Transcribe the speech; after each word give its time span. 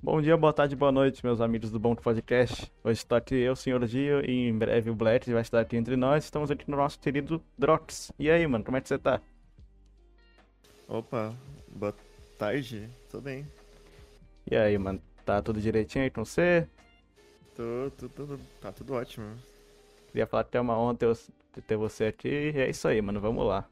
Bom 0.00 0.22
dia, 0.22 0.36
boa 0.36 0.52
tarde, 0.52 0.76
boa 0.76 0.92
noite, 0.92 1.24
meus 1.24 1.40
amigos 1.40 1.70
do 1.70 1.78
Bom 1.78 1.94
Podcast. 1.94 2.72
Hoje 2.84 2.98
está 3.00 3.16
aqui 3.16 3.34
eu, 3.34 3.56
Senhor 3.56 3.84
Dio, 3.86 4.24
e 4.24 4.48
em 4.48 4.56
breve 4.56 4.90
o 4.90 4.94
Black 4.94 5.30
vai 5.32 5.42
estar 5.42 5.60
aqui 5.60 5.76
entre 5.76 5.96
nós. 5.96 6.24
Estamos 6.24 6.50
aqui 6.50 6.70
no 6.70 6.76
nosso 6.76 6.98
querido 7.00 7.42
Drox. 7.58 8.12
E 8.18 8.30
aí, 8.30 8.46
mano, 8.46 8.64
como 8.64 8.76
é 8.76 8.80
que 8.80 8.88
você 8.88 8.98
tá? 8.98 9.20
Opa, 10.86 11.34
boa 11.68 11.94
tarde, 12.38 12.88
tô 13.10 13.20
bem. 13.20 13.46
E 14.50 14.56
aí, 14.56 14.78
mano, 14.78 15.02
tá 15.24 15.42
tudo 15.42 15.60
direitinho 15.60 16.04
aí 16.04 16.10
com 16.10 16.24
você? 16.24 16.66
Tô, 17.56 17.90
tô, 17.98 18.08
tô- 18.08 18.38
tá 18.60 18.70
tudo 18.72 18.94
ótimo. 18.94 19.36
Queria 20.12 20.26
falar 20.28 20.44
que 20.44 20.56
é 20.56 20.60
uma 20.60 20.78
honra 20.78 20.94
ter, 20.94 21.06
você- 21.06 21.32
ter 21.66 21.76
você 21.76 22.04
aqui. 22.04 22.28
E 22.28 22.60
é 22.60 22.70
isso 22.70 22.86
aí, 22.86 23.02
mano, 23.02 23.20
vamos 23.20 23.44
lá. 23.44 23.68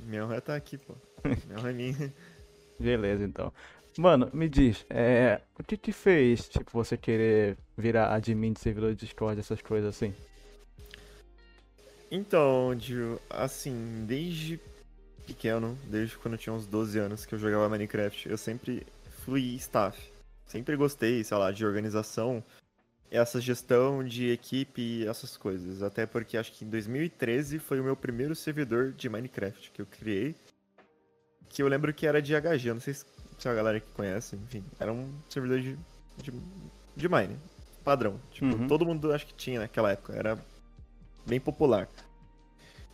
Minha 0.00 0.24
honra 0.24 0.40
tá 0.40 0.54
aqui, 0.54 0.78
pô. 0.78 0.94
Minha 1.46 1.58
honra 1.58 1.70
é 1.70 1.72
minha. 1.74 2.14
Beleza, 2.78 3.24
então. 3.24 3.52
Mano, 3.98 4.30
me 4.32 4.48
diz, 4.48 4.86
é, 4.88 5.40
o 5.58 5.64
que 5.64 5.76
te 5.76 5.90
fez, 5.90 6.48
tipo, 6.48 6.70
você 6.70 6.96
querer 6.96 7.58
virar 7.76 8.14
admin 8.14 8.52
de 8.52 8.60
servidor 8.60 8.94
de 8.94 9.04
Discord, 9.04 9.40
essas 9.40 9.60
coisas 9.60 9.92
assim? 9.92 10.14
Então, 12.08 12.76
Dio, 12.76 13.20
assim, 13.28 14.04
desde 14.06 14.60
pequeno, 15.26 15.76
desde 15.86 16.16
quando 16.16 16.34
eu 16.34 16.38
tinha 16.38 16.52
uns 16.52 16.64
12 16.64 16.96
anos 16.96 17.26
que 17.26 17.34
eu 17.34 17.40
jogava 17.40 17.68
Minecraft, 17.68 18.28
eu 18.28 18.38
sempre 18.38 18.86
fui 19.24 19.56
staff. 19.56 20.00
Sempre 20.46 20.76
gostei, 20.76 21.24
sei 21.24 21.36
lá, 21.36 21.50
de 21.50 21.66
organização, 21.66 22.40
essa 23.10 23.40
gestão 23.40 24.04
de 24.04 24.30
equipe, 24.30 25.08
essas 25.08 25.36
coisas. 25.36 25.82
Até 25.82 26.06
porque 26.06 26.36
acho 26.36 26.52
que 26.52 26.64
em 26.64 26.70
2013 26.70 27.58
foi 27.58 27.80
o 27.80 27.84
meu 27.84 27.96
primeiro 27.96 28.36
servidor 28.36 28.92
de 28.92 29.08
Minecraft 29.08 29.72
que 29.72 29.82
eu 29.82 29.86
criei. 29.86 30.36
Que 31.48 31.64
eu 31.64 31.66
lembro 31.66 31.92
que 31.92 32.06
era 32.06 32.22
de 32.22 32.32
HG, 32.32 32.72
não 32.72 32.80
sei 32.80 32.94
se 32.94 33.04
se 33.38 33.48
a 33.48 33.54
galera 33.54 33.80
que 33.80 33.86
conhece, 33.92 34.36
enfim. 34.36 34.64
Era 34.78 34.92
um 34.92 35.12
servidor 35.28 35.60
de, 35.60 35.78
de, 36.16 36.32
de 36.96 37.08
Mine, 37.08 37.36
padrão. 37.84 38.20
Tipo, 38.30 38.46
Uhum. 38.46 38.66
todo 38.68 38.84
mundo 38.86 39.12
acho 39.12 39.26
que 39.26 39.34
tinha 39.34 39.60
naquela 39.60 39.92
época, 39.92 40.12
era 40.14 40.38
bem 41.26 41.38
popular. 41.40 41.88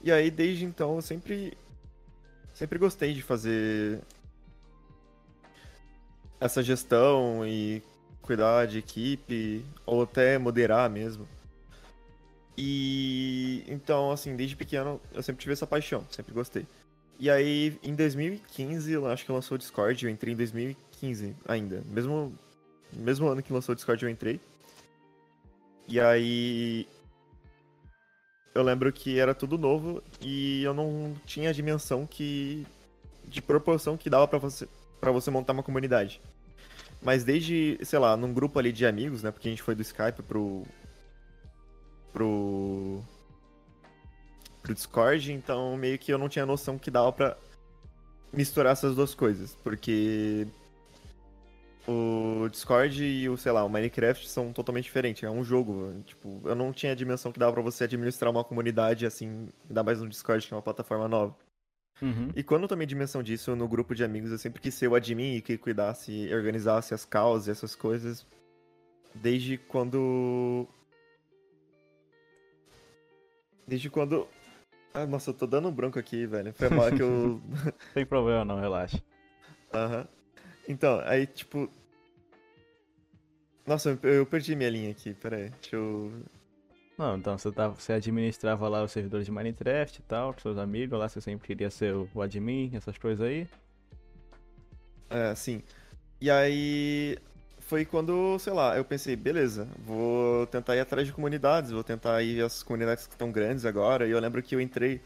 E 0.03 0.13
aí, 0.13 0.31
desde 0.31 0.65
então, 0.65 0.97
eu 0.97 1.03
sempre, 1.03 1.57
sempre 2.53 2.79
gostei 2.79 3.15
de 3.15 3.23
fazer 3.23 4.01
essa 6.41 6.63
gestão 6.63 7.47
e 7.47 7.83
cuidar 8.21 8.67
de 8.67 8.79
equipe, 8.79 9.65
ou 9.87 10.03
até 10.03 10.37
moderar 10.39 10.91
mesmo. 10.91 11.27
E 12.57 13.65
então, 13.67 14.11
assim, 14.13 14.37
desde 14.37 14.55
pequeno 14.55 15.01
eu 15.13 15.23
sempre 15.23 15.41
tive 15.43 15.53
essa 15.55 15.67
paixão, 15.67 16.05
sempre 16.11 16.33
gostei. 16.33 16.67
E 17.19 17.31
aí, 17.31 17.79
em 17.83 17.95
2015, 17.95 18.93
eu 18.93 19.07
acho 19.07 19.25
que 19.25 19.33
lançou 19.33 19.55
o 19.55 19.59
Discord, 19.59 20.05
eu 20.05 20.11
entrei 20.11 20.35
em 20.35 20.37
2015 20.37 21.35
ainda. 21.47 21.83
Mesmo, 21.87 22.37
mesmo 22.93 23.29
ano 23.29 23.43
que 23.43 23.53
lançou 23.53 23.73
o 23.73 23.77
Discord, 23.77 24.05
eu 24.05 24.11
entrei. 24.11 24.41
E 25.89 26.01
aí. 26.01 26.89
Eu 28.55 28.63
lembro 28.63 28.93
que 28.93 29.19
era 29.19 29.35
tudo 29.35 29.59
novo 29.59 30.03
e 30.21 30.63
eu 30.63 30.73
não 30.73 31.15
tinha 31.27 31.51
a 31.51 31.53
dimensão 31.53 32.07
que. 32.07 32.67
de 33.25 33.43
proporção 33.43 33.97
que 33.97 34.11
dava 34.11 34.27
pra 34.29 34.39
você, 34.39 34.69
pra 35.01 35.11
você 35.11 35.31
montar 35.31 35.53
uma 35.53 35.63
comunidade. 35.63 36.21
Mas 37.03 37.23
desde, 37.23 37.79
sei 37.83 37.99
lá, 37.99 38.17
num 38.17 38.33
grupo 38.33 38.59
ali 38.59 38.73
de 38.73 38.87
amigos, 38.87 39.23
né? 39.23 39.31
Porque 39.31 39.49
a 39.49 39.51
gente 39.51 39.63
foi 39.63 39.75
do 39.75 39.83
Skype 39.83 40.23
pro. 40.23 40.63
pro. 42.13 43.03
Pro 44.65 44.75
Discord, 44.75 45.31
então 45.31 45.77
meio 45.77 45.99
que 45.99 46.13
eu 46.13 46.19
não 46.19 46.29
tinha 46.29 46.47
noção 46.47 46.79
que 46.79 46.91
dava 46.91 47.13
pra 47.13 47.37
misturar 48.33 48.73
essas 48.73 48.97
duas 48.97 49.15
coisas. 49.15 49.55
Porque. 49.63 50.47
O 51.87 52.49
Discord 52.49 53.05
e 53.05 53.29
o, 53.29 53.37
sei 53.37 53.53
lá, 53.53 53.63
o 53.63 53.69
Minecraft 53.69 54.27
são 54.27 54.55
totalmente 54.55 54.85
diferentes. 54.85 55.23
É 55.23 55.31
um 55.31 55.45
jogo. 55.45 56.03
Tipo, 56.07 56.41
eu 56.45 56.55
não 56.55 56.73
tinha 56.73 56.93
a 56.93 56.95
dimensão 56.95 57.31
que 57.31 57.39
dava 57.39 57.53
pra 57.53 57.61
você 57.61 57.85
administrar 57.85 58.31
uma 58.31 58.43
comunidade 58.43 59.05
assim, 59.05 59.49
ainda 59.69 59.83
mais 59.83 60.01
no 60.01 60.09
Discord, 60.09 60.47
que 60.47 60.55
é 60.55 60.57
uma 60.57 60.63
plataforma 60.63 61.07
nova. 61.07 61.37
Uhum. 62.01 62.31
E 62.35 62.43
quando 62.43 62.63
eu 62.63 62.69
tomei 62.69 62.87
dimensão 62.87 63.23
disso 63.23 63.55
no 63.55 63.69
grupo 63.69 63.95
de 63.95 64.03
amigos, 64.03 64.33
eu 64.33 64.39
sempre 64.39 64.63
quis 64.63 64.75
ser 64.75 64.89
o 64.89 64.95
admin 64.95 65.37
e 65.37 65.43
que 65.43 65.59
cuidasse 65.59 66.11
e 66.11 66.35
organizasse 66.35 66.95
as 66.95 67.05
causas 67.05 67.49
e 67.49 67.51
essas 67.51 67.77
coisas. 67.77 68.27
Desde 69.15 69.59
quando. 69.59 70.67
Desde 73.67 73.91
quando. 73.91 74.27
Ah, 74.97 75.07
nossa, 75.07 75.31
eu 75.31 75.35
tô 75.35 75.45
dando 75.45 75.69
um 75.69 75.73
branco 75.73 75.99
aqui, 75.99 76.25
velho. 76.25 76.55
Foi 76.55 76.69
mal 76.71 76.93
que 76.93 77.03
eu. 77.03 77.43
Sem 77.93 78.07
problema 78.07 78.45
não, 78.45 78.61
relaxa. 78.61 79.03
Aham. 79.75 80.07
Então, 80.69 81.01
aí, 81.05 81.27
tipo. 81.27 81.69
Nossa, 83.67 83.99
eu 84.05 84.25
perdi 84.25 84.55
minha 84.55 84.71
linha 84.71 84.93
aqui, 84.93 85.13
pera 85.13 85.37
aí. 85.37 85.51
Deixa 85.51 85.75
eu. 85.75 86.13
Não, 86.97 87.17
então 87.17 87.37
você, 87.37 87.51
tava, 87.51 87.75
você 87.75 87.95
administrava 87.95 88.69
lá 88.69 88.85
os 88.85 88.93
servidores 88.93 89.27
de 89.27 89.33
Minecraft 89.33 89.99
e 89.99 90.03
tal, 90.05 90.33
com 90.33 90.41
seus 90.41 90.57
amigos, 90.57 90.97
lá 90.97 91.09
você 91.09 91.21
sempre 91.21 91.45
queria 91.45 91.71
ser 91.71 91.93
o, 91.93 92.09
o 92.15 92.23
admin, 92.23 92.71
essas 92.73 92.97
coisas 92.97 93.27
aí. 93.27 93.49
É, 95.11 95.35
sim. 95.35 95.61
E 96.21 96.31
aí 96.31 97.19
foi 97.65 97.85
quando, 97.85 98.39
sei 98.39 98.53
lá, 98.53 98.77
eu 98.77 98.85
pensei, 98.85 99.17
beleza, 99.17 99.67
vou 99.79 100.47
tentar 100.47 100.77
ir 100.77 100.81
atrás 100.81 101.07
de 101.07 101.13
comunidades, 101.13 101.71
vou 101.71 101.83
tentar 101.83 102.23
ir 102.23 102.43
as 102.43 102.63
comunidades 102.63 103.07
que 103.07 103.15
estão 103.15 103.33
grandes 103.33 103.65
agora. 103.65 104.07
E 104.07 104.11
eu 104.11 104.21
lembro 104.21 104.43
que 104.43 104.55
eu 104.55 104.61
entrei 104.61 105.01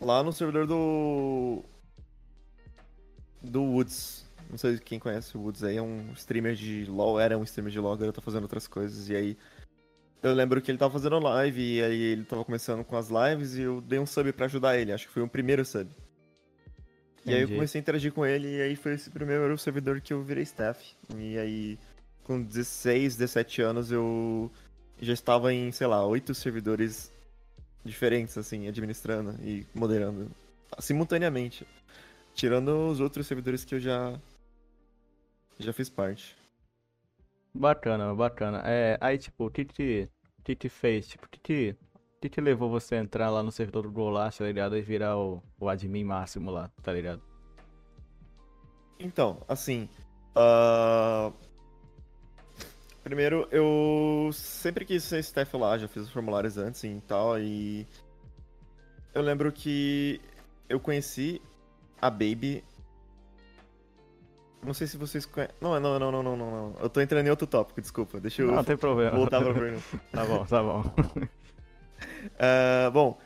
lá 0.00 0.22
no 0.22 0.32
servidor 0.32 0.66
do 0.66 1.62
do 3.42 3.62
Woods. 3.62 4.28
Não 4.50 4.58
sei 4.58 4.78
quem 4.78 4.98
conhece 4.98 5.36
o 5.36 5.40
Woods 5.40 5.62
aí, 5.62 5.76
é 5.76 5.82
um 5.82 6.12
streamer 6.14 6.54
de 6.54 6.84
LoL, 6.86 7.20
era 7.20 7.38
um 7.38 7.44
streamer 7.44 7.72
de 7.72 7.78
LoL, 7.78 7.92
agora 7.92 8.12
tá 8.12 8.20
fazendo 8.20 8.42
outras 8.42 8.66
coisas. 8.66 9.08
E 9.08 9.14
aí 9.14 9.36
eu 10.22 10.34
lembro 10.34 10.60
que 10.60 10.70
ele 10.70 10.78
tava 10.78 10.92
fazendo 10.92 11.18
live 11.20 11.76
e 11.76 11.82
aí 11.82 12.02
ele 12.02 12.24
tava 12.24 12.44
começando 12.44 12.84
com 12.84 12.96
as 12.96 13.08
lives 13.08 13.54
e 13.54 13.62
eu 13.62 13.80
dei 13.80 13.98
um 14.00 14.06
sub 14.06 14.32
pra 14.32 14.46
ajudar 14.46 14.76
ele, 14.76 14.92
acho 14.92 15.06
que 15.06 15.12
foi 15.12 15.22
o 15.22 15.28
primeiro 15.28 15.64
sub. 15.64 15.88
E 17.24 17.30
aí 17.30 17.36
eu 17.36 17.42
Entendi. 17.42 17.54
comecei 17.54 17.78
a 17.78 17.82
interagir 17.82 18.12
com 18.12 18.24
ele 18.24 18.56
e 18.56 18.62
aí 18.62 18.76
foi 18.76 18.94
esse 18.94 19.10
primeiro 19.10 19.56
servidor 19.58 20.00
que 20.00 20.12
eu 20.12 20.22
virei 20.22 20.42
staff. 20.42 20.94
E 21.16 21.38
aí, 21.38 21.78
com 22.24 22.42
16, 22.42 23.16
17 23.16 23.62
anos, 23.62 23.92
eu 23.92 24.50
já 25.00 25.12
estava 25.12 25.52
em, 25.52 25.70
sei 25.70 25.86
lá, 25.86 26.04
oito 26.06 26.34
servidores 26.34 27.12
diferentes, 27.84 28.36
assim, 28.38 28.68
administrando 28.68 29.34
e 29.42 29.66
moderando 29.74 30.30
simultaneamente. 30.78 31.66
Tirando 32.34 32.88
os 32.88 33.00
outros 33.00 33.26
servidores 33.26 33.64
que 33.64 33.74
eu 33.74 33.80
já 33.80 34.18
já 35.58 35.72
fiz 35.72 35.90
parte. 35.90 36.36
Bacana, 37.52 38.14
bacana. 38.14 38.62
É, 38.64 38.96
aí, 39.00 39.18
tipo, 39.18 39.46
o 39.46 39.50
que 39.50 39.64
te, 39.64 40.08
que 40.42 40.54
te 40.54 40.68
fez? 40.68 41.08
Tipo, 41.08 41.26
o 41.26 41.28
que 41.28 41.40
te, 41.40 41.76
o 42.20 42.22
que 42.22 42.28
te 42.28 42.38
levou 42.38 42.68
você 42.68 42.96
a 42.96 42.98
entrar 42.98 43.30
lá 43.30 43.42
no 43.42 43.50
servidor 43.50 43.84
do 43.84 43.90
Golast, 43.90 44.38
tá 44.40 44.44
ligado? 44.44 44.76
E 44.76 44.82
virar 44.82 45.16
o, 45.16 45.42
o 45.58 45.68
admin 45.70 46.04
máximo 46.04 46.50
lá, 46.50 46.70
tá 46.82 46.92
ligado? 46.92 47.22
Então, 48.98 49.42
assim. 49.48 49.88
ah, 50.36 51.32
Primeiro, 53.02 53.48
eu 53.50 54.28
sempre 54.34 54.84
quis 54.84 55.02
ser 55.02 55.20
staff 55.20 55.56
lá, 55.56 55.78
já 55.78 55.88
fiz 55.88 56.02
os 56.02 56.10
formulários 56.12 56.58
antes 56.58 56.84
e 56.84 57.00
tal, 57.06 57.38
e. 57.40 57.86
Eu 59.14 59.22
lembro 59.22 59.50
que 59.50 60.20
eu 60.68 60.78
conheci 60.78 61.40
a 62.02 62.10
Baby. 62.10 62.62
Não 64.62 64.74
sei 64.74 64.86
se 64.86 64.98
vocês 64.98 65.24
conhecem. 65.24 65.56
Não, 65.58 65.80
não, 65.80 65.98
não, 65.98 66.12
não, 66.12 66.22
não, 66.22 66.36
não, 66.36 66.50
não. 66.50 66.76
Eu 66.80 66.90
tô 66.90 67.00
entrando 67.00 67.26
em 67.26 67.30
outro 67.30 67.46
tópico, 67.46 67.80
desculpa. 67.80 68.20
Deixa 68.20 68.42
eu 68.42 68.52
Não, 68.52 68.62
tem 68.62 68.76
problema. 68.76 69.16
voltar 69.16 69.40
pra 69.42 69.54
pergunta. 69.54 69.82
Tá 70.12 70.24
bom, 70.26 70.44
tá 70.44 70.62
bom. 70.62 70.82
Ah, 72.38 72.90
bom. 72.90 73.18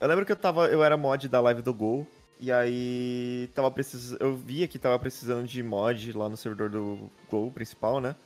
Eu 0.00 0.08
lembro 0.08 0.24
que 0.24 0.32
eu 0.32 0.36
tava. 0.36 0.66
Eu 0.68 0.82
era 0.82 0.96
mod 0.96 1.28
da 1.28 1.40
live 1.40 1.62
do 1.62 1.74
Gol. 1.74 2.06
E 2.38 2.50
aí 2.50 3.50
tava 3.54 3.70
precisando. 3.70 4.20
Eu 4.20 4.34
via 4.34 4.66
que 4.66 4.78
tava 4.78 4.98
precisando 4.98 5.46
de 5.46 5.62
mod 5.62 6.12
lá 6.12 6.28
no 6.28 6.36
servidor 6.36 6.70
do 6.70 7.10
Gol 7.30 7.50
principal, 7.50 8.00
né? 8.00 8.16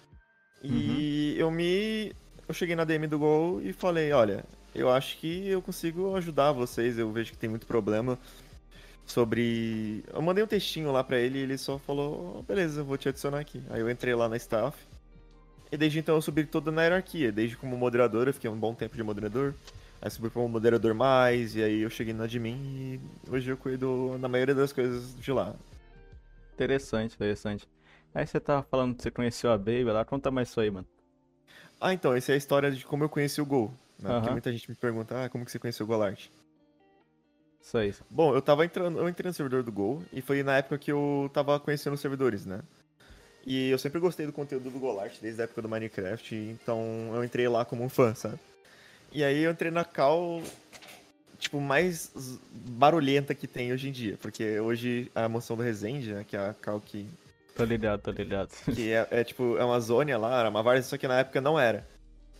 E 0.62 1.34
eu 1.36 1.50
me. 1.50 2.12
Eu 2.46 2.54
cheguei 2.54 2.76
na 2.76 2.84
DM 2.84 3.06
do 3.06 3.18
Gol 3.18 3.60
e 3.60 3.72
falei, 3.72 4.12
olha, 4.12 4.44
eu 4.74 4.90
acho 4.90 5.18
que 5.18 5.48
eu 5.48 5.60
consigo 5.60 6.14
ajudar 6.16 6.52
vocês, 6.52 6.98
eu 6.98 7.10
vejo 7.10 7.32
que 7.32 7.38
tem 7.38 7.50
muito 7.50 7.66
problema 7.66 8.18
sobre. 9.04 10.04
Eu 10.12 10.22
mandei 10.22 10.42
um 10.44 10.46
textinho 10.46 10.90
lá 10.92 11.02
pra 11.04 11.18
ele 11.18 11.38
e 11.38 11.42
ele 11.42 11.58
só 11.58 11.78
falou, 11.78 12.38
"Oh, 12.38 12.42
beleza, 12.42 12.80
eu 12.80 12.84
vou 12.84 12.96
te 12.96 13.08
adicionar 13.08 13.40
aqui. 13.40 13.62
Aí 13.70 13.80
eu 13.80 13.90
entrei 13.90 14.14
lá 14.14 14.28
na 14.28 14.36
staff. 14.36 14.76
E 15.74 15.76
desde 15.76 15.98
então 15.98 16.14
eu 16.14 16.22
subi 16.22 16.44
toda 16.44 16.70
na 16.70 16.84
hierarquia. 16.84 17.32
Desde 17.32 17.56
como 17.56 17.76
moderador, 17.76 18.28
eu 18.28 18.32
fiquei 18.32 18.48
um 18.48 18.56
bom 18.56 18.72
tempo 18.76 18.96
de 18.96 19.02
moderador. 19.02 19.52
Aí 20.00 20.08
subi 20.08 20.30
como 20.30 20.48
moderador 20.48 20.94
mais, 20.94 21.56
e 21.56 21.64
aí 21.64 21.80
eu 21.80 21.90
cheguei 21.90 22.14
no 22.14 22.22
admin 22.22 23.00
e 23.26 23.28
hoje 23.28 23.50
eu 23.50 23.56
cuido 23.56 24.16
na 24.20 24.28
maioria 24.28 24.54
das 24.54 24.72
coisas 24.72 25.18
de 25.18 25.32
lá. 25.32 25.52
Interessante, 26.52 27.16
interessante. 27.16 27.66
Aí 28.14 28.24
você 28.24 28.38
tava 28.38 28.62
falando 28.62 28.94
que 28.94 29.02
você 29.02 29.10
conheceu 29.10 29.50
a 29.50 29.58
Baby 29.58 29.86
lá, 29.86 30.04
conta 30.04 30.30
mais 30.30 30.48
isso 30.48 30.60
aí, 30.60 30.70
mano. 30.70 30.86
Ah, 31.80 31.92
então, 31.92 32.14
essa 32.14 32.30
é 32.30 32.34
a 32.36 32.38
história 32.38 32.70
de 32.70 32.86
como 32.86 33.02
eu 33.02 33.08
conheci 33.08 33.40
o 33.40 33.46
Gol. 33.46 33.74
Né? 33.98 34.10
Porque 34.10 34.28
Aham. 34.28 34.32
muita 34.32 34.52
gente 34.52 34.70
me 34.70 34.76
pergunta, 34.76 35.24
ah, 35.24 35.28
como 35.28 35.44
que 35.44 35.50
você 35.50 35.58
conheceu 35.58 35.82
o 35.82 35.88
Golart? 35.88 36.28
Isso 37.60 37.76
aí. 37.76 37.92
Bom, 38.08 38.32
eu 38.32 38.40
tava 38.40 38.64
entrando, 38.64 38.96
eu 38.96 39.08
entrei 39.08 39.28
no 39.28 39.34
servidor 39.34 39.64
do 39.64 39.72
Gol 39.72 40.04
e 40.12 40.22
foi 40.22 40.44
na 40.44 40.56
época 40.56 40.78
que 40.78 40.92
eu 40.92 41.28
tava 41.34 41.58
conhecendo 41.58 41.94
os 41.94 42.00
servidores, 42.00 42.46
né? 42.46 42.60
E 43.46 43.70
eu 43.70 43.78
sempre 43.78 44.00
gostei 44.00 44.26
do 44.26 44.32
conteúdo 44.32 44.70
do 44.70 44.78
Golart 44.78 45.14
desde 45.20 45.40
a 45.40 45.44
época 45.44 45.60
do 45.60 45.68
Minecraft, 45.68 46.34
então 46.34 47.10
eu 47.14 47.22
entrei 47.22 47.46
lá 47.46 47.64
como 47.64 47.84
um 47.84 47.88
fã, 47.88 48.14
sabe? 48.14 48.38
E 49.12 49.22
aí 49.22 49.42
eu 49.42 49.52
entrei 49.52 49.70
na 49.70 49.84
cal 49.84 50.42
tipo 51.38 51.60
mais 51.60 52.10
barulhenta 52.50 53.34
que 53.34 53.46
tem 53.46 53.72
hoje 53.72 53.88
em 53.88 53.92
dia, 53.92 54.18
porque 54.20 54.58
hoje 54.60 55.10
a 55.14 55.28
mansão 55.28 55.56
do 55.56 55.62
Resende, 55.62 56.12
né, 56.12 56.24
que 56.26 56.36
é 56.36 56.40
a 56.40 56.54
cal 56.54 56.80
que 56.80 57.06
Tô 57.54 57.64
ligado, 57.64 58.00
tô 58.00 58.10
ligado. 58.10 58.50
que 58.74 58.92
é, 58.92 59.06
é, 59.10 59.24
tipo, 59.24 59.56
é 59.56 59.64
uma 59.64 59.78
zona 59.78 60.18
lá, 60.18 60.40
era 60.40 60.50
uma 60.50 60.62
várzea, 60.62 60.82
só 60.82 60.98
que 60.98 61.06
na 61.06 61.20
época 61.20 61.40
não 61.40 61.58
era. 61.58 61.86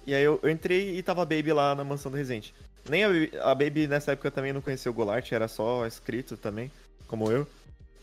E 0.06 0.14
aí 0.14 0.22
eu, 0.22 0.40
eu 0.42 0.50
entrei 0.50 0.96
e 0.96 1.02
tava 1.02 1.22
a 1.22 1.24
Baby 1.24 1.52
lá 1.52 1.74
na 1.74 1.84
mansão 1.84 2.10
do 2.10 2.18
Resende. 2.18 2.52
Nem 2.88 3.04
a, 3.04 3.08
a 3.42 3.54
Baby 3.54 3.86
nessa 3.86 4.12
época 4.12 4.30
também 4.30 4.52
não 4.52 4.60
conhecia 4.60 4.90
o 4.90 4.94
Golart, 4.94 5.30
era 5.30 5.46
só 5.46 5.86
escrito 5.86 6.36
também, 6.36 6.70
como 7.06 7.30
eu. 7.30 7.46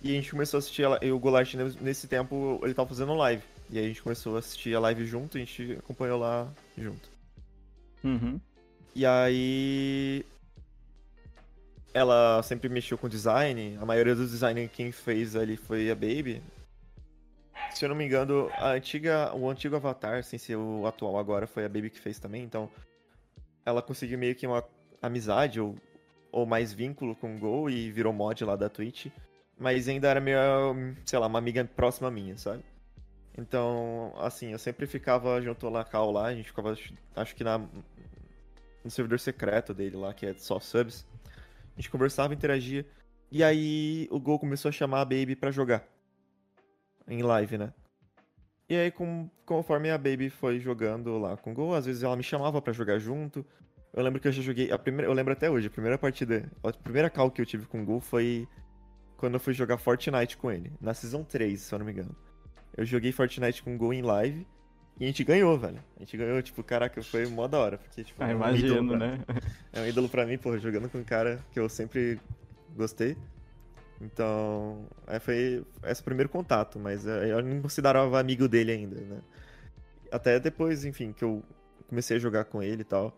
E 0.03 0.12
a 0.12 0.13
gente 0.13 0.31
começou 0.31 0.57
a 0.57 0.59
assistir 0.59 0.83
ela, 0.83 1.00
e 1.01 1.12
o 1.12 1.19
Golart 1.19 1.53
nesse 1.80 2.07
tempo 2.07 2.59
ele 2.63 2.74
tava 2.74 2.89
fazendo 2.89 3.13
live. 3.13 3.44
E 3.69 3.77
aí 3.77 3.86
a 3.86 3.88
gente 3.88 4.01
começou 4.01 4.36
a 4.36 4.39
assistir 4.39 4.75
a 4.75 4.80
live 4.80 5.06
junto, 5.06 5.38
a 5.38 5.39
gente 5.39 5.77
acompanhou 5.80 6.19
lá 6.19 6.51
junto. 6.77 7.09
Uhum. 8.03 8.39
E 8.95 9.06
aí. 9.06 10.25
Ela 11.94 12.42
sempre 12.44 12.69
mexeu 12.69 12.98
com 12.98 13.07
design. 13.07 13.77
A 13.81 13.86
maioria 13.86 14.15
dos 14.15 14.31
designers 14.31 14.71
quem 14.71 14.92
fez 14.92 15.36
ali 15.36 15.57
foi 15.57 15.92
a 15.92 15.95
Baby. 15.95 16.42
Se 17.71 17.86
eu 17.86 17.89
não 17.89 17.95
me 17.95 18.06
engano, 18.06 18.50
a 18.56 18.71
antiga, 18.71 19.33
o 19.36 19.50
antigo 19.50 19.75
Avatar, 19.75 20.24
sem 20.24 20.39
ser 20.39 20.56
o 20.56 20.86
atual 20.88 21.18
agora, 21.18 21.45
foi 21.45 21.65
a 21.65 21.69
Baby 21.69 21.89
que 21.89 22.00
fez 22.00 22.18
também. 22.18 22.44
Então, 22.44 22.69
ela 23.65 23.81
conseguiu 23.81 24.18
meio 24.18 24.36
que 24.36 24.48
uma 24.48 24.63
amizade 25.01 25.59
ou, 25.59 25.75
ou 26.31 26.45
mais 26.45 26.74
vínculo 26.74 27.15
com 27.15 27.36
o 27.36 27.39
Go 27.39 27.69
e 27.69 27.92
virou 27.92 28.13
mod 28.13 28.44
lá 28.44 28.56
da 28.56 28.69
Twitch. 28.69 29.07
Mas 29.62 29.88
ainda 29.88 30.08
era 30.08 30.19
meio, 30.19 30.40
sei 31.06 31.19
lá, 31.19 31.28
uma 31.28 31.38
amiga 31.38 31.63
próxima 31.63 32.10
minha, 32.10 32.36
sabe? 32.36 32.63
Então, 33.38 34.12
assim, 34.18 34.52
eu 34.52 34.58
sempre 34.58 34.88
ficava 34.88 35.40
junto 35.40 35.69
lá, 35.69 35.86
cal 35.86 36.10
lá, 36.10 36.25
a 36.25 36.34
gente 36.34 36.48
ficava, 36.48 36.75
acho 37.16 37.36
que 37.36 37.44
na, 37.44 37.60
no 37.60 38.90
servidor 38.90 39.19
secreto 39.19 39.72
dele 39.72 39.98
lá, 39.98 40.16
que 40.16 40.25
é 40.25 40.34
só 40.34 40.60
subs. 40.60 41.06
A 41.78 41.80
gente 41.80 41.92
conversava, 41.92 42.34
interagia. 42.34 42.88
E 43.31 43.44
aí 43.44 44.08
o 44.10 44.19
Gol 44.19 44.40
começou 44.40 44.69
a 44.69 44.72
chamar 44.72 45.02
a 45.02 45.06
Baby 45.06 45.36
pra 45.36 45.52
jogar. 45.52 45.88
Em 47.08 47.22
live, 47.22 47.60
né? 47.60 47.72
E 48.68 48.75
aí, 48.75 48.90
com, 48.90 49.30
conforme 49.46 49.92
a 49.92 49.98
Baby 49.98 50.31
foi 50.31 50.60
jogando 50.60 51.19
lá 51.19 51.38
com 51.38 51.52
o 51.52 51.54
Gol, 51.54 51.75
às 51.75 51.86
vezes 51.86 52.02
ela 52.02 52.16
me 52.16 52.24
chamava 52.24 52.60
para 52.63 52.74
jogar 52.74 52.98
junto. 52.98 53.46
Eu 53.94 54.02
lembro 54.02 54.19
que 54.19 54.28
eu 54.28 54.31
já 54.31 54.42
joguei. 54.42 54.72
A 54.72 54.80
primeira, 54.80 55.08
eu 55.08 55.13
lembro 55.13 55.34
até 55.34 55.52
hoje, 55.52 55.68
a 55.68 55.69
primeira 55.69 56.00
partida. 56.00 56.52
A 56.63 56.74
primeira 56.74 57.12
call 57.12 57.30
que 57.30 57.40
eu 57.40 57.46
tive 57.46 57.68
com 57.68 57.84
o 57.84 57.86
Gol 57.86 58.02
foi 58.02 58.48
quando 59.22 59.36
eu 59.36 59.40
fui 59.40 59.54
jogar 59.54 59.78
Fortnite 59.78 60.36
com 60.36 60.52
ele. 60.52 60.74
Na 60.82 60.96
Season 60.96 61.24
3, 61.24 61.62
se 61.62 61.72
eu 61.74 61.78
não 61.78 61.86
me 61.86 61.92
engano. 61.92 62.16
Eu 62.76 62.84
joguei 62.84 63.12
Fortnite 63.12 63.62
com 63.62 63.76
o 63.76 63.78
Gol 63.78 63.94
em 63.94 64.02
live. 64.02 64.48
E 65.00 65.04
a 65.04 65.08
gente 65.08 65.24
ganhou, 65.24 65.58
velho. 65.60 65.80
A 65.96 66.00
gente 66.00 66.18
ganhou, 66.18 66.42
tipo, 66.42 66.64
caraca, 66.64 67.02
foi 67.04 67.28
mó 67.28 67.48
da 67.48 67.60
hora. 67.60 67.78
Porque, 67.78 68.04
tipo, 68.04 68.22
Ah, 68.22 68.32
é 68.32 68.34
um 68.34 68.38
imagino, 68.38 68.98
né? 68.98 69.24
É 69.72 69.82
um 69.82 69.88
ídolo 69.88 70.10
pra 70.10 70.26
mim, 70.26 70.40
pô, 70.40 70.58
jogando 70.58 70.90
com 70.90 70.98
um 70.98 71.04
cara 71.04 71.40
que 71.52 71.60
eu 71.60 71.70
sempre 71.70 72.20
gostei. 72.76 73.16
Então, 74.02 74.88
é, 75.06 75.20
foi 75.20 75.64
esse 75.86 76.02
o 76.02 76.04
primeiro 76.04 76.28
contato, 76.28 76.80
mas 76.80 77.06
é, 77.06 77.32
eu 77.32 77.44
não 77.44 77.62
considerava 77.62 78.20
amigo 78.20 78.48
dele 78.48 78.72
ainda, 78.72 79.00
né? 79.00 79.22
Até 80.12 80.40
depois, 80.40 80.84
enfim, 80.84 81.14
que 81.14 81.24
eu 81.24 81.44
comecei 81.88 82.18
a 82.18 82.20
jogar 82.20 82.46
com 82.46 82.64
ele 82.64 82.82
e 82.82 82.86
tal. 82.86 83.16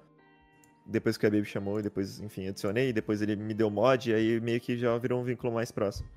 Depois 0.85 1.17
que 1.17 1.25
a 1.25 1.29
Baby 1.29 1.45
chamou, 1.45 1.79
e 1.79 1.83
depois, 1.83 2.19
enfim, 2.19 2.47
adicionei, 2.47 2.91
depois 2.91 3.21
ele 3.21 3.35
me 3.35 3.53
deu 3.53 3.69
mod, 3.69 4.09
e 4.09 4.13
aí 4.13 4.41
meio 4.41 4.59
que 4.59 4.77
já 4.77 4.97
virou 4.97 5.21
um 5.21 5.23
vínculo 5.23 5.53
mais 5.53 5.71
próximo. 5.71 6.09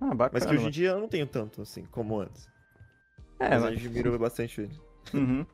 Ah, 0.00 0.14
bacana. 0.14 0.30
Mas 0.32 0.46
que 0.46 0.54
hoje 0.54 0.66
em 0.66 0.70
dia 0.70 0.90
eu 0.90 1.00
não 1.00 1.08
tenho 1.08 1.26
tanto, 1.26 1.62
assim, 1.62 1.84
como 1.90 2.20
antes. 2.20 2.48
É, 3.38 3.50
mas 3.50 3.62
eu 3.62 3.70
mas... 3.70 3.78
admiro 3.78 4.18
bastante 4.18 4.60
ele. 4.62 4.80
Uhum. 5.12 5.44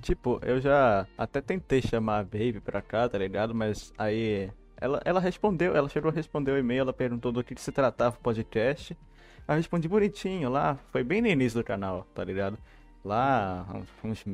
Tipo, 0.00 0.40
eu 0.42 0.60
já 0.60 1.08
até 1.18 1.40
tentei 1.40 1.82
chamar 1.82 2.20
a 2.20 2.24
Baby 2.24 2.60
pra 2.60 2.80
cá, 2.80 3.08
tá 3.08 3.18
ligado? 3.18 3.52
Mas 3.52 3.92
aí 3.98 4.48
ela, 4.76 5.00
ela 5.04 5.20
respondeu, 5.20 5.76
ela 5.76 5.88
chegou 5.88 6.10
a 6.10 6.14
responder 6.14 6.50
o 6.50 6.58
e-mail, 6.58 6.80
ela 6.80 6.92
perguntou 6.92 7.30
do 7.30 7.44
que, 7.44 7.54
que 7.54 7.60
se 7.60 7.70
tratava 7.70 8.16
o 8.16 8.20
podcast. 8.20 8.98
Eu 9.46 9.54
respondi 9.54 9.86
bonitinho 9.86 10.48
lá, 10.48 10.76
foi 10.90 11.04
bem 11.04 11.22
no 11.22 11.28
início 11.28 11.60
do 11.60 11.64
canal, 11.64 12.04
tá 12.12 12.24
ligado? 12.24 12.58
Lá, 13.04 13.64
uns 14.02 14.24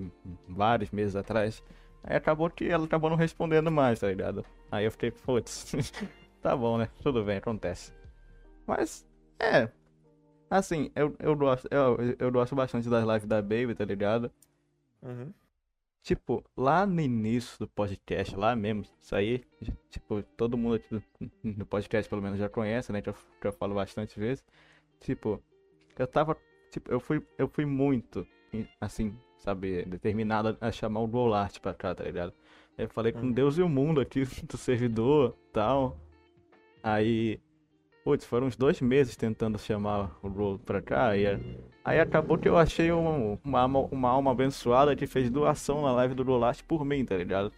vários 0.48 0.90
meses 0.90 1.16
atrás. 1.16 1.62
Aí 2.08 2.16
acabou 2.16 2.48
que 2.48 2.64
ela 2.66 2.86
acabou 2.86 3.10
não 3.10 3.18
respondendo 3.18 3.70
mais, 3.70 4.00
tá 4.00 4.08
ligado? 4.08 4.42
Aí 4.72 4.86
eu 4.86 4.90
fiquei, 4.90 5.10
putz, 5.10 5.72
tá 6.40 6.56
bom, 6.56 6.78
né? 6.78 6.88
Tudo 7.02 7.22
bem, 7.22 7.36
acontece. 7.36 7.92
Mas, 8.66 9.06
é. 9.38 9.68
Assim, 10.48 10.90
eu, 10.96 11.14
eu, 11.18 11.36
gosto, 11.36 11.68
eu, 11.70 11.98
eu 12.18 12.32
gosto 12.32 12.56
bastante 12.56 12.88
das 12.88 13.04
lives 13.06 13.26
da 13.26 13.42
Baby, 13.42 13.74
tá 13.74 13.84
ligado? 13.84 14.32
Uhum. 15.02 15.34
Tipo, 16.02 16.42
lá 16.56 16.86
no 16.86 16.98
início 17.02 17.58
do 17.58 17.68
podcast, 17.68 18.34
lá 18.34 18.56
mesmo, 18.56 18.84
isso 18.98 19.14
aí, 19.14 19.44
tipo, 19.90 20.22
todo 20.22 20.56
mundo 20.56 20.76
aqui 20.76 20.88
do- 20.88 21.02
no 21.44 21.66
podcast 21.66 22.08
pelo 22.08 22.22
menos 22.22 22.38
já 22.38 22.48
conhece, 22.48 22.90
né? 22.90 23.02
Que 23.02 23.10
eu, 23.10 23.14
que 23.38 23.46
eu 23.46 23.52
falo 23.52 23.74
bastante 23.74 24.18
vezes. 24.18 24.42
Tipo, 25.00 25.42
eu 25.98 26.06
tava, 26.06 26.34
tipo, 26.70 26.90
eu 26.90 27.00
fui, 27.00 27.22
eu 27.36 27.48
fui 27.48 27.66
muito, 27.66 28.26
assim, 28.80 29.14
sabe, 29.38 29.84
determinado 29.84 30.56
a 30.60 30.70
chamar 30.70 31.00
o 31.00 31.06
Golart 31.06 31.58
pra 31.60 31.72
cá, 31.74 31.94
tá 31.94 32.04
ligado? 32.04 32.32
Aí 32.76 32.84
eu 32.84 32.88
falei 32.90 33.12
com 33.12 33.20
Uhum. 33.26 33.32
Deus 33.32 33.58
e 33.58 33.62
o 33.62 33.68
mundo 33.68 34.00
aqui 34.00 34.22
do 34.46 34.56
servidor 34.56 35.34
tal. 35.52 35.96
Aí, 36.82 37.40
putz, 38.04 38.24
foram 38.24 38.46
uns 38.46 38.56
dois 38.56 38.80
meses 38.80 39.16
tentando 39.16 39.58
chamar 39.58 40.16
o 40.22 40.30
Gol 40.30 40.58
pra 40.58 40.80
cá 40.80 41.16
e 41.16 41.26
Aí 41.84 41.98
acabou 41.98 42.36
que 42.36 42.46
eu 42.48 42.56
achei 42.58 42.92
um- 42.92 43.38
uma, 43.42 43.60
alma, 43.60 43.78
uma 43.90 44.08
alma 44.10 44.30
abençoada 44.32 44.94
que 44.94 45.06
fez 45.06 45.30
doação 45.30 45.82
na 45.82 45.92
live 45.92 46.14
do 46.14 46.24
Golast 46.24 46.62
por 46.64 46.84
mim, 46.84 47.02
tá 47.04 47.16
ligado? 47.16 47.50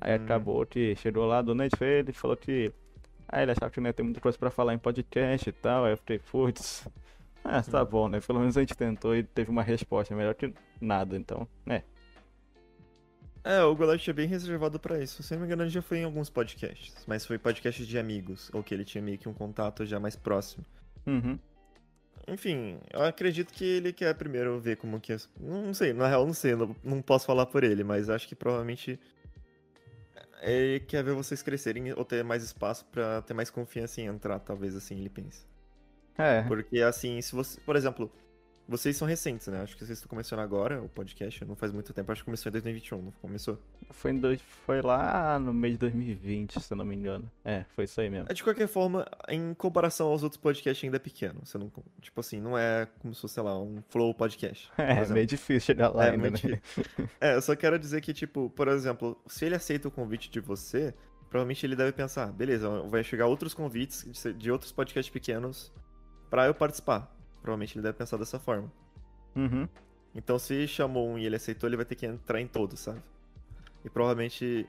Aí 0.00 0.18
Hum. 0.18 0.24
acabou 0.24 0.64
que 0.66 0.96
chegou 0.96 1.26
lá 1.26 1.42
do 1.42 1.54
Nate 1.54 1.76
Fede 1.76 2.10
e 2.10 2.14
falou 2.14 2.36
que. 2.36 2.72
Aí 3.28 3.42
ele 3.42 3.52
achava 3.52 3.70
que 3.70 3.78
não 3.80 3.88
ia 3.88 3.92
ter 3.92 4.02
muita 4.02 4.20
coisa 4.20 4.36
pra 4.38 4.50
falar 4.50 4.72
em 4.74 4.78
podcast 4.78 5.48
e 5.48 5.52
tal. 5.52 5.84
Aí 5.84 5.92
eu 5.92 5.96
fiquei, 5.98 6.18
putz. 6.18 6.88
Ah, 7.44 7.62
tá 7.62 7.82
Hum. 7.82 7.86
bom, 7.86 8.08
né? 8.08 8.20
Pelo 8.20 8.40
menos 8.40 8.56
a 8.56 8.60
gente 8.60 8.74
tentou 8.76 9.14
e 9.14 9.22
teve 9.22 9.50
uma 9.50 9.62
resposta 9.62 10.14
melhor 10.14 10.34
que 10.34 10.52
nada, 10.82 11.16
então. 11.16 11.46
É. 11.66 11.82
É, 13.44 13.62
o 13.62 13.74
Golart 13.74 14.06
é 14.06 14.12
bem 14.12 14.28
reservado 14.28 14.78
pra 14.78 15.02
isso. 15.02 15.22
Se 15.22 15.32
não 15.32 15.40
me 15.40 15.46
engano, 15.46 15.62
ele 15.62 15.70
já 15.70 15.82
foi 15.82 15.98
em 15.98 16.04
alguns 16.04 16.30
podcasts. 16.30 17.04
Mas 17.06 17.26
foi 17.26 17.38
podcasts 17.38 17.86
de 17.86 17.98
amigos, 17.98 18.50
ou 18.52 18.62
que 18.62 18.72
ele 18.72 18.84
tinha 18.84 19.02
meio 19.02 19.18
que 19.18 19.28
um 19.28 19.34
contato 19.34 19.84
já 19.84 19.98
mais 19.98 20.14
próximo. 20.14 20.64
Uhum. 21.06 21.38
Enfim, 22.28 22.78
eu 22.92 23.02
acredito 23.02 23.52
que 23.52 23.64
ele 23.64 23.92
quer 23.92 24.14
primeiro 24.14 24.60
ver 24.60 24.76
como 24.76 25.00
que. 25.00 25.16
Não 25.40 25.74
sei, 25.74 25.92
na 25.92 26.06
real, 26.06 26.24
não 26.24 26.34
sei, 26.34 26.54
não, 26.54 26.76
não 26.84 27.02
posso 27.02 27.26
falar 27.26 27.46
por 27.46 27.64
ele, 27.64 27.82
mas 27.82 28.08
acho 28.08 28.28
que 28.28 28.34
provavelmente. 28.34 28.98
Ele 30.40 30.80
quer 30.80 31.04
ver 31.04 31.14
vocês 31.14 31.40
crescerem 31.40 31.92
ou 31.92 32.04
ter 32.04 32.24
mais 32.24 32.42
espaço 32.42 32.84
pra 32.86 33.22
ter 33.22 33.32
mais 33.32 33.48
confiança 33.48 34.00
em 34.00 34.06
entrar, 34.06 34.40
talvez 34.40 34.74
assim 34.74 34.98
ele 34.98 35.08
pense. 35.08 35.46
É. 36.18 36.42
Porque 36.42 36.80
assim, 36.80 37.20
se 37.20 37.32
você. 37.32 37.60
Por 37.60 37.74
exemplo, 37.76 38.10
vocês 38.68 38.96
são 38.96 39.06
recentes, 39.06 39.46
né? 39.48 39.60
Acho 39.62 39.76
que 39.76 39.84
vocês 39.84 39.98
estão 39.98 40.08
começando 40.08 40.38
agora, 40.40 40.80
o 40.82 40.88
podcast, 40.88 41.44
não 41.44 41.54
faz 41.56 41.72
muito 41.72 41.92
tempo, 41.92 42.10
acho 42.12 42.22
que 42.22 42.24
começou 42.24 42.48
em 42.48 42.52
2021, 42.52 43.02
não 43.02 43.10
começou? 43.20 43.58
Foi, 43.90 44.10
em 44.12 44.18
dois, 44.18 44.40
foi 44.64 44.80
lá 44.80 45.38
no 45.38 45.52
mês 45.52 45.74
de 45.74 45.78
2020, 45.80 46.60
se 46.60 46.72
eu 46.72 46.76
não 46.76 46.84
me 46.84 46.94
engano. 46.96 47.30
É, 47.44 47.64
foi 47.74 47.84
isso 47.84 48.00
aí 48.00 48.08
mesmo. 48.08 48.26
É, 48.30 48.34
de 48.34 48.42
qualquer 48.42 48.66
forma, 48.68 49.06
em 49.28 49.52
comparação 49.54 50.08
aos 50.08 50.22
outros 50.22 50.40
podcasts 50.40 50.82
ainda 50.84 50.96
é 50.96 51.00
pequeno. 51.00 51.40
Você 51.44 51.58
não. 51.58 51.70
Tipo 52.00 52.20
assim, 52.20 52.40
não 52.40 52.56
é 52.56 52.86
como 53.00 53.14
se 53.14 53.20
fosse, 53.20 53.34
sei 53.34 53.42
lá, 53.42 53.60
um 53.60 53.82
flow 53.90 54.14
podcast. 54.14 54.70
É, 54.78 54.92
exemplo. 54.92 55.14
meio 55.14 55.26
difícil 55.26 55.60
chegar 55.60 55.88
lá 55.90 56.06
É, 56.06 56.10
ainda, 56.10 56.30
né? 56.30 56.38
É, 57.20 57.34
eu 57.34 57.42
só 57.42 57.54
quero 57.54 57.78
dizer 57.78 58.00
que, 58.00 58.12
tipo, 58.14 58.48
por 58.50 58.68
exemplo, 58.68 59.20
se 59.26 59.44
ele 59.44 59.54
aceita 59.54 59.88
o 59.88 59.90
convite 59.90 60.30
de 60.30 60.40
você, 60.40 60.94
provavelmente 61.28 61.64
ele 61.66 61.76
deve 61.76 61.92
pensar, 61.92 62.32
beleza, 62.32 62.68
vai 62.88 63.02
chegar 63.04 63.26
outros 63.26 63.52
convites 63.54 64.04
de- 64.10 64.32
de 64.32 64.50
outros 64.50 64.72
podcasts 64.72 65.12
pequenos 65.12 65.72
pra 66.30 66.46
eu 66.46 66.54
participar. 66.54 67.14
Provavelmente 67.42 67.76
ele 67.76 67.82
deve 67.82 67.98
pensar 67.98 68.16
dessa 68.16 68.38
forma. 68.38 68.72
Uhum. 69.34 69.68
Então, 70.14 70.38
se 70.38 70.66
chamou 70.68 71.08
um 71.08 71.18
e 71.18 71.26
ele 71.26 71.36
aceitou, 71.36 71.68
ele 71.68 71.76
vai 71.76 71.84
ter 71.84 71.96
que 71.96 72.06
entrar 72.06 72.40
em 72.40 72.46
todos, 72.46 72.80
sabe? 72.80 73.02
E 73.84 73.90
provavelmente. 73.90 74.66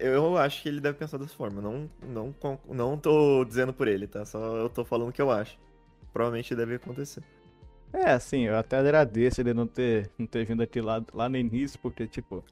Eu 0.00 0.36
acho 0.36 0.62
que 0.62 0.68
ele 0.68 0.80
deve 0.80 0.98
pensar 0.98 1.18
dessa 1.18 1.34
forma. 1.34 1.60
Não, 1.60 1.88
não, 2.02 2.34
não 2.68 2.98
tô 2.98 3.44
dizendo 3.44 3.72
por 3.72 3.86
ele, 3.86 4.06
tá? 4.06 4.24
Só 4.24 4.56
eu 4.56 4.68
tô 4.68 4.84
falando 4.84 5.10
o 5.10 5.12
que 5.12 5.22
eu 5.22 5.30
acho. 5.30 5.58
Provavelmente 6.12 6.54
deve 6.54 6.74
acontecer. 6.76 7.22
É, 7.92 8.10
assim, 8.10 8.42
eu 8.42 8.56
até 8.56 8.78
agradeço 8.78 9.40
ele 9.40 9.54
não 9.54 9.66
ter, 9.66 10.10
não 10.18 10.26
ter 10.26 10.44
vindo 10.44 10.62
aqui 10.62 10.80
lá, 10.80 11.02
lá 11.12 11.28
no 11.28 11.36
início, 11.36 11.78
porque, 11.80 12.06
tipo, 12.06 12.44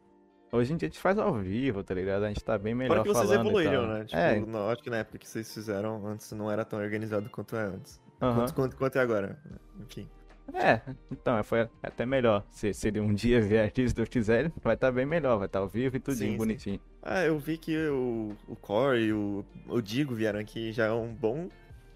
hoje 0.50 0.72
em 0.72 0.76
dia 0.76 0.86
a 0.86 0.90
gente 0.90 1.00
faz 1.00 1.18
ao 1.18 1.34
vivo, 1.34 1.82
tá 1.82 1.94
ligado? 1.94 2.24
A 2.24 2.28
gente 2.28 2.42
tá 2.42 2.56
bem 2.56 2.74
melhor 2.74 2.96
Fora 2.96 3.02
que 3.02 3.08
vocês 3.08 3.30
evoluíram, 3.32 3.86
né? 3.86 4.04
Tipo, 4.04 4.16
É, 4.16 4.72
acho 4.72 4.82
que 4.82 4.90
na 4.90 4.98
época 4.98 5.18
que 5.18 5.28
vocês 5.28 5.52
fizeram, 5.52 6.06
antes 6.06 6.30
não 6.32 6.50
era 6.50 6.64
tão 6.64 6.78
organizado 6.78 7.28
quanto 7.28 7.56
é 7.56 7.64
antes. 7.64 8.00
Aham. 8.20 8.34
Quanto, 8.36 8.54
quanto, 8.54 8.76
quanto 8.76 8.96
é 8.96 9.00
agora. 9.00 9.38
Enfim. 9.80 10.08
É, 10.54 10.80
então, 11.10 11.42
foi 11.42 11.68
até 11.82 12.06
melhor. 12.06 12.44
Se, 12.50 12.72
se 12.72 12.88
ele 12.88 13.00
um 13.00 13.12
dia 13.12 13.40
vier 13.40 13.66
aqui, 13.66 13.86
se 13.88 13.94
Deus 13.94 14.08
quiser, 14.08 14.52
vai 14.62 14.74
estar 14.74 14.92
bem 14.92 15.04
melhor, 15.04 15.38
vai 15.38 15.46
estar 15.46 15.58
ao 15.58 15.68
vivo 15.68 15.96
e 15.96 16.00
tudinho, 16.00 16.30
Sim, 16.30 16.32
sim. 16.32 16.38
bonitinho. 16.38 16.80
Ah, 17.02 17.24
eu 17.24 17.38
vi 17.38 17.58
que 17.58 17.76
o, 17.88 18.36
o 18.46 18.56
Core 18.56 19.00
e 19.00 19.12
o, 19.12 19.44
o 19.68 19.80
Digo 19.80 20.14
vieram 20.14 20.38
aqui 20.38 20.72
já 20.72 20.86
é 20.86 20.92
um 20.92 21.12
bom 21.12 21.48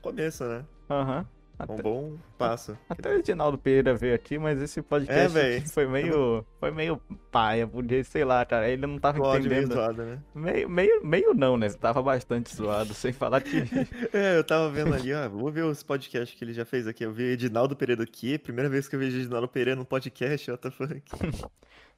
começo, 0.02 0.44
né? 0.44 0.64
Aham. 0.88 1.20
Um 1.20 1.39
Até, 1.62 1.82
bom 1.82 2.16
passo. 2.38 2.78
até 2.88 3.10
o 3.10 3.18
Edinaldo 3.18 3.58
Pereira 3.58 3.94
veio 3.94 4.14
aqui, 4.14 4.38
mas 4.38 4.60
esse 4.62 4.80
É, 4.80 4.82
podcast 4.82 5.28
véi. 5.34 5.60
foi 5.60 5.86
meio. 5.86 6.44
Foi 6.58 6.70
meio 6.70 7.00
paia, 7.30 7.66
porque, 7.66 8.02
sei 8.04 8.24
lá, 8.24 8.44
cara, 8.46 8.68
ele 8.68 8.86
não 8.86 8.98
tava 8.98 9.20
O 9.20 9.24
áudio 9.24 9.50
meio 9.50 9.60
entendendo. 9.64 9.74
zoado, 9.76 10.02
né? 10.02 10.18
Meio, 10.34 10.68
meio, 10.70 11.04
meio 11.04 11.34
não, 11.34 11.56
né? 11.56 11.68
Tava 11.70 12.02
bastante 12.02 12.54
zoado, 12.54 12.94
sem 12.94 13.12
falar 13.12 13.40
que. 13.40 13.50
É, 14.12 14.36
eu 14.38 14.44
tava 14.44 14.70
vendo 14.70 14.94
ali, 14.94 15.12
ó, 15.12 15.28
vou 15.28 15.50
ver 15.52 15.64
os 15.64 15.82
podcasts 15.82 16.36
que 16.38 16.44
ele 16.44 16.52
já 16.52 16.64
fez 16.64 16.86
aqui. 16.86 17.04
Eu 17.04 17.12
vi 17.12 17.24
Edinaldo 17.24 17.76
Pereira 17.76 18.02
aqui, 18.02 18.38
primeira 18.38 18.68
vez 18.70 18.88
que 18.88 18.96
eu 18.96 19.00
vejo 19.00 19.18
Edinaldo 19.18 19.48
Pereira 19.48 19.78
no 19.78 19.84
podcast, 19.84 20.50
what 20.50 20.62
the 20.62 20.70
fuck. 20.70 21.02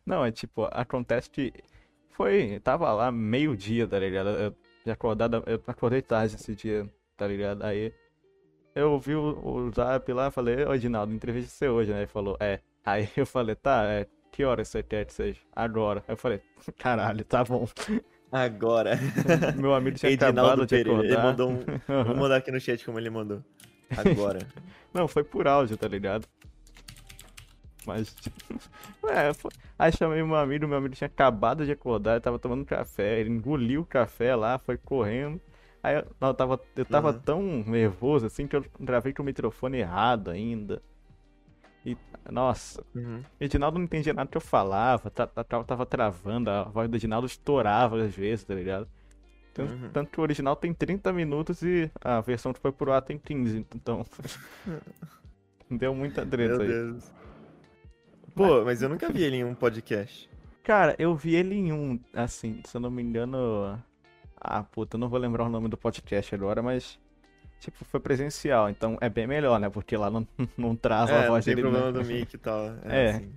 Não, 0.05 0.25
é 0.25 0.33
tipo, 0.33 0.69
acontece 0.73 1.31
que 1.31 1.53
foi. 2.11 2.59
Tava 2.65 2.93
lá 2.93 3.13
meio-dia, 3.13 3.87
tá 3.87 3.99
ligado? 3.99 4.31
Eu 4.31 4.55
já 4.85 4.95
acordado, 4.95 5.43
eu 5.47 5.63
acordei 5.67 6.03
tarde 6.03 6.35
esse 6.35 6.55
dia, 6.57 6.89
tá 7.17 7.27
ligado? 7.27 7.63
Aí 7.63 7.93
eu 8.75 8.99
vi 8.99 9.15
o, 9.15 9.39
o 9.45 9.71
zap 9.73 10.13
lá 10.13 10.31
falei, 10.31 10.65
ô 10.65 10.75
Edinaldo, 10.75 11.13
entrevista 11.13 11.51
você 11.51 11.69
hoje, 11.69 11.93
né? 11.93 11.99
Ele 12.01 12.07
falou, 12.07 12.37
é. 12.41 12.61
Aí 12.85 13.09
eu 13.17 13.27
falei, 13.27 13.55
tá, 13.55 13.85
é. 13.85 14.07
Que 14.31 14.45
hora 14.45 14.65
você 14.65 14.83
quer 14.83 15.05
que 15.05 15.13
seja? 15.13 15.41
Agora. 15.55 16.03
Aí 16.09 16.15
eu 16.15 16.17
falei, 16.17 16.41
caralho, 16.79 17.25
tá 17.25 17.45
bom. 17.45 17.69
Agora. 18.31 18.99
Meu 19.57 19.75
amigo 19.75 19.99
tinha 19.99 20.11
Edinaldo 20.11 20.41
acabado 20.41 20.67
de 20.67 20.77
Pereira, 20.77 21.05
ele 21.05 21.13
acordar. 21.13 21.31
mandou 21.31 21.51
um... 21.51 21.59
Vou 22.05 22.17
mandar 22.17 22.37
aqui 22.37 22.51
no 22.51 22.59
chat 22.59 22.85
como 22.85 22.99
ele 22.99 23.11
mandou. 23.11 23.45
Agora. 23.95 24.39
Não, 24.95 25.07
foi 25.07 25.23
por 25.23 25.47
áudio, 25.47 25.77
tá 25.77 25.87
ligado? 25.87 26.27
Mas. 27.85 28.15
É, 29.09 29.35
foi... 29.35 29.51
Aí 29.79 29.93
chamei 29.93 30.23
meu 30.23 30.37
amigo, 30.37 30.67
meu 30.67 30.79
amigo 30.79 30.95
tinha 30.95 31.09
acabado 31.09 31.67
de 31.67 31.73
acordar, 31.73 32.13
ele 32.13 32.21
tava 32.21 32.39
tomando 32.39 32.65
café, 32.65 33.21
ele 33.21 33.31
engoliu 33.31 33.83
o 33.83 33.87
café 33.87 34.35
lá, 34.35 34.59
foi 34.59 34.79
correndo. 34.79 35.41
Aí 35.83 35.97
eu, 35.97 36.07
não, 36.21 36.29
eu 36.29 36.35
tava, 36.35 36.61
eu 36.77 36.85
tava 36.85 37.11
Uhum. 37.11 37.19
tão 37.21 37.43
nervoso 37.67 38.27
assim 38.27 38.47
que 38.47 38.55
eu 38.55 38.65
gravei 38.79 39.13
com 39.13 39.23
o 39.23 39.27
microfone 39.27 39.79
errado 39.79 40.31
ainda. 40.31 40.81
E, 41.85 41.97
nossa, 42.31 42.85
Uhum. 42.95 43.19
o 43.41 43.45
Edinaldo 43.45 43.79
não 43.79 43.85
entendia 43.85 44.13
nada 44.15 44.31
que 44.31 44.37
eu 44.37 44.41
falava, 44.41 45.11
ta- 45.11 45.27
ta- 45.27 45.43
ta- 45.43 45.65
tava 45.65 45.85
travando, 45.85 46.49
a 46.49 46.63
voz 46.65 46.89
do 46.89 46.97
Edinaldo 46.97 47.27
estourava 47.27 48.01
às 48.05 48.15
vezes, 48.15 48.45
tá 48.45 48.55
ligado? 48.55 48.87
Tanto, 49.53 49.73
Uhum. 49.73 49.91
tanto 49.93 50.11
que 50.13 50.21
o 50.21 50.23
original 50.23 50.55
tem 50.55 50.73
30 50.73 51.13
minutos 51.13 51.61
e 51.63 51.91
a 52.01 52.21
versão 52.21 52.53
que 52.53 52.61
foi 52.61 52.71
pro 52.73 52.93
ar 52.93 53.03
tem 53.03 53.19
15, 53.19 53.67
então. 53.75 54.07
Deu 55.71 55.95
muita 55.95 56.25
treta 56.25 56.59
Meu 56.59 56.63
aí. 56.63 56.69
Deus. 56.69 57.13
Pô, 58.35 58.65
mas 58.65 58.81
eu 58.83 58.89
nunca 58.89 59.11
vi 59.11 59.23
ele 59.25 59.37
em 59.37 59.45
um 59.45 59.55
podcast. 59.55 60.31
Cara, 60.63 60.95
eu 60.99 61.15
vi 61.15 61.35
ele 61.35 61.55
em 61.55 61.73
um, 61.73 61.99
assim, 62.15 62.63
se 62.65 62.77
eu 62.77 62.81
não 62.81 62.91
me 62.91 63.03
engano. 63.03 63.79
Ah, 64.45 64.63
puta, 64.63 64.97
eu 64.97 64.99
não 65.01 65.09
vou 65.09 65.19
lembrar 65.21 65.45
o 65.45 65.49
nome 65.49 65.69
do 65.69 65.77
podcast 65.77 66.35
agora, 66.35 66.63
mas. 66.63 66.99
Tipo, 67.61 67.85
foi 67.85 68.01
presencial, 68.01 68.69
então 68.69 68.99
é 69.01 69.09
bem 69.09 69.25
melhor, 69.27 69.61
né? 69.61 69.71
Porque 69.71 69.97
lá 69.97 70.11
não, 70.11 70.27
não 70.59 70.75
trava 70.75 71.13
a 71.13 71.15
É, 71.15 71.21
não 71.23 71.29
voz 71.29 71.45
tem 71.45 71.55
dele. 71.55 71.69
problema 71.69 71.93
né? 71.93 72.01
do 72.01 72.05
mic 72.05 72.35
e 72.35 72.39
tal. 72.39 72.75
É, 72.85 73.11
assim. 73.11 73.33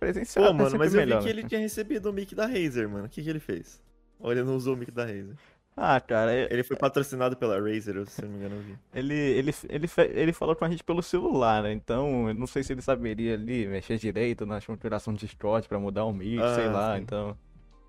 Presencial 0.00 0.46
Pô, 0.46 0.50
é 0.50 0.54
mano, 0.54 0.70
sempre 0.70 0.78
mas 0.78 0.94
eu 0.94 1.00
melhor, 1.00 1.18
vi 1.22 1.28
que 1.28 1.32
né? 1.34 1.40
ele 1.40 1.48
tinha 1.48 1.60
recebido 1.60 2.10
o 2.10 2.12
mic 2.12 2.34
da 2.34 2.46
Razer, 2.46 2.88
mano. 2.88 3.04
O 3.04 3.08
que, 3.08 3.22
que 3.22 3.30
ele 3.30 3.38
fez? 3.38 3.80
Ou 4.18 4.32
ele 4.32 4.42
não 4.42 4.56
usou 4.56 4.74
o 4.74 4.76
mic 4.76 4.90
da 4.90 5.04
Razer? 5.04 5.36
Ah, 5.76 6.00
cara, 6.00 6.32
é- 6.34 6.48
Ele 6.52 6.62
foi 6.64 6.76
patrocinado 6.76 7.36
pela 7.36 7.58
Razer, 7.60 8.04
se 8.06 8.20
não 8.22 8.28
me 8.30 8.36
engano, 8.38 8.78
ele, 8.92 9.14
ele, 9.14 9.54
ele, 9.68 9.88
ele 10.14 10.32
falou 10.32 10.56
com 10.56 10.64
a 10.64 10.68
gente 10.70 10.82
pelo 10.82 11.02
celular, 11.02 11.62
né? 11.62 11.72
Então, 11.72 12.28
eu 12.28 12.34
não 12.34 12.46
sei 12.46 12.62
se 12.64 12.72
ele 12.72 12.82
saberia 12.82 13.34
ali 13.34 13.66
mexer 13.68 13.96
direito 13.96 14.44
na 14.44 14.60
configuração 14.60 15.14
de 15.14 15.20
Discord 15.20 15.68
pra 15.68 15.78
mudar 15.78 16.04
o 16.04 16.12
mic, 16.12 16.38
sei 16.56 16.66
Ah, 16.66 16.70
lá, 16.72 16.96
sim. 16.96 17.02
então. 17.02 17.36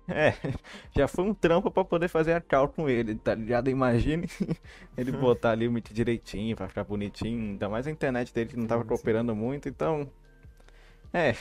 É, 0.08 0.34
já 0.96 1.06
foi 1.06 1.24
um 1.24 1.34
trampo 1.34 1.70
pra 1.70 1.84
poder 1.84 2.08
fazer 2.08 2.32
a 2.32 2.40
call 2.40 2.68
com 2.68 2.88
ele, 2.88 3.14
tá 3.14 3.34
ligado? 3.34 3.70
Imagine 3.70 4.26
ele 4.96 5.12
botar 5.12 5.50
ali 5.50 5.68
o 5.68 5.72
mic 5.72 5.92
direitinho 5.92 6.56
pra 6.56 6.68
ficar 6.68 6.84
bonitinho, 6.84 7.52
ainda 7.52 7.68
mais 7.68 7.86
a 7.86 7.90
internet 7.90 8.34
dele 8.34 8.50
que 8.50 8.56
não 8.56 8.66
tava 8.66 8.84
cooperando 8.84 9.34
muito, 9.34 9.68
então. 9.68 10.10
É. 11.12 11.34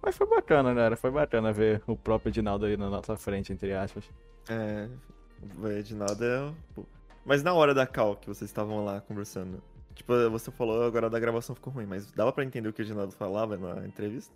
Mas 0.00 0.16
foi 0.16 0.26
bacana, 0.26 0.74
cara, 0.74 0.96
foi 0.96 1.10
bacana 1.10 1.52
ver 1.52 1.82
o 1.86 1.96
próprio 1.96 2.30
Edinaldo 2.30 2.66
aí 2.66 2.76
na 2.76 2.88
nossa 2.88 3.16
frente, 3.16 3.52
entre 3.52 3.74
aspas. 3.74 4.04
É, 4.48 4.88
o 5.58 5.68
Edinaldo 5.68 6.24
é. 6.24 6.52
Mas 7.24 7.42
na 7.42 7.52
hora 7.52 7.74
da 7.74 7.86
call 7.86 8.16
que 8.16 8.28
vocês 8.28 8.48
estavam 8.48 8.84
lá 8.84 9.00
conversando, 9.02 9.62
tipo, 9.94 10.12
você 10.30 10.50
falou 10.50 10.82
agora 10.84 11.10
da 11.10 11.18
gravação 11.18 11.54
ficou 11.54 11.72
ruim, 11.72 11.84
mas 11.84 12.10
dava 12.12 12.32
pra 12.32 12.44
entender 12.44 12.68
o 12.68 12.72
que 12.72 12.80
o 12.80 12.84
Edinaldo 12.84 13.12
falava 13.12 13.56
na 13.56 13.86
entrevista? 13.86 14.32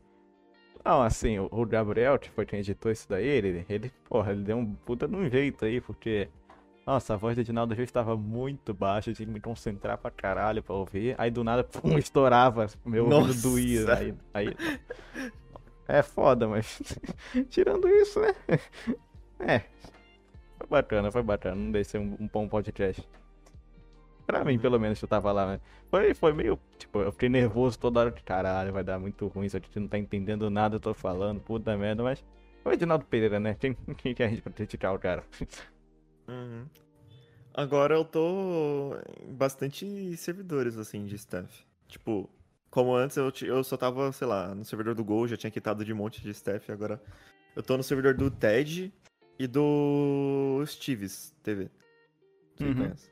Não, 0.85 1.01
assim, 1.01 1.39
o, 1.39 1.65
Gabriel, 1.65 2.19
que 2.19 2.29
foi 2.31 2.45
quem 2.45 2.59
editou 2.59 2.91
isso 2.91 3.09
daí, 3.09 3.27
ele, 3.27 3.65
ele, 3.69 3.93
porra, 4.09 4.33
ele 4.33 4.43
deu 4.43 4.57
um 4.57 4.75
puta 4.75 5.07
de 5.07 5.15
um 5.15 5.29
jeito 5.31 5.65
aí, 5.65 5.81
porque, 5.81 6.29
nossa, 6.85 7.15
a 7.15 7.17
voz 7.17 7.37
do 7.37 7.41
Edinaldo 7.41 7.75
já 7.75 7.85
estava 7.85 8.17
muito 8.17 8.75
baixa, 8.75 9.11
eu 9.11 9.15
tinha 9.15 9.27
que 9.27 9.33
me 9.33 9.41
concentrar 9.41 9.97
pra 9.97 10.11
caralho 10.11 10.61
pra 10.61 10.75
ouvir, 10.75 11.15
aí 11.19 11.31
do 11.31 11.45
nada, 11.45 11.63
pum, 11.63 11.97
estourava, 11.97 12.67
meu 12.85 13.09
ouvido 13.09 13.43
doía, 13.43 13.95
aí, 13.95 14.15
aí, 14.35 14.57
é 15.87 16.03
foda, 16.03 16.49
mas, 16.49 16.81
tirando 17.49 17.89
isso, 17.89 18.21
né, 18.21 18.35
é, 19.39 19.61
foi 20.59 20.67
bacana, 20.69 21.13
foi 21.13 21.23
bacana, 21.23 21.55
não 21.55 21.71
deixei 21.71 22.01
um, 22.01 22.17
um 22.19 22.27
bom 22.27 22.49
podcast. 22.49 23.09
Pra 24.27 24.45
mim, 24.45 24.59
pelo 24.59 24.79
menos, 24.79 25.01
eu 25.03 25.09
tava 25.09 25.33
lá, 25.33 25.47
né? 25.47 25.61
Foi, 25.91 26.15
foi 26.15 26.33
meio. 26.33 26.59
Tipo, 26.79 27.01
eu 27.01 27.13
fiquei 27.13 27.29
nervoso 27.29 27.79
toda 27.79 28.01
hora. 28.01 28.13
Caralho, 28.25 28.73
vai 28.73 28.85
dar 28.85 28.99
muito 28.99 29.27
ruim. 29.27 29.47
Isso 29.47 29.57
aqui 29.57 29.79
não 29.81 29.89
tá 29.89 29.99
entendendo 29.99 30.49
nada, 30.51 30.77
eu 30.77 30.81
tô 30.81 30.95
falando. 30.95 31.41
Puta 31.41 31.77
merda, 31.77 32.03
mas. 32.03 32.25
O 32.65 32.71
Edinaldo 32.71 33.05
Pereira, 33.05 33.41
né? 33.41 33.55
Quem, 33.55 33.75
quem 33.99 34.15
que 34.15 34.23
é 34.23 34.27
a 34.27 34.29
gente 34.29 34.43
pra 34.43 34.53
criticar 34.53 34.95
o 34.95 34.99
cara? 34.99 35.25
Uhum. 36.29 36.67
Agora 37.55 37.95
eu 37.95 38.05
tô 38.05 38.97
em 39.21 39.35
bastante 39.35 40.17
servidores, 40.17 40.79
assim, 40.79 41.05
de 41.05 41.17
staff. 41.17 41.67
Tipo, 41.89 42.31
como 42.71 42.95
antes 42.95 43.17
eu, 43.17 43.31
eu 43.43 43.63
só 43.63 43.77
tava, 43.77 44.11
sei 44.13 44.27
lá, 44.27 44.55
no 44.55 44.65
servidor 44.65 44.95
do 44.95 45.05
Gol, 45.05 45.29
já 45.29 45.37
tinha 45.37 45.51
quitado 45.51 45.85
de 45.85 45.93
um 45.93 45.97
monte 45.97 46.23
de 46.23 46.31
staff, 46.31 46.73
agora 46.73 47.03
eu 47.55 47.63
tô 47.63 47.77
no 47.77 47.83
servidor 47.83 48.15
do 48.15 48.31
TED 48.31 48.91
e 49.39 49.47
do 49.47 50.63
Steves 50.67 51.35
TV. 51.43 51.69
Você 52.57 52.65
Uhum. 52.65 52.75
conhece? 52.75 53.11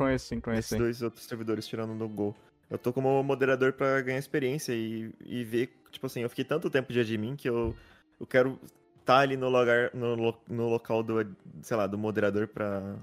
Conheço 0.00 0.28
sim, 0.28 0.40
conheço 0.40 0.60
Esses 0.60 0.70
sim. 0.70 0.78
dois 0.78 1.02
outros 1.02 1.26
servidores 1.26 1.68
tirando 1.68 1.92
no 1.92 2.08
Gol. 2.08 2.34
Eu 2.70 2.78
tô 2.78 2.90
como 2.90 3.22
moderador 3.22 3.74
pra 3.74 4.00
ganhar 4.00 4.18
experiência 4.18 4.72
e, 4.72 5.12
e 5.26 5.44
ver, 5.44 5.70
tipo 5.90 6.06
assim, 6.06 6.20
eu 6.20 6.30
fiquei 6.30 6.42
tanto 6.42 6.70
tempo 6.70 6.90
de 6.90 7.00
admin 7.00 7.36
que 7.36 7.46
eu, 7.46 7.76
eu 8.18 8.26
quero 8.26 8.58
estar 8.98 9.18
ali 9.18 9.36
no 9.36 9.50
lugar, 9.50 9.90
no, 9.92 10.34
no 10.48 10.68
local 10.70 11.02
do, 11.02 11.36
sei 11.60 11.76
lá, 11.76 11.86
do 11.86 11.98
moderador 11.98 12.48
pra 12.48 12.96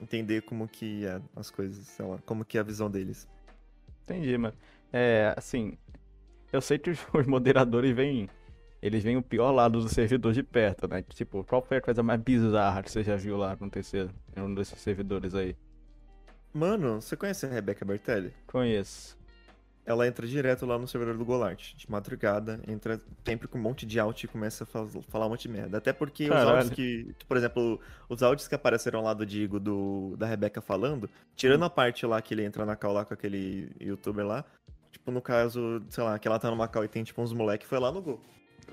entender 0.00 0.42
como 0.42 0.68
que 0.68 1.04
é 1.04 1.20
as 1.34 1.50
coisas, 1.50 1.84
sei 1.88 2.06
lá, 2.06 2.18
como 2.24 2.44
que 2.44 2.58
é 2.58 2.60
a 2.60 2.64
visão 2.64 2.88
deles. 2.88 3.26
Entendi, 4.04 4.38
mano. 4.38 4.54
É, 4.92 5.34
assim. 5.36 5.76
Eu 6.52 6.60
sei 6.60 6.78
que 6.78 6.90
os, 7.12 7.26
moderadores 7.26 7.92
vêm. 7.92 8.30
Eles 8.80 9.02
veem 9.02 9.16
o 9.16 9.22
pior 9.22 9.50
lado 9.50 9.80
do 9.80 9.88
servidor 9.88 10.32
de 10.32 10.44
perto, 10.44 10.86
né? 10.86 11.02
Tipo, 11.02 11.42
qual 11.42 11.60
foi 11.60 11.78
a 11.78 11.80
coisa 11.80 12.04
mais 12.04 12.20
bizarra 12.20 12.84
que 12.84 12.90
você 12.92 13.02
já 13.02 13.16
viu 13.16 13.36
lá 13.36 13.50
acontecer 13.50 14.08
em 14.36 14.40
um 14.40 14.54
desses 14.54 14.78
servidores 14.78 15.34
aí? 15.34 15.56
Mano, 16.52 17.00
você 17.00 17.16
conhece 17.16 17.46
a 17.46 17.48
Rebeca 17.48 17.84
Bertelli? 17.84 18.32
Conheço. 18.46 19.16
Ela 19.84 20.06
entra 20.06 20.26
direto 20.26 20.66
lá 20.66 20.78
no 20.78 20.86
servidor 20.86 21.16
do 21.16 21.24
Golart, 21.24 21.74
de 21.74 21.90
madrugada, 21.90 22.60
entra 22.68 23.00
sempre 23.24 23.48
com 23.48 23.56
um 23.56 23.62
monte 23.62 23.86
de 23.86 23.98
alt 23.98 24.22
e 24.22 24.28
começa 24.28 24.64
a 24.64 24.66
fa- 24.66 24.86
falar 25.08 25.24
um 25.26 25.30
monte 25.30 25.42
de 25.42 25.48
merda. 25.48 25.78
Até 25.78 25.94
porque 25.94 26.24
os 26.24 26.28
Caralho. 26.28 26.50
áudios 26.56 26.70
que, 26.74 27.14
por 27.26 27.38
exemplo, 27.38 27.80
os 28.06 28.22
áudios 28.22 28.46
que 28.46 28.54
apareceram 28.54 29.02
lá 29.02 29.14
do 29.14 29.24
Digo, 29.24 29.58
do, 29.58 30.14
da 30.18 30.26
Rebeca 30.26 30.60
falando, 30.60 31.08
tirando 31.34 31.64
a 31.64 31.70
parte 31.70 32.04
lá 32.04 32.20
que 32.20 32.34
ele 32.34 32.44
entra 32.44 32.66
na 32.66 32.76
call 32.76 32.92
lá 32.92 33.04
com 33.06 33.14
aquele 33.14 33.70
youtuber 33.80 34.26
lá, 34.26 34.44
tipo, 34.92 35.10
no 35.10 35.22
caso, 35.22 35.82
sei 35.88 36.04
lá, 36.04 36.18
que 36.18 36.28
ela 36.28 36.38
tá 36.38 36.50
numa 36.50 36.68
call 36.68 36.84
e 36.84 36.88
tem 36.88 37.02
tipo 37.02 37.22
uns 37.22 37.32
moleque, 37.32 37.66
foi 37.66 37.78
lá 37.78 37.90
no 37.90 38.02
Gol. 38.02 38.20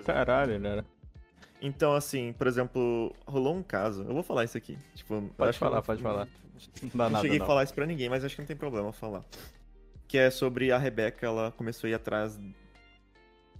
Caralho, 0.06 0.62
cara. 0.62 0.86
Então, 1.62 1.94
assim, 1.94 2.34
por 2.34 2.46
exemplo, 2.46 3.16
rolou 3.26 3.56
um 3.56 3.64
caso, 3.64 4.04
eu 4.04 4.14
vou 4.14 4.22
falar 4.24 4.44
isso 4.44 4.58
aqui, 4.58 4.78
tipo... 4.94 5.22
Pode 5.38 5.54
que 5.54 5.60
falar, 5.60 5.78
não- 5.78 5.82
pode 5.84 6.02
falar. 6.04 6.28
Não 6.94 7.10
não 7.10 7.22
cheguei 7.22 7.38
não. 7.40 7.46
a 7.46 7.48
falar 7.48 7.64
isso 7.64 7.74
pra 7.74 7.86
ninguém, 7.86 8.10
mas 8.10 8.24
acho 8.24 8.36
que 8.36 8.42
não 8.42 8.48
tem 8.48 8.56
problema 8.56 8.92
falar. 8.94 9.24
Que 10.08 10.18
é 10.18 10.30
sobre 10.30 10.72
a 10.72 10.78
Rebeca, 10.78 11.26
ela 11.26 11.52
começou 11.52 11.88
a 11.88 11.92
ir 11.92 11.94
atrás 11.96 12.40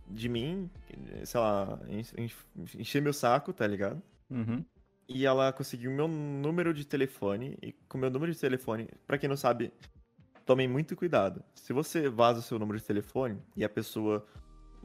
de 0.08 0.30
mim, 0.30 0.70
sei 1.24 1.40
lá, 1.40 1.80
en- 1.90 2.24
en- 2.26 2.32
encher 2.80 3.02
meu 3.02 3.14
saco, 3.14 3.52
tá 3.52 3.66
ligado? 3.66 4.02
Uhum. 4.30 4.64
E 5.08 5.26
ela 5.26 5.52
conseguiu 5.52 5.92
meu 5.92 6.08
número 6.08 6.74
de 6.74 6.86
telefone, 6.86 7.58
e 7.62 7.72
com 7.88 7.98
meu 7.98 8.10
número 8.10 8.32
de 8.32 8.40
telefone, 8.40 8.88
pra 9.08 9.18
quem 9.18 9.28
não 9.30 9.38
sabe, 9.38 9.72
tomem 10.46 10.68
muito 10.68 10.96
cuidado. 10.96 11.44
Se 11.56 11.74
você 11.74 12.08
vaza 12.10 12.40
o 12.40 12.44
seu 12.44 12.58
número 12.60 12.78
de 12.78 12.84
telefone 12.86 13.40
e 13.56 13.64
a 13.64 13.70
pessoa 13.70 14.26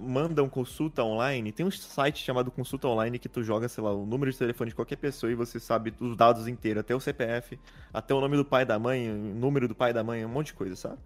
manda 0.01 0.43
um 0.43 0.49
consulta 0.49 1.05
online, 1.05 1.53
tem 1.53 1.65
um 1.65 1.71
site 1.71 2.25
chamado 2.25 2.51
consulta 2.51 2.89
online 2.89 3.19
que 3.19 3.29
tu 3.29 3.43
joga, 3.43 3.69
sei 3.69 3.85
lá, 3.85 3.93
o 3.93 4.07
número 4.07 4.31
de 4.31 4.39
telefone 4.39 4.71
de 4.71 4.75
qualquer 4.75 4.97
pessoa 4.97 5.31
e 5.31 5.35
você 5.35 5.61
sabe 5.61 5.93
os 6.01 6.17
dados 6.17 6.49
inteiros, 6.49 6.81
até 6.81 6.95
o 6.95 7.01
CPF, 7.01 7.59
até 7.93 8.15
o 8.15 8.21
nome 8.21 8.37
do 8.37 8.45
pai 8.45 8.63
e 8.63 8.65
da 8.67 8.79
mãe, 8.79 9.11
o 9.11 9.35
número 9.35 9.69
do 9.69 9.75
pai 9.75 9.91
e 9.91 9.95
da 9.95 10.03
mãe, 10.03 10.25
um 10.25 10.29
monte 10.29 10.47
de 10.47 10.55
coisa, 10.55 10.75
sabe? 10.75 10.99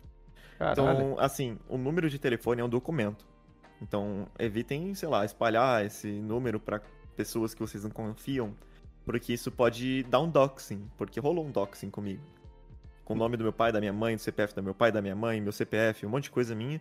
Caralho. 0.59 0.73
Então, 0.73 1.17
assim, 1.19 1.59
o 1.69 1.77
número 1.77 2.09
de 2.09 2.19
telefone 2.19 2.61
é 2.61 2.65
um 2.65 2.69
documento. 2.69 3.27
Então, 3.83 4.27
evitem, 4.39 4.95
sei 4.95 5.09
lá, 5.09 5.25
espalhar 5.25 5.85
esse 5.85 6.09
número 6.09 6.61
para 6.61 6.81
pessoas 7.17 7.55
que 7.55 7.61
vocês 7.61 7.85
não 7.85 7.91
confiam, 7.91 8.55
porque 9.05 9.33
isso 9.33 9.51
pode 9.51 10.03
dar 10.05 10.21
um 10.21 10.31
doxing, 10.31 10.89
porque 10.97 11.21
rolou 11.21 11.45
um 11.45 11.51
doxing 11.51 11.91
comigo. 11.91 12.23
Com 13.05 13.15
o 13.15 13.17
nome 13.17 13.37
do 13.37 13.45
meu 13.45 13.53
pai, 13.53 13.71
da 13.71 13.81
minha 13.81 13.93
mãe, 13.93 14.17
do 14.17 14.23
CPF 14.23 14.55
do 14.55 14.63
meu 14.63 14.75
pai, 14.75 14.91
da 14.91 15.03
minha 15.03 15.15
mãe, 15.15 15.41
meu 15.41 15.53
CPF, 15.53 16.07
um 16.07 16.09
monte 16.09 16.25
de 16.25 16.31
coisa 16.31 16.55
minha. 16.55 16.81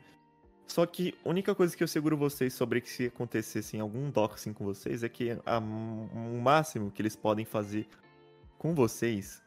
Só 0.67 0.85
que 0.85 1.13
a 1.23 1.29
única 1.29 1.53
coisa 1.53 1.75
que 1.75 1.83
eu 1.83 1.87
seguro 1.87 2.17
vocês 2.17 2.53
sobre 2.53 2.81
que 2.81 2.89
se 2.89 3.07
acontecesse 3.07 3.79
algum 3.79 4.09
doxing 4.09 4.53
com 4.53 4.65
vocês 4.65 5.03
é 5.03 5.09
que 5.09 5.37
a, 5.45 5.59
o 5.59 6.41
máximo 6.41 6.89
que 6.89 7.01
eles 7.01 7.15
podem 7.15 7.45
fazer 7.45 7.87
com 8.57 8.73
vocês 8.73 9.43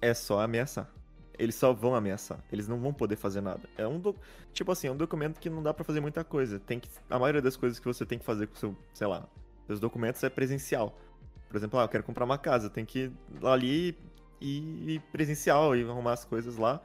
é 0.00 0.14
só 0.14 0.40
ameaçar. 0.40 0.90
Eles 1.38 1.54
só 1.54 1.72
vão 1.72 1.94
ameaçar. 1.94 2.42
Eles 2.50 2.68
não 2.68 2.78
vão 2.78 2.92
poder 2.92 3.16
fazer 3.16 3.40
nada. 3.40 3.68
É 3.76 3.86
um 3.86 3.98
do... 3.98 4.14
tipo 4.52 4.72
assim, 4.72 4.86
é 4.86 4.92
um 4.92 4.96
documento 4.96 5.38
que 5.38 5.50
não 5.50 5.62
dá 5.62 5.74
para 5.74 5.84
fazer 5.84 6.00
muita 6.00 6.24
coisa. 6.24 6.58
Tem 6.58 6.78
que 6.80 6.88
a 7.10 7.18
maioria 7.18 7.42
das 7.42 7.56
coisas 7.56 7.78
que 7.78 7.86
você 7.86 8.06
tem 8.06 8.18
que 8.18 8.24
fazer 8.24 8.46
com 8.46 8.54
seu, 8.56 8.76
sei 8.94 9.06
lá, 9.06 9.28
seus 9.66 9.80
documentos 9.80 10.22
é 10.22 10.30
presencial. 10.30 10.98
Por 11.48 11.56
exemplo, 11.56 11.78
ah, 11.78 11.84
eu 11.84 11.88
quero 11.88 12.04
comprar 12.04 12.24
uma 12.24 12.38
casa, 12.38 12.70
tem 12.70 12.84
que 12.84 13.04
ir 13.04 13.12
ali 13.42 13.96
e 14.40 15.00
presencial 15.12 15.74
e 15.76 15.82
arrumar 15.82 16.12
as 16.12 16.24
coisas 16.24 16.56
lá. 16.56 16.80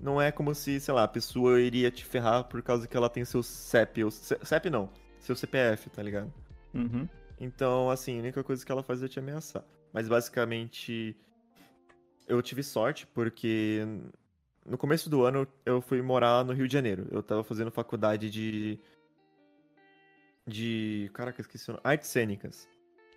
Não 0.00 0.20
é 0.20 0.32
como 0.32 0.54
se, 0.54 0.80
sei 0.80 0.94
lá, 0.94 1.04
a 1.04 1.08
pessoa 1.08 1.60
iria 1.60 1.90
te 1.90 2.04
ferrar 2.04 2.44
por 2.44 2.62
causa 2.62 2.88
que 2.88 2.96
ela 2.96 3.10
tem 3.10 3.24
seu 3.24 3.42
CEP, 3.42 4.02
ou 4.02 4.10
CEP 4.10 4.70
não, 4.70 4.88
seu 5.18 5.36
CPF, 5.36 5.90
tá 5.90 6.02
ligado? 6.02 6.32
Uhum. 6.72 7.06
Então, 7.38 7.90
assim, 7.90 8.16
a 8.16 8.20
única 8.20 8.42
coisa 8.42 8.64
que 8.64 8.72
ela 8.72 8.82
faz 8.82 9.02
é 9.02 9.08
te 9.08 9.18
ameaçar. 9.18 9.64
Mas 9.92 10.08
basicamente 10.08 11.16
eu 12.26 12.40
tive 12.40 12.62
sorte 12.62 13.06
porque 13.08 13.84
no 14.64 14.78
começo 14.78 15.10
do 15.10 15.24
ano 15.24 15.46
eu 15.64 15.80
fui 15.80 16.00
morar 16.00 16.44
no 16.44 16.52
Rio 16.52 16.68
de 16.68 16.72
Janeiro. 16.72 17.06
Eu 17.10 17.22
tava 17.22 17.42
fazendo 17.42 17.70
faculdade 17.70 18.30
de. 18.30 18.78
De. 20.46 21.10
Caraca, 21.12 21.40
esqueci 21.40 21.70
o 21.70 21.72
nome. 21.72 21.82
Artes 21.84 22.08
cênicas. 22.08 22.68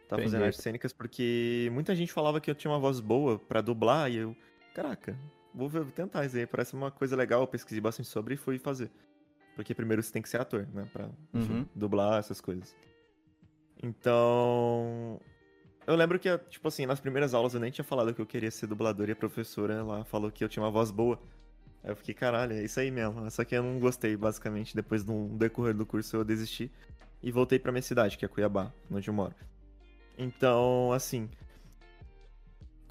Tava 0.08 0.22
Entendi. 0.22 0.32
fazendo 0.32 0.46
artes 0.46 0.62
cênicas 0.62 0.92
porque 0.92 1.70
muita 1.72 1.96
gente 1.96 2.12
falava 2.12 2.42
que 2.42 2.50
eu 2.50 2.56
tinha 2.56 2.72
uma 2.72 2.80
voz 2.80 3.00
boa 3.00 3.38
para 3.38 3.62
dublar 3.62 4.12
e 4.12 4.18
eu. 4.18 4.36
Caraca, 4.74 5.16
vou 5.54 5.70
tentar 5.86 6.26
isso 6.26 6.38
aí. 6.38 6.46
Parece 6.46 6.74
uma 6.74 6.92
coisa 6.92 7.16
legal. 7.16 7.42
Eu 7.42 7.48
pesquisei 7.48 7.82
bastante 7.82 8.10
sobre 8.10 8.34
e 8.36 8.38
fui 8.38 8.58
fazer. 8.58 8.92
Porque 9.56 9.74
primeiro 9.74 10.02
você 10.02 10.12
tem 10.12 10.22
que 10.22 10.30
ser 10.30 10.42
ator, 10.42 10.68
né? 10.74 10.88
Pra 10.92 11.10
enfim, 11.34 11.54
uhum. 11.54 11.66
dublar 11.76 12.20
essas 12.20 12.42
coisas. 12.42 12.76
Então. 13.82 15.20
Eu 15.86 15.96
lembro 15.96 16.18
que, 16.18 16.36
tipo 16.50 16.68
assim, 16.68 16.86
nas 16.86 17.02
primeiras 17.02 17.34
aulas 17.34 17.54
eu 17.54 17.60
nem 17.60 17.70
tinha 17.70 17.84
falado 17.84 18.14
que 18.14 18.22
eu 18.22 18.26
queria 18.26 18.50
ser 18.50 18.68
dublador 18.68 19.10
e 19.10 19.12
a 19.12 19.16
professora 19.16 19.84
lá 19.84 20.06
falou 20.06 20.32
que 20.32 20.44
eu 20.44 20.48
tinha 20.48 20.64
uma 20.64 20.72
voz 20.72 20.92
boa. 20.92 21.20
Aí 21.84 21.92
eu 21.92 21.96
fiquei, 21.96 22.14
caralho, 22.14 22.54
é 22.54 22.64
isso 22.64 22.80
aí 22.80 22.90
mesmo. 22.90 23.30
Só 23.30 23.44
que 23.44 23.54
eu 23.54 23.62
não 23.62 23.80
gostei, 23.80 24.16
basicamente. 24.16 24.74
Depois 24.74 25.04
do 25.04 25.28
decorrer 25.38 25.76
do 25.76 25.86
curso 25.86 26.16
eu 26.16 26.24
desisti 26.24 26.72
e 27.22 27.32
voltei 27.32 27.60
pra 27.60 27.72
minha 27.72 27.82
cidade, 27.82 28.18
que 28.18 28.24
é 28.24 28.28
Cuiabá, 28.28 28.72
onde 28.90 29.10
eu 29.10 29.14
moro. 29.14 29.36
Então, 30.18 30.94
assim. 30.94 31.30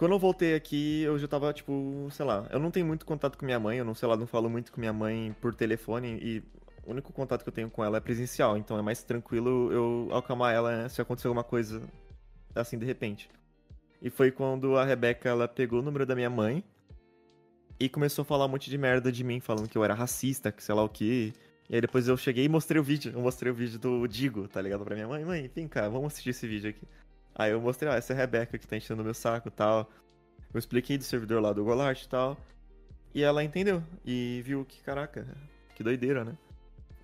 Quando 0.03 0.15
eu 0.15 0.19
voltei 0.19 0.57
aqui, 0.57 1.03
eu 1.03 1.17
já 1.17 1.29
tava, 1.29 1.53
tipo, 1.53 2.09
sei 2.11 2.27
lá, 2.27 2.49
eu 2.51 2.59
não 2.59 2.73
tenho 2.73 2.85
muito 2.85 3.07
contato 3.07 3.39
com 3.39 3.47
minha 3.47 3.61
mãe, 3.61 3.79
eu 3.79 3.85
não 3.85 3.95
sei 3.95 4.09
lá, 4.09 4.17
não 4.17 4.27
falo 4.27 4.51
muito 4.51 4.73
com 4.73 4.81
minha 4.81 4.93
mãe 4.93 5.33
por 5.41 5.55
telefone 5.55 6.19
e 6.21 6.43
o 6.85 6.91
único 6.91 7.13
contato 7.13 7.45
que 7.45 7.49
eu 7.49 7.53
tenho 7.53 7.71
com 7.71 7.85
ela 7.85 7.99
é 7.99 8.01
presencial, 8.01 8.57
então 8.57 8.77
é 8.77 8.83
mais 8.83 9.05
tranquilo 9.05 9.73
eu 9.73 10.09
acalmar 10.13 10.53
ela 10.53 10.89
se 10.89 11.01
acontecer 11.01 11.29
alguma 11.29 11.45
coisa 11.45 11.81
assim, 12.53 12.77
de 12.77 12.85
repente. 12.85 13.31
E 14.03 14.11
foi 14.11 14.33
quando 14.33 14.77
a 14.77 14.85
Rebeca, 14.85 15.29
ela 15.29 15.47
pegou 15.47 15.79
o 15.79 15.83
número 15.83 16.05
da 16.05 16.17
minha 16.17 16.29
mãe 16.29 16.65
e 17.79 17.89
começou 17.89 18.23
a 18.23 18.25
falar 18.25 18.47
um 18.47 18.49
monte 18.49 18.69
de 18.69 18.77
merda 18.77 19.13
de 19.13 19.23
mim, 19.23 19.39
falando 19.39 19.69
que 19.69 19.79
eu 19.79 19.85
era 19.85 19.95
racista, 19.95 20.51
que 20.51 20.65
sei 20.65 20.75
lá 20.75 20.83
o 20.83 20.89
que. 20.89 21.33
E 21.71 21.77
aí 21.77 21.81
depois 21.81 22.09
eu 22.09 22.17
cheguei 22.17 22.47
e 22.47 22.49
mostrei 22.49 22.81
o 22.81 22.85
vídeo. 22.85 23.13
Eu 23.15 23.21
mostrei 23.21 23.53
o 23.53 23.55
vídeo 23.55 23.79
do 23.79 24.09
Digo, 24.09 24.49
tá 24.49 24.61
ligado? 24.61 24.85
Pra 24.85 24.97
minha 24.97 25.07
mãe. 25.07 25.25
Mãe, 25.25 25.49
vem 25.55 25.69
cá, 25.69 25.89
vamos 25.89 26.09
assistir 26.09 26.31
esse 26.31 26.49
vídeo 26.49 26.71
aqui. 26.71 26.89
Aí 27.35 27.53
eu 27.53 27.61
mostrei, 27.61 27.91
ó, 27.91 27.95
essa 27.95 28.13
é 28.13 28.17
a 28.17 28.19
Rebeca 28.19 28.59
que 28.59 28.67
tá 28.67 28.77
enchendo 28.77 29.03
meu 29.03 29.15
saco 29.15 29.49
e 29.49 29.51
tal. 29.51 29.91
Eu 30.53 30.59
expliquei 30.59 30.99
do 30.99 31.05
servidor 31.05 31.41
lá 31.41 31.53
do 31.53 31.65
Golart 31.65 32.03
e 32.03 32.09
tal. 32.09 32.37
E 33.15 33.23
ela 33.23 33.43
entendeu. 33.43 33.83
E 34.05 34.43
viu 34.45 34.65
que, 34.65 34.83
caraca, 34.83 35.27
que 35.75 35.83
doideira, 35.83 36.25
né? 36.25 36.37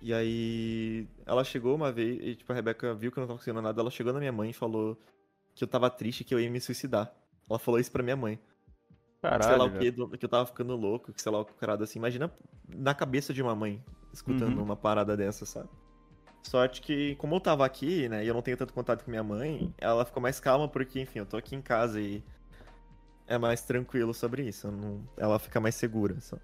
E 0.01 0.13
aí 0.13 1.07
ela 1.25 1.43
chegou 1.43 1.75
uma 1.75 1.91
vez, 1.91 2.19
e 2.21 2.35
tipo, 2.35 2.51
a 2.51 2.55
Rebeca 2.55 2.93
viu 2.93 3.11
que 3.11 3.17
eu 3.17 3.21
não 3.21 3.27
tava 3.27 3.37
conseguindo 3.37 3.61
nada, 3.61 3.81
ela 3.81 3.91
chegou 3.91 4.13
na 4.13 4.19
minha 4.19 4.31
mãe 4.31 4.51
e 4.51 4.53
falou 4.53 4.97
que 5.53 5.63
eu 5.63 5.67
tava 5.67 5.89
triste, 5.89 6.23
que 6.23 6.33
eu 6.33 6.39
ia 6.39 6.49
me 6.49 6.61
suicidar. 6.61 7.13
Ela 7.49 7.59
falou 7.59 7.79
isso 7.79 7.91
pra 7.91 8.03
minha 8.03 8.15
mãe. 8.15 8.39
Caralho. 9.21 9.43
Sei 9.43 9.57
lá 9.57 9.65
o 9.65 10.09
que, 10.09 10.17
que 10.17 10.25
eu 10.25 10.29
tava 10.29 10.45
ficando 10.45 10.75
louco, 10.75 11.11
que 11.11 11.21
sei 11.21 11.31
lá 11.31 11.41
o 11.41 11.45
caralho 11.45 11.83
assim. 11.83 11.99
Imagina 11.99 12.31
na 12.67 12.93
cabeça 12.93 13.33
de 13.33 13.41
uma 13.41 13.53
mãe 13.55 13.83
escutando 14.13 14.57
uhum. 14.57 14.63
uma 14.63 14.77
parada 14.77 15.17
dessa, 15.17 15.45
sabe? 15.45 15.69
Sorte 16.41 16.81
que, 16.81 17.15
como 17.15 17.35
eu 17.35 17.39
tava 17.39 17.65
aqui, 17.65 18.07
né, 18.09 18.23
e 18.23 18.27
eu 18.27 18.33
não 18.33 18.41
tenho 18.41 18.57
tanto 18.57 18.73
contato 18.73 19.03
com 19.03 19.11
minha 19.11 19.23
mãe, 19.23 19.73
ela 19.77 20.05
ficou 20.05 20.21
mais 20.21 20.39
calma 20.39 20.67
porque, 20.67 20.99
enfim, 20.99 21.19
eu 21.19 21.25
tô 21.25 21.37
aqui 21.37 21.55
em 21.55 21.61
casa 21.61 21.99
e 21.99 22.23
é 23.27 23.37
mais 23.37 23.61
tranquilo 23.61 24.13
sobre 24.13 24.43
isso. 24.47 24.71
Não... 24.71 25.01
Ela 25.15 25.37
fica 25.37 25.59
mais 25.59 25.75
segura 25.75 26.19
só. 26.19 26.37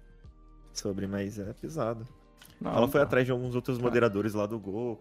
sobre, 0.72 1.06
mas 1.06 1.38
é 1.38 1.52
pesado. 1.54 2.06
Não, 2.60 2.70
ela 2.70 2.88
foi 2.88 3.00
não. 3.00 3.06
atrás 3.06 3.26
de 3.26 3.32
alguns 3.32 3.54
outros 3.54 3.78
moderadores 3.78 4.34
lá 4.34 4.46
do 4.46 4.58
Gol. 4.58 5.00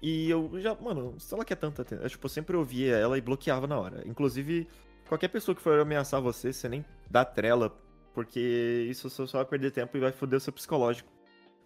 E 0.00 0.30
eu 0.30 0.50
já, 0.60 0.74
mano, 0.76 1.14
se 1.18 1.34
ela 1.34 1.44
quer 1.44 1.56
tanta 1.56 1.82
atenção. 1.82 2.04
Eu, 2.04 2.10
tipo, 2.10 2.24
eu 2.24 2.30
sempre 2.30 2.56
ouvia 2.56 2.96
ela 2.96 3.18
e 3.18 3.20
bloqueava 3.20 3.66
na 3.66 3.78
hora. 3.78 4.02
Inclusive, 4.06 4.68
qualquer 5.08 5.28
pessoa 5.28 5.54
que 5.54 5.60
for 5.60 5.78
ameaçar 5.78 6.20
você, 6.20 6.52
você 6.52 6.68
nem 6.68 6.84
dá 7.10 7.24
trela, 7.24 7.76
porque 8.14 8.86
isso 8.88 9.10
só 9.10 9.26
vai 9.26 9.44
perder 9.44 9.72
tempo 9.72 9.96
e 9.96 10.00
vai 10.00 10.12
foder 10.12 10.38
o 10.38 10.40
seu 10.40 10.52
psicológico. 10.52 11.10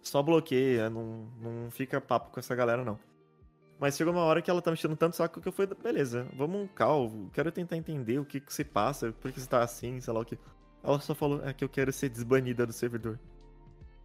Só 0.03 0.21
bloqueia, 0.21 0.89
não, 0.89 1.27
não 1.41 1.71
fica 1.71 2.01
papo 2.01 2.29
com 2.29 2.39
essa 2.39 2.53
galera, 2.53 2.83
não. 2.83 2.99
Mas 3.79 3.97
chegou 3.97 4.13
uma 4.13 4.23
hora 4.23 4.41
que 4.41 4.51
ela 4.51 4.61
tá 4.61 4.69
mexendo 4.69 4.95
tanto 4.95 5.15
saco 5.15 5.41
que 5.41 5.47
eu 5.47 5.51
falei, 5.51 5.75
beleza, 5.81 6.27
vamos 6.35 6.61
um 6.61 6.67
calvo, 6.67 7.29
quero 7.33 7.51
tentar 7.51 7.75
entender 7.75 8.19
o 8.19 8.25
que 8.25 8.39
que 8.39 8.53
se 8.53 8.63
passa, 8.63 9.11
por 9.11 9.31
que 9.31 9.39
você 9.39 9.47
tá 9.47 9.63
assim, 9.63 9.99
sei 9.99 10.13
lá 10.13 10.19
o 10.19 10.25
que. 10.25 10.37
Ela 10.83 10.99
só 10.99 11.15
falou, 11.15 11.43
é 11.43 11.53
que 11.53 11.63
eu 11.63 11.69
quero 11.69 11.91
ser 11.91 12.09
desbanida 12.09 12.65
do 12.65 12.73
servidor. 12.73 13.19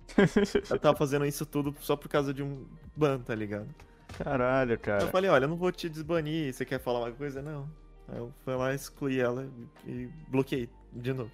ela 0.71 0.79
tava 0.79 0.97
fazendo 0.97 1.27
isso 1.27 1.45
tudo 1.45 1.75
só 1.81 1.97
por 1.97 2.09
causa 2.09 2.33
de 2.33 2.43
um 2.43 2.67
ban, 2.97 3.21
tá 3.21 3.35
ligado? 3.35 3.69
Caralho, 4.17 4.79
cara. 4.79 5.03
Eu 5.03 5.09
falei, 5.09 5.29
olha, 5.31 5.45
eu 5.45 5.49
não 5.49 5.57
vou 5.57 5.71
te 5.71 5.89
desbanir, 5.89 6.53
você 6.53 6.65
quer 6.65 6.81
falar 6.81 7.01
uma 7.01 7.13
coisa? 7.13 7.43
Não. 7.43 7.69
Aí 8.09 8.19
eu 8.19 8.33
fui 8.45 8.55
lá, 8.55 8.75
excluí 8.75 9.21
ela 9.21 9.49
e 9.87 10.09
bloqueei 10.29 10.69
de 10.93 11.13
novo. 11.13 11.31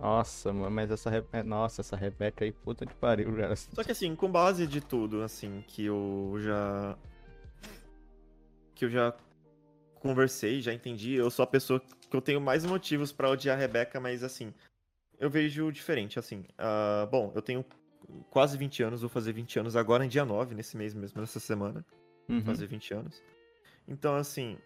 Nossa, 0.00 0.52
mas 0.52 0.90
essa 0.90 1.10
Rebeca. 1.10 1.42
Nossa, 1.42 1.80
essa 1.80 1.96
Rebeca 1.96 2.44
aí, 2.44 2.52
puta 2.52 2.84
de 2.84 2.94
pariu, 2.94 3.34
cara. 3.34 3.56
Só 3.56 3.82
que 3.82 3.92
assim, 3.92 4.14
com 4.14 4.30
base 4.30 4.66
de 4.66 4.80
tudo, 4.80 5.22
assim, 5.22 5.64
que 5.66 5.84
eu 5.84 6.34
já. 6.38 6.96
Que 8.74 8.84
eu 8.84 8.90
já 8.90 9.14
conversei, 10.00 10.60
já 10.60 10.72
entendi. 10.72 11.14
Eu 11.14 11.30
sou 11.30 11.42
a 11.42 11.46
pessoa 11.46 11.80
que 11.80 12.16
eu 12.16 12.20
tenho 12.20 12.40
mais 12.40 12.64
motivos 12.64 13.12
para 13.12 13.30
odiar 13.30 13.56
a 13.56 13.60
Rebeca, 13.60 13.98
mas 13.98 14.22
assim. 14.22 14.52
Eu 15.18 15.30
vejo 15.30 15.72
diferente, 15.72 16.18
assim. 16.18 16.44
Uh, 16.60 17.06
bom, 17.10 17.32
eu 17.34 17.40
tenho 17.40 17.64
quase 18.30 18.56
20 18.58 18.82
anos, 18.82 19.00
vou 19.00 19.08
fazer 19.08 19.32
20 19.32 19.60
anos 19.60 19.76
agora 19.76 20.04
em 20.04 20.08
dia 20.08 20.24
9, 20.24 20.54
nesse 20.54 20.76
mês 20.76 20.94
mesmo, 20.94 21.20
nessa 21.20 21.40
semana. 21.40 21.84
Uhum. 22.28 22.36
Vou 22.36 22.54
fazer 22.54 22.66
20 22.66 22.94
anos. 22.94 23.22
Então, 23.88 24.14
assim, 24.14 24.58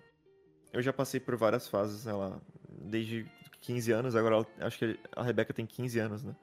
eu 0.72 0.82
já 0.82 0.92
passei 0.92 1.20
por 1.20 1.36
várias 1.36 1.68
fases, 1.68 2.06
ela 2.06 2.40
desde 2.68 3.26
15 3.60 3.92
anos, 3.92 4.16
agora 4.16 4.46
acho 4.60 4.78
que 4.78 4.98
a 5.14 5.22
Rebeca 5.22 5.52
tem 5.52 5.66
15 5.66 5.98
anos, 5.98 6.24
né? 6.24 6.34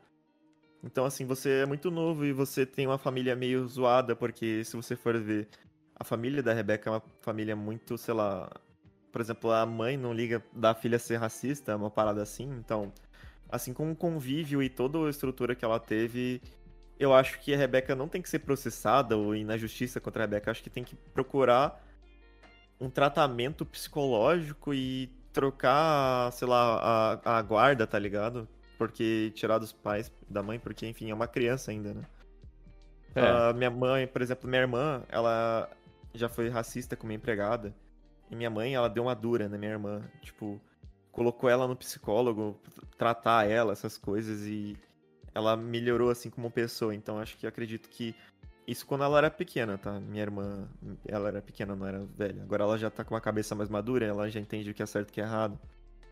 Então, 0.83 1.05
assim, 1.05 1.25
você 1.25 1.61
é 1.63 1.65
muito 1.65 1.89
novo 1.89 2.23
e 2.25 2.31
você 2.31 2.65
tem 2.65 2.85
uma 2.85 2.97
família 2.97 3.35
meio 3.35 3.67
zoada, 3.67 4.15
porque 4.15 4.63
se 4.63 4.75
você 4.75 4.95
for 4.95 5.19
ver, 5.19 5.47
a 5.95 6.03
família 6.03 6.43
da 6.43 6.53
Rebeca 6.53 6.89
é 6.89 6.93
uma 6.93 7.03
família 7.21 7.55
muito, 7.55 7.97
sei 7.97 8.13
lá. 8.13 8.49
Por 9.11 9.19
exemplo, 9.19 9.51
a 9.51 9.65
mãe 9.65 9.97
não 9.97 10.13
liga 10.13 10.43
da 10.53 10.75
filha 10.75 10.99
ser 10.99 11.17
racista, 11.17 11.75
uma 11.75 11.89
parada 11.89 12.21
assim. 12.21 12.45
Então, 12.59 12.93
assim, 13.49 13.73
com 13.73 13.91
o 13.91 13.95
convívio 13.95 14.61
e 14.61 14.69
toda 14.69 14.99
a 14.99 15.09
estrutura 15.09 15.55
que 15.55 15.65
ela 15.65 15.79
teve, 15.79 16.41
eu 16.99 17.13
acho 17.13 17.39
que 17.39 17.53
a 17.53 17.57
Rebeca 17.57 17.95
não 17.95 18.07
tem 18.07 18.21
que 18.21 18.29
ser 18.29 18.39
processada 18.39 19.17
ou 19.17 19.35
ir 19.35 19.43
na 19.43 19.57
justiça 19.57 19.99
contra 19.99 20.23
a 20.23 20.25
Rebeca. 20.25 20.51
Acho 20.51 20.63
que 20.63 20.69
tem 20.69 20.83
que 20.83 20.95
procurar 20.95 21.83
um 22.79 22.89
tratamento 22.89 23.65
psicológico 23.65 24.73
e 24.73 25.09
trocar, 25.37 26.31
sei 26.31 26.47
lá, 26.47 27.19
a, 27.23 27.37
a 27.37 27.41
guarda, 27.43 27.85
tá 27.85 27.99
ligado? 27.99 28.47
Porque 28.75 29.31
tirar 29.35 29.59
dos 29.59 29.71
pais, 29.71 30.11
da 30.27 30.41
mãe, 30.41 30.57
porque, 30.57 30.87
enfim, 30.87 31.11
é 31.11 31.13
uma 31.13 31.27
criança 31.27 31.69
ainda, 31.69 31.93
né? 31.93 32.01
É. 33.13 33.51
Uh, 33.51 33.53
minha 33.55 33.69
mãe, 33.69 34.07
por 34.07 34.23
exemplo, 34.23 34.49
minha 34.49 34.61
irmã, 34.63 35.03
ela 35.09 35.69
já 36.11 36.27
foi 36.27 36.49
racista 36.49 36.95
com 36.95 37.05
minha 37.05 37.17
empregada. 37.17 37.71
E 38.31 38.35
minha 38.35 38.49
mãe, 38.49 38.73
ela 38.73 38.89
deu 38.89 39.03
uma 39.03 39.13
dura 39.13 39.47
na 39.47 39.59
minha 39.59 39.71
irmã. 39.71 40.01
Tipo, 40.21 40.59
colocou 41.11 41.47
ela 41.47 41.67
no 41.67 41.75
psicólogo, 41.75 42.59
tratar 42.97 43.47
ela, 43.47 43.73
essas 43.73 43.95
coisas. 43.95 44.41
E 44.47 44.75
ela 45.35 45.55
melhorou 45.55 46.09
assim 46.09 46.31
como 46.31 46.49
pessoa. 46.49 46.95
Então 46.95 47.19
acho 47.19 47.37
que 47.37 47.45
acredito 47.45 47.89
que 47.89 48.15
isso 48.67 48.85
quando 48.85 49.05
ela 49.05 49.17
era 49.17 49.31
pequena, 49.31 49.77
tá? 49.77 49.99
Minha 49.99 50.23
irmã, 50.23 50.67
ela 51.07 51.29
era 51.29 51.41
pequena, 51.41 51.75
não 51.75 51.87
era 51.87 52.03
velha. 52.03 52.43
Agora 52.43 52.63
ela 52.63 52.77
já 52.77 52.89
tá 52.89 53.03
com 53.03 53.13
uma 53.15 53.21
cabeça 53.21 53.55
mais 53.55 53.69
madura, 53.69 54.05
ela 54.05 54.29
já 54.29 54.39
entende 54.39 54.69
o 54.69 54.73
que 54.73 54.83
é 54.83 54.85
certo 54.85 55.07
e 55.07 55.11
o 55.11 55.13
que 55.13 55.21
é 55.21 55.23
errado. 55.23 55.57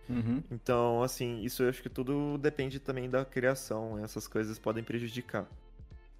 Uhum. 0.07 0.41
Então, 0.49 1.03
assim, 1.03 1.41
isso 1.41 1.63
eu 1.63 1.69
acho 1.69 1.81
que 1.81 1.89
tudo 1.89 2.37
depende 2.37 2.79
também 2.79 3.09
da 3.09 3.25
criação. 3.25 3.99
Essas 3.99 4.27
coisas 4.27 4.57
podem 4.57 4.83
prejudicar. 4.83 5.47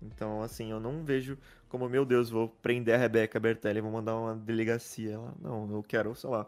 Então, 0.02 0.41
assim, 0.41 0.71
eu 0.71 0.80
não 0.80 1.06
vejo 1.06 1.38
como, 1.69 1.88
meu 1.88 2.06
Deus, 2.06 2.30
vou 2.30 2.50
prender 2.50 2.95
a 2.95 2.98
Rebeca 2.98 3.39
Bertelli, 3.39 3.80
vou 3.80 3.91
mandar 3.91 4.17
uma 4.17 4.36
delegacia 4.36 5.17
lá. 5.17 5.34
Não, 5.39 5.71
eu 5.71 5.82
quero, 5.82 6.13
sei 6.15 6.30
lá, 6.30 6.48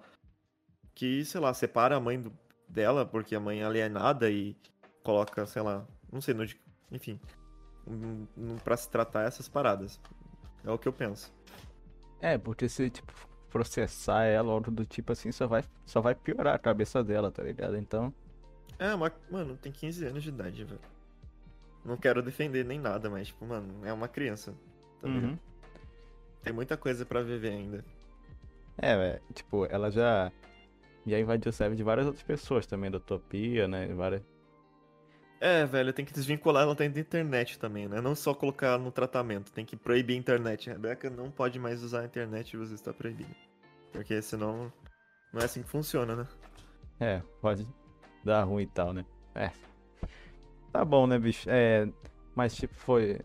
que, 0.93 1.23
sei 1.23 1.39
lá, 1.39 1.53
separa 1.53 1.95
a 1.95 1.99
mãe 1.99 2.19
do, 2.19 2.31
dela, 2.67 3.05
porque 3.05 3.35
a 3.35 3.39
mãe 3.39 3.61
é 3.61 3.65
alienada 3.65 4.29
e 4.29 4.55
coloca, 5.01 5.45
sei 5.45 5.61
lá, 5.61 5.87
não 6.11 6.19
sei, 6.19 6.33
no, 6.33 6.45
enfim, 6.91 7.19
pra 8.63 8.77
se 8.77 8.89
tratar 8.89 9.23
essas 9.23 9.47
paradas. 9.47 9.99
É 10.63 10.71
o 10.71 10.77
que 10.77 10.87
eu 10.87 10.93
penso. 10.93 11.33
É, 12.19 12.37
porque 12.37 12.67
se, 12.67 12.89
tipo, 12.89 13.13
processar 13.49 14.25
ela, 14.25 14.51
algo 14.51 14.69
do 14.71 14.85
tipo 14.85 15.11
assim, 15.11 15.31
só 15.31 15.47
vai, 15.47 15.63
só 15.85 16.01
vai 16.01 16.15
piorar 16.15 16.55
a 16.55 16.59
cabeça 16.59 17.03
dela, 17.03 17.31
tá 17.31 17.43
ligado? 17.43 17.77
Então. 17.77 18.13
É, 18.79 18.95
mas, 18.95 19.11
mano, 19.29 19.57
tem 19.57 19.71
15 19.71 20.05
anos 20.05 20.23
de 20.23 20.29
idade, 20.29 20.63
velho. 20.63 20.79
Não 21.85 21.95
quero 21.95 22.21
defender 22.21 22.65
nem 22.65 22.79
nada, 22.79 23.09
mas, 23.09 23.27
tipo, 23.27 23.45
mano, 23.45 23.85
é 23.85 23.93
uma 23.93 24.07
criança. 24.07 24.53
Tá 25.01 25.07
uhum. 25.07 25.37
Tem 26.41 26.53
muita 26.53 26.75
coisa 26.75 27.05
para 27.05 27.21
viver 27.21 27.49
ainda. 27.51 27.83
É, 28.77 28.95
véio, 28.95 29.21
tipo, 29.33 29.65
ela 29.65 29.89
já. 29.89 30.31
Já 31.05 31.17
invadiu 31.17 31.49
o 31.49 31.53
server 31.53 31.77
de 31.77 31.83
várias 31.83 32.05
outras 32.05 32.23
pessoas 32.23 32.65
também, 32.67 32.91
da 32.91 32.97
Utopia, 32.97 33.67
né? 33.67 33.87
Várias. 33.93 34.21
É, 35.39 35.65
velho, 35.65 35.93
tem 35.93 36.03
que 36.03 36.13
desvincular 36.13 36.63
ela 36.63 36.73
da 36.73 36.85
internet 36.85 37.59
também, 37.59 37.87
né? 37.87 38.01
Não 38.01 38.15
só 38.15 38.33
colocar 38.33 38.77
no 38.77 38.91
tratamento, 38.91 39.51
tem 39.51 39.65
que 39.65 39.75
proibir 39.75 40.15
a 40.15 40.17
internet. 40.17 40.69
A 40.69 40.73
Rebeca 40.73 41.09
não 41.09 41.29
pode 41.29 41.59
mais 41.59 41.83
usar 41.83 42.01
a 42.01 42.05
internet 42.05 42.53
e 42.53 42.57
você 42.57 42.73
está 42.73 42.91
proibido. 42.91 43.29
Porque 43.91 44.19
senão 44.21 44.71
não 45.31 45.41
é 45.41 45.45
assim 45.45 45.61
que 45.61 45.69
funciona, 45.69 46.15
né? 46.15 46.27
É, 46.99 47.21
pode 47.39 47.67
dar 48.23 48.43
ruim 48.43 48.63
e 48.63 48.67
tal, 48.67 48.93
né? 48.93 49.05
É. 49.35 49.51
Tá 50.71 50.83
bom, 50.83 51.05
né, 51.05 51.19
bicho? 51.19 51.47
É, 51.49 51.87
mas, 52.35 52.55
tipo, 52.55 52.73
foi. 52.73 53.19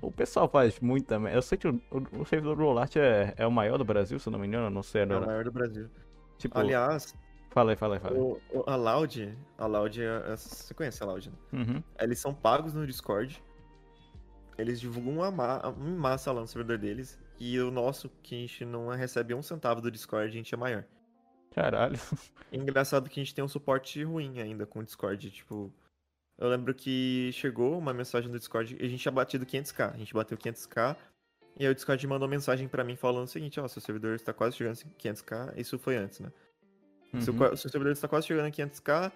O 0.00 0.12
pessoal 0.12 0.48
faz 0.48 0.78
muito 0.80 1.06
também. 1.06 1.34
Eu 1.34 1.42
sei 1.42 1.56
que 1.56 1.66
o, 1.66 1.80
o, 1.90 2.20
o 2.20 2.24
servidor 2.26 2.56
do 2.56 2.62
Rolart 2.62 2.96
é, 2.96 3.34
é 3.36 3.46
o 3.46 3.50
maior 3.50 3.78
do 3.78 3.84
Brasil, 3.84 4.18
se 4.18 4.28
eu 4.28 4.30
não 4.30 4.38
me 4.38 4.46
engano, 4.46 4.68
não 4.70 4.82
sei. 4.82 5.06
Não 5.06 5.16
é 5.16 5.20
o 5.20 5.26
maior 5.26 5.44
do 5.44 5.52
Brasil. 5.52 5.88
Tipo, 6.36 6.58
Aliás. 6.58 7.14
Fala 7.50 7.72
aí, 7.72 7.76
fala 7.76 7.96
aí, 7.96 8.00
fala 8.00 8.14
aí. 8.14 8.20
O, 8.20 8.40
o, 8.52 8.64
a 8.66 8.76
Loud, 8.76 9.36
a 9.56 9.66
Loud, 9.66 10.02
é, 10.02 10.36
você 10.36 10.74
conhece 10.74 11.02
a 11.02 11.06
Loud, 11.06 11.30
né? 11.30 11.36
Uhum. 11.52 11.82
Eles 11.98 12.18
são 12.18 12.34
pagos 12.34 12.74
no 12.74 12.86
Discord. 12.86 13.42
Eles 14.58 14.80
divulgam 14.80 15.14
uma, 15.14 15.30
ma 15.30 15.68
uma 15.68 15.96
massa 15.96 16.32
lá 16.32 16.40
no 16.40 16.46
servidor 16.46 16.78
deles. 16.78 17.18
E 17.38 17.58
o 17.60 17.70
nosso, 17.70 18.10
que 18.22 18.34
a 18.34 18.38
gente 18.38 18.64
não 18.64 18.88
recebe 18.88 19.32
um 19.34 19.42
centavo 19.42 19.80
do 19.80 19.90
Discord, 19.90 20.28
a 20.28 20.32
gente 20.32 20.52
é 20.52 20.58
maior. 20.58 20.84
Caralho. 21.52 21.98
É 22.50 22.56
engraçado 22.56 23.08
que 23.08 23.20
a 23.20 23.24
gente 23.24 23.34
tem 23.34 23.44
um 23.44 23.48
suporte 23.48 24.02
ruim 24.02 24.40
ainda 24.40 24.66
com 24.66 24.80
o 24.80 24.84
Discord, 24.84 25.30
tipo. 25.30 25.72
Eu 26.36 26.48
lembro 26.48 26.72
que 26.72 27.30
chegou 27.32 27.76
uma 27.76 27.92
mensagem 27.92 28.30
do 28.30 28.38
Discord 28.38 28.76
e 28.78 28.84
a 28.84 28.88
gente 28.88 29.00
tinha 29.00 29.10
batido 29.10 29.44
500k. 29.44 29.94
A 29.94 29.96
gente 29.96 30.14
bateu 30.14 30.38
500k. 30.38 30.96
E 31.58 31.66
aí 31.66 31.72
o 31.72 31.74
Discord 31.74 32.06
mandou 32.06 32.28
mensagem 32.28 32.68
para 32.68 32.84
mim 32.84 32.94
falando 32.94 33.24
o 33.24 33.30
seguinte: 33.30 33.58
Ó, 33.58 33.64
oh, 33.64 33.68
seu 33.68 33.82
servidor 33.82 34.14
está 34.14 34.32
quase 34.32 34.56
chegando 34.56 34.74
a 34.74 35.02
500k. 35.02 35.54
Isso 35.56 35.78
foi 35.78 35.96
antes, 35.96 36.20
né? 36.20 36.30
Uhum. 37.12 37.20
Seu, 37.20 37.56
seu 37.56 37.70
servidor 37.70 37.92
está 37.92 38.08
quase 38.08 38.26
chegando 38.26 38.46
a 38.46 38.50
500k. 38.50 39.12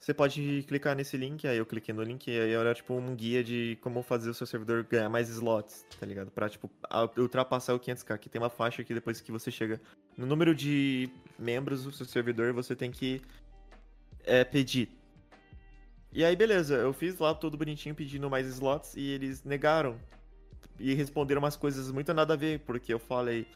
Você 0.00 0.14
pode 0.14 0.64
clicar 0.68 0.94
nesse 0.94 1.16
link. 1.16 1.46
Aí 1.46 1.58
eu 1.58 1.66
cliquei 1.66 1.94
no 1.94 2.02
link 2.02 2.28
e 2.28 2.38
aí 2.38 2.52
era 2.52 2.74
tipo 2.74 2.94
um 2.94 3.14
guia 3.14 3.42
de 3.42 3.76
como 3.80 4.02
fazer 4.02 4.30
o 4.30 4.34
seu 4.34 4.46
servidor 4.46 4.84
ganhar 4.84 5.08
mais 5.08 5.28
slots, 5.28 5.84
tá 5.98 6.06
ligado? 6.06 6.30
Pra, 6.30 6.48
tipo, 6.48 6.70
ultrapassar 7.16 7.74
o 7.74 7.80
500k. 7.80 8.14
Aqui 8.14 8.28
tem 8.28 8.40
uma 8.40 8.50
faixa 8.50 8.84
que 8.84 8.94
depois 8.94 9.20
que 9.20 9.32
você 9.32 9.50
chega 9.50 9.80
no 10.16 10.26
número 10.26 10.54
de 10.54 11.10
membros 11.38 11.84
do 11.84 11.92
seu 11.92 12.06
servidor, 12.06 12.52
você 12.52 12.76
tem 12.76 12.90
que 12.90 13.20
é, 14.24 14.44
pedir 14.44 14.88
e 16.12 16.24
aí, 16.24 16.34
beleza, 16.34 16.74
eu 16.74 16.92
fiz 16.92 17.18
lá 17.18 17.34
tudo 17.34 17.58
bonitinho 17.58 17.94
pedindo 17.94 18.30
mais 18.30 18.46
slots 18.46 18.96
e 18.96 19.02
eles 19.10 19.44
negaram. 19.44 19.96
E 20.78 20.94
responderam 20.94 21.40
umas 21.40 21.56
coisas 21.56 21.90
muito 21.90 22.14
nada 22.14 22.34
a 22.34 22.36
ver, 22.36 22.60
porque 22.60 22.92
eu 22.92 22.98
falei. 22.98 23.46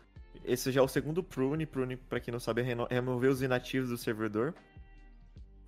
Esse 0.44 0.72
já 0.72 0.80
é 0.80 0.84
o 0.84 0.88
segundo 0.88 1.22
prune. 1.22 1.66
Prune, 1.66 1.96
pra 1.96 2.20
quem 2.20 2.32
não 2.32 2.40
sabe, 2.40 2.62
é 2.62 2.76
remover 2.90 3.30
os 3.30 3.42
inativos 3.42 3.90
do 3.90 3.96
servidor. 3.96 4.54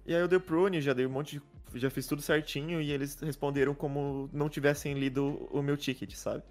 E 0.07 0.15
aí 0.15 0.21
eu 0.21 0.29
dei 0.29 0.39
prune, 0.39 0.81
já 0.81 0.93
dei 0.93 1.07
um 1.07 1.11
monte 1.11 1.39
de. 1.39 1.79
Já 1.79 1.91
fiz 1.91 2.07
tudo 2.07 2.23
certinho 2.23 2.81
e 2.81 2.93
eles 2.93 3.19
responderam 3.21 3.75
como 3.75 4.31
não 4.33 4.49
tivessem 4.49 4.95
lido 4.95 5.49
o 5.51 5.61
meu 5.61 5.77
ticket, 5.77 6.15
sabe? 6.15 6.43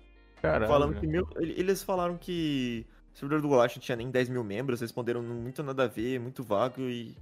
Caralho. 0.41 0.67
Falando 0.67 0.99
que 0.99 1.07
meu, 1.07 1.25
eles 1.37 1.81
falaram 1.81 2.17
que 2.17 2.85
o 3.13 3.17
servidor 3.17 3.41
do 3.41 3.47
Golash 3.47 3.77
não 3.77 3.81
tinha 3.81 3.95
nem 3.95 4.11
10 4.11 4.27
mil 4.27 4.43
membros, 4.43 4.81
responderam 4.81 5.23
muito 5.23 5.63
nada 5.63 5.83
a 5.83 5.87
ver, 5.87 6.19
muito 6.19 6.43
vago 6.43 6.81
e 6.81 7.15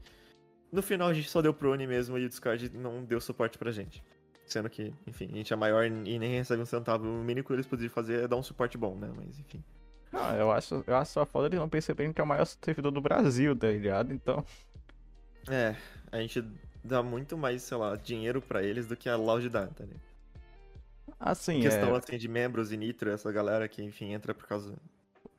no 0.71 0.81
final 0.81 1.09
a 1.09 1.13
gente 1.13 1.29
só 1.29 1.41
deu 1.41 1.53
pro 1.53 1.71
Uni 1.71 1.85
mesmo 1.85 2.17
e 2.17 2.25
o 2.25 2.29
Discord 2.29 2.75
não 2.75 3.03
deu 3.03 3.21
suporte 3.21 3.57
pra 3.57 3.71
gente. 3.71 4.03
Sendo 4.45 4.69
que, 4.69 4.93
enfim, 5.05 5.29
a 5.31 5.35
gente 5.35 5.53
é 5.53 5.55
maior 5.55 5.85
e 5.85 5.89
nem 5.89 6.37
recebe 6.37 6.61
um 6.61 6.65
centavo. 6.65 7.07
O 7.07 7.23
mínimo 7.23 7.45
que 7.45 7.53
eles 7.53 7.67
poderiam 7.67 7.91
fazer 7.91 8.23
é 8.23 8.27
dar 8.27 8.35
um 8.35 8.43
suporte 8.43 8.77
bom, 8.77 8.95
né? 8.95 9.11
Mas 9.15 9.39
enfim. 9.39 9.63
Não, 10.11 10.35
eu 10.35 10.51
acho, 10.51 10.83
eu 10.85 10.95
acho 10.95 11.11
só 11.11 11.25
foda 11.25 11.47
eles 11.47 11.59
não 11.59 11.69
perceberem 11.69 12.11
que 12.11 12.19
é 12.19 12.23
o 12.23 12.27
maior 12.27 12.45
servidor 12.45 12.91
do 12.91 13.01
Brasil, 13.01 13.55
tá 13.55 13.67
ligado? 13.67 14.13
Então. 14.13 14.45
É, 15.49 15.75
a 16.11 16.19
gente 16.19 16.43
dá 16.83 17.01
muito 17.01 17.37
mais, 17.37 17.63
sei 17.63 17.77
lá, 17.77 17.95
dinheiro 17.95 18.41
pra 18.41 18.61
eles 18.61 18.87
do 18.87 18.97
que 18.97 19.07
a 19.07 19.15
loja 19.15 19.49
dá, 19.49 19.67
tá 19.67 19.83
ligado? 19.85 20.11
Assim, 21.19 21.61
questão 21.61 21.95
é... 21.95 21.97
assim 21.97 22.17
de 22.17 22.27
membros 22.27 22.71
e 22.71 22.77
Nitro, 22.77 23.09
essa 23.09 23.31
galera 23.31 23.67
que, 23.67 23.83
enfim, 23.83 24.11
entra 24.11 24.33
por 24.33 24.47
causa 24.47 24.75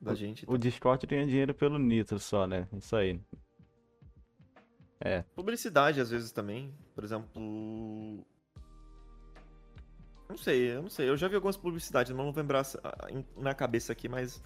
da 0.01 0.13
o, 0.13 0.15
gente. 0.15 0.45
O 0.49 0.57
Discord 0.57 1.07
ganha 1.07 1.27
dinheiro 1.27 1.55
pelo 1.55 1.79
Nitro 1.79 2.19
só, 2.19 2.47
né? 2.47 2.69
Isso 2.73 2.95
aí. 2.97 3.21
É. 5.01 5.23
Publicidade, 5.35 6.01
às 6.01 6.11
vezes, 6.11 6.31
também. 6.31 6.73
Por 6.95 7.03
exemplo. 7.03 8.25
Não 10.29 10.37
sei, 10.37 10.77
eu 10.77 10.83
não 10.83 10.91
sei. 10.91 11.09
Eu 11.09 11.17
já 11.17 11.29
vi 11.29 11.35
algumas 11.35 11.57
publicidades, 11.57 12.15
não 12.15 12.25
vou 12.25 12.35
lembrar 12.35 12.65
na 13.37 13.55
cabeça 13.55 13.93
aqui, 13.93 14.09
mas. 14.09 14.43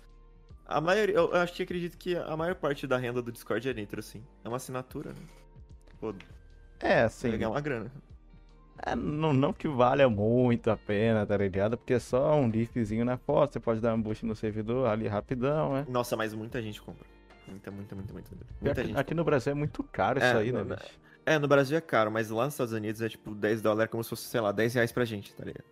A 0.69 0.81
maioria. 0.81 1.15
Eu 1.15 1.35
acho 1.35 1.53
que 1.53 1.63
acredito 1.63 1.97
que 1.97 2.17
a 2.17 2.37
maior 2.37 2.55
parte 2.55 2.87
da 2.87 2.97
renda 2.97 3.23
do 3.23 3.31
Discord 3.31 3.69
é 3.69 3.75
Nitro, 3.75 4.01
assim. 4.01 4.23
É 4.45 4.49
uma 4.49 4.57
assinatura, 4.57 5.11
né? 5.11 5.23
Pô, 6.01 6.15
é, 6.81 7.03
assim. 7.03 7.31
Ganhar 7.31 7.51
uma 7.51 7.61
grana. 7.61 7.91
É, 8.85 8.95
não, 8.95 9.33
não 9.33 9.53
que 9.53 9.67
valha 9.67 10.09
muito 10.09 10.71
a 10.71 10.77
pena, 10.77 11.25
tá 11.25 11.37
ligado? 11.37 11.79
Porque 11.79 11.95
é 11.95 11.99
só 11.99 12.35
um 12.35 12.51
diffzinho 12.51 13.05
na 13.05 13.17
foto, 13.17 13.55
você 13.55 13.61
pode 13.61 13.81
dar 13.81 13.95
um 13.95 14.03
boost 14.03 14.27
no 14.27 14.37
servidor 14.37 14.89
ali 14.89 15.09
rapidão, 15.09 15.73
né? 15.73 15.87
Nossa, 15.89 16.15
mas 16.15 16.35
muita 16.35 16.61
gente 16.61 16.83
compra. 16.83 17.07
Muita, 17.49 17.71
muita, 17.71 17.95
muita, 17.95 18.13
muita. 18.13 18.31
muita 18.61 18.81
aqui, 18.83 18.93
aqui 18.97 19.15
no 19.15 19.25
Brasil 19.25 19.53
é 19.53 19.55
muito 19.55 19.83
caro 19.85 20.21
é, 20.21 20.29
isso 20.29 20.37
aí, 20.37 20.53
né, 20.53 20.59
no, 20.59 20.65
bicho? 20.77 21.01
É, 21.25 21.39
no 21.39 21.49
Brasil 21.49 21.79
é 21.79 21.81
caro, 21.81 22.11
mas 22.11 22.29
lá 22.29 22.45
nos 22.45 22.55
Estados 22.55 22.75
Unidos 22.75 23.01
é 23.01 23.09
tipo 23.09 23.35
10 23.35 23.63
dólares 23.63 23.91
como 23.91 24.05
se 24.05 24.11
fosse, 24.11 24.25
sei 24.25 24.41
lá, 24.41 24.53
10 24.53 24.75
reais 24.75 24.93
pra 24.93 25.05
gente, 25.05 25.33
tá 25.33 25.45
ligado? 25.45 25.65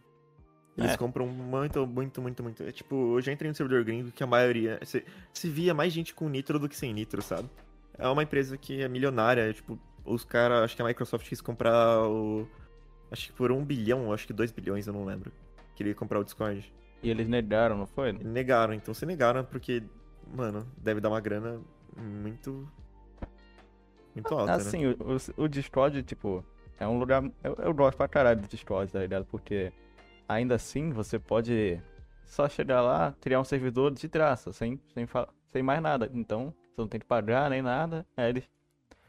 Eles 0.77 0.93
é. 0.93 0.97
compram 0.97 1.27
muito, 1.27 1.87
muito, 1.87 2.21
muito, 2.21 2.43
muito. 2.43 2.63
É, 2.63 2.73
tipo, 2.73 3.17
eu 3.17 3.21
já 3.21 3.33
entrei 3.33 3.49
no 3.49 3.55
servidor 3.55 3.85
gringo 3.85 4.11
que 4.11 4.23
a 4.25 4.27
maioria. 4.27 4.79
Se, 4.83 5.05
se 5.33 5.49
via 5.49 5.73
mais 5.73 5.93
gente 5.93 6.13
com 6.15 6.29
nitro 6.29 6.59
do 6.59 6.69
que 6.69 6.77
sem 6.77 6.93
nitro, 6.93 7.23
sabe? 7.23 7.49
É 7.97 8.09
uma 8.09 8.25
empresa 8.25 8.59
que 8.59 8.83
é 8.83 8.89
milionária, 8.89 9.49
é, 9.49 9.53
tipo, 9.53 9.79
os 10.05 10.25
caras. 10.25 10.65
Acho 10.65 10.75
que 10.75 10.83
a 10.83 10.85
Microsoft 10.85 11.29
quis 11.29 11.41
comprar 11.41 12.03
o. 12.09 12.49
Acho 13.11 13.29
que 13.29 13.33
por 13.33 13.53
um 13.53 13.65
bilhão, 13.65 14.13
acho 14.13 14.27
que 14.27 14.33
dois 14.33 14.51
bilhões, 14.51 14.87
eu 14.89 14.93
não 14.93 15.05
lembro. 15.05 15.33
Queria 15.77 15.95
comprar 15.95 16.19
o 16.19 16.25
Discord. 16.25 16.73
E 17.03 17.11
eles 17.11 17.29
negaram, 17.29 17.77
não 17.77 17.87
foi? 17.87 18.13
Negaram, 18.13 18.75
então 18.75 18.93
se 18.93 19.07
negaram 19.07 19.45
porque, 19.45 19.83
mano, 20.35 20.67
deve 20.77 21.01
dar 21.01 21.11
uma 21.11 21.21
grana 21.21 21.61
muito. 21.97 22.69
Muito 24.13 24.35
alta. 24.35 24.55
Assim, 24.55 24.87
né? 24.87 24.97
o, 24.99 25.45
o, 25.45 25.49
Discord, 25.49 26.03
tipo, 26.03 26.45
é 26.81 26.87
um 26.89 26.99
lugar. 26.99 27.23
Eu, 27.45 27.55
eu 27.59 27.75
gosto 27.75 27.97
pra 27.97 28.09
caralho 28.09 28.41
do 28.41 28.49
Discord, 28.49 28.91
tá 28.91 29.01
ligado? 29.01 29.25
Porque 29.27 29.73
ainda 30.29 30.55
assim 30.55 30.91
você 30.91 31.19
pode 31.19 31.81
só 32.25 32.49
chegar 32.49 32.83
lá, 32.83 33.15
criar 33.21 33.41
um 33.41 33.45
servidor 33.45 33.93
de 33.93 34.09
traça, 34.09 34.53
sem, 34.53 34.81
sem, 34.93 35.07
sem 35.53 35.63
mais 35.63 35.81
nada. 35.81 36.11
Então, 36.13 36.53
você 36.75 36.81
não 36.81 36.89
tem 36.89 37.01
que 37.01 37.07
pagar 37.07 37.51
nem 37.51 37.63
nada. 37.63 38.07
Aí 38.17 38.29
eles. 38.29 38.45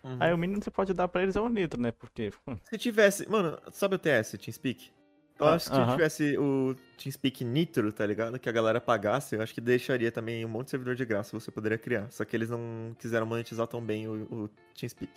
Uhum. 0.04 0.17
Aí 0.19 0.34
o 0.34 0.38
mínimo 0.38 0.60
que 0.60 0.65
você 0.65 0.71
pode 0.71 0.93
dar 0.93 1.08
pra 1.08 1.23
eles 1.23 1.36
é 1.36 1.41
um 1.41 1.49
nitro, 1.49 1.82
né? 1.82 1.91
Porque. 1.91 2.32
Se 2.69 2.78
tivesse. 2.78 3.28
Mano, 3.30 3.58
sabe 3.71 3.95
o 3.95 3.99
TS, 3.99 4.38
TeamSpeak? 4.38 4.91
Eu 5.38 5.47
acho 5.47 5.69
que 5.69 5.75
se 5.75 5.91
tivesse 5.91 6.38
o 6.38 6.73
TeamSpeak 6.97 7.43
Nitro, 7.43 7.91
tá 7.91 8.06
ligado? 8.06 8.39
Que 8.39 8.47
a 8.47 8.54
galera 8.54 8.80
pagasse, 8.80 9.36
eu 9.36 9.41
acho 9.41 9.54
que 9.54 9.60
deixaria 9.60 10.10
também 10.10 10.45
um 10.45 10.47
monte 10.47 10.65
de 10.65 10.71
servidor 10.71 10.95
de 10.95 11.04
graça 11.04 11.38
você 11.38 11.51
poderia 11.51 11.78
criar. 11.78 12.10
Só 12.10 12.23
que 12.23 12.34
eles 12.38 12.49
não 12.49 12.95
quiseram 12.97 13.25
monetizar 13.25 13.67
tão 13.67 13.82
bem 13.82 14.08
o, 14.08 14.13
o 14.32 14.49
TeamSpeak. 14.73 15.12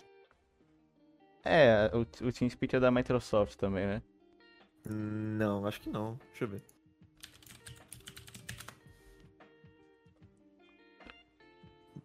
É, 1.44 1.88
o, 1.94 2.00
o 2.00 2.32
TeamSpeak 2.32 2.74
é 2.74 2.80
da 2.80 2.90
Microsoft 2.90 3.54
também, 3.54 3.87
né? 3.87 4.02
Não, 4.88 5.66
acho 5.66 5.81
que 5.81 5.90
não. 5.90 6.18
Deixa 6.31 6.44
eu 6.44 6.48
ver. 6.48 6.62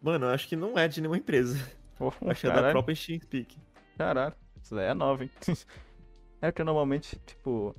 Mano, 0.02 0.26
eu 0.26 0.30
acho 0.30 0.46
que 0.48 0.56
não 0.56 0.78
é 0.78 0.86
de 0.86 1.00
nenhuma 1.00 1.18
empresa. 1.18 1.58
Oh, 2.00 2.10
acho 2.28 2.40
que 2.40 2.46
é 2.48 2.52
da 2.52 2.72
própria 2.72 2.96
TeamSpeak. 2.96 3.56
Caralho, 3.96 4.34
isso 4.60 4.74
daí 4.74 4.86
é 4.86 4.94
nova, 4.94 5.22
hein? 5.22 5.30
é 6.42 6.50
que 6.50 6.64
normalmente, 6.64 7.16
tipo, 7.24 7.72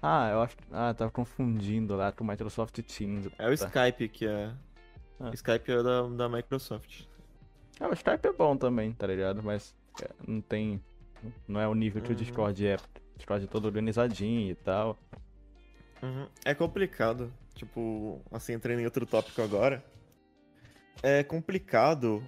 ah, 0.00 0.28
eu 0.30 0.42
acho. 0.42 0.56
Ah, 0.70 0.92
tava 0.92 1.10
confundindo 1.10 1.96
lá 1.96 2.12
com 2.12 2.22
o 2.22 2.26
Microsoft 2.26 2.78
Teams. 2.82 3.26
É 3.38 3.50
o 3.50 3.58
tá. 3.58 3.66
Skype 3.66 4.08
que 4.08 4.26
é. 4.26 4.52
Ah. 5.18 5.30
O 5.30 5.34
Skype 5.34 5.72
é 5.72 5.82
da, 5.82 6.02
da 6.02 6.28
Microsoft. 6.28 7.06
Ah, 7.80 7.88
o 7.88 7.92
Skype 7.94 8.24
é 8.28 8.32
bom 8.32 8.54
também, 8.56 8.92
tá 8.92 9.06
ligado? 9.06 9.42
Mas. 9.42 9.74
não 10.28 10.42
tem. 10.42 10.80
Não 11.48 11.58
é 11.58 11.66
o 11.66 11.74
nível 11.74 12.02
que 12.02 12.10
o 12.10 12.12
Uhum. 12.12 12.16
Discord 12.16 12.66
é. 12.66 12.76
É 13.18 13.46
todo 13.46 13.64
organizadinho 13.64 14.50
e 14.50 14.54
tal. 14.54 14.98
Uhum. 16.02 16.28
É 16.44 16.54
complicado. 16.54 17.32
Tipo, 17.54 18.20
assim, 18.30 18.52
entrando 18.52 18.80
em 18.80 18.84
outro 18.84 19.06
tópico 19.06 19.40
agora. 19.40 19.82
É 21.02 21.22
complicado. 21.22 22.22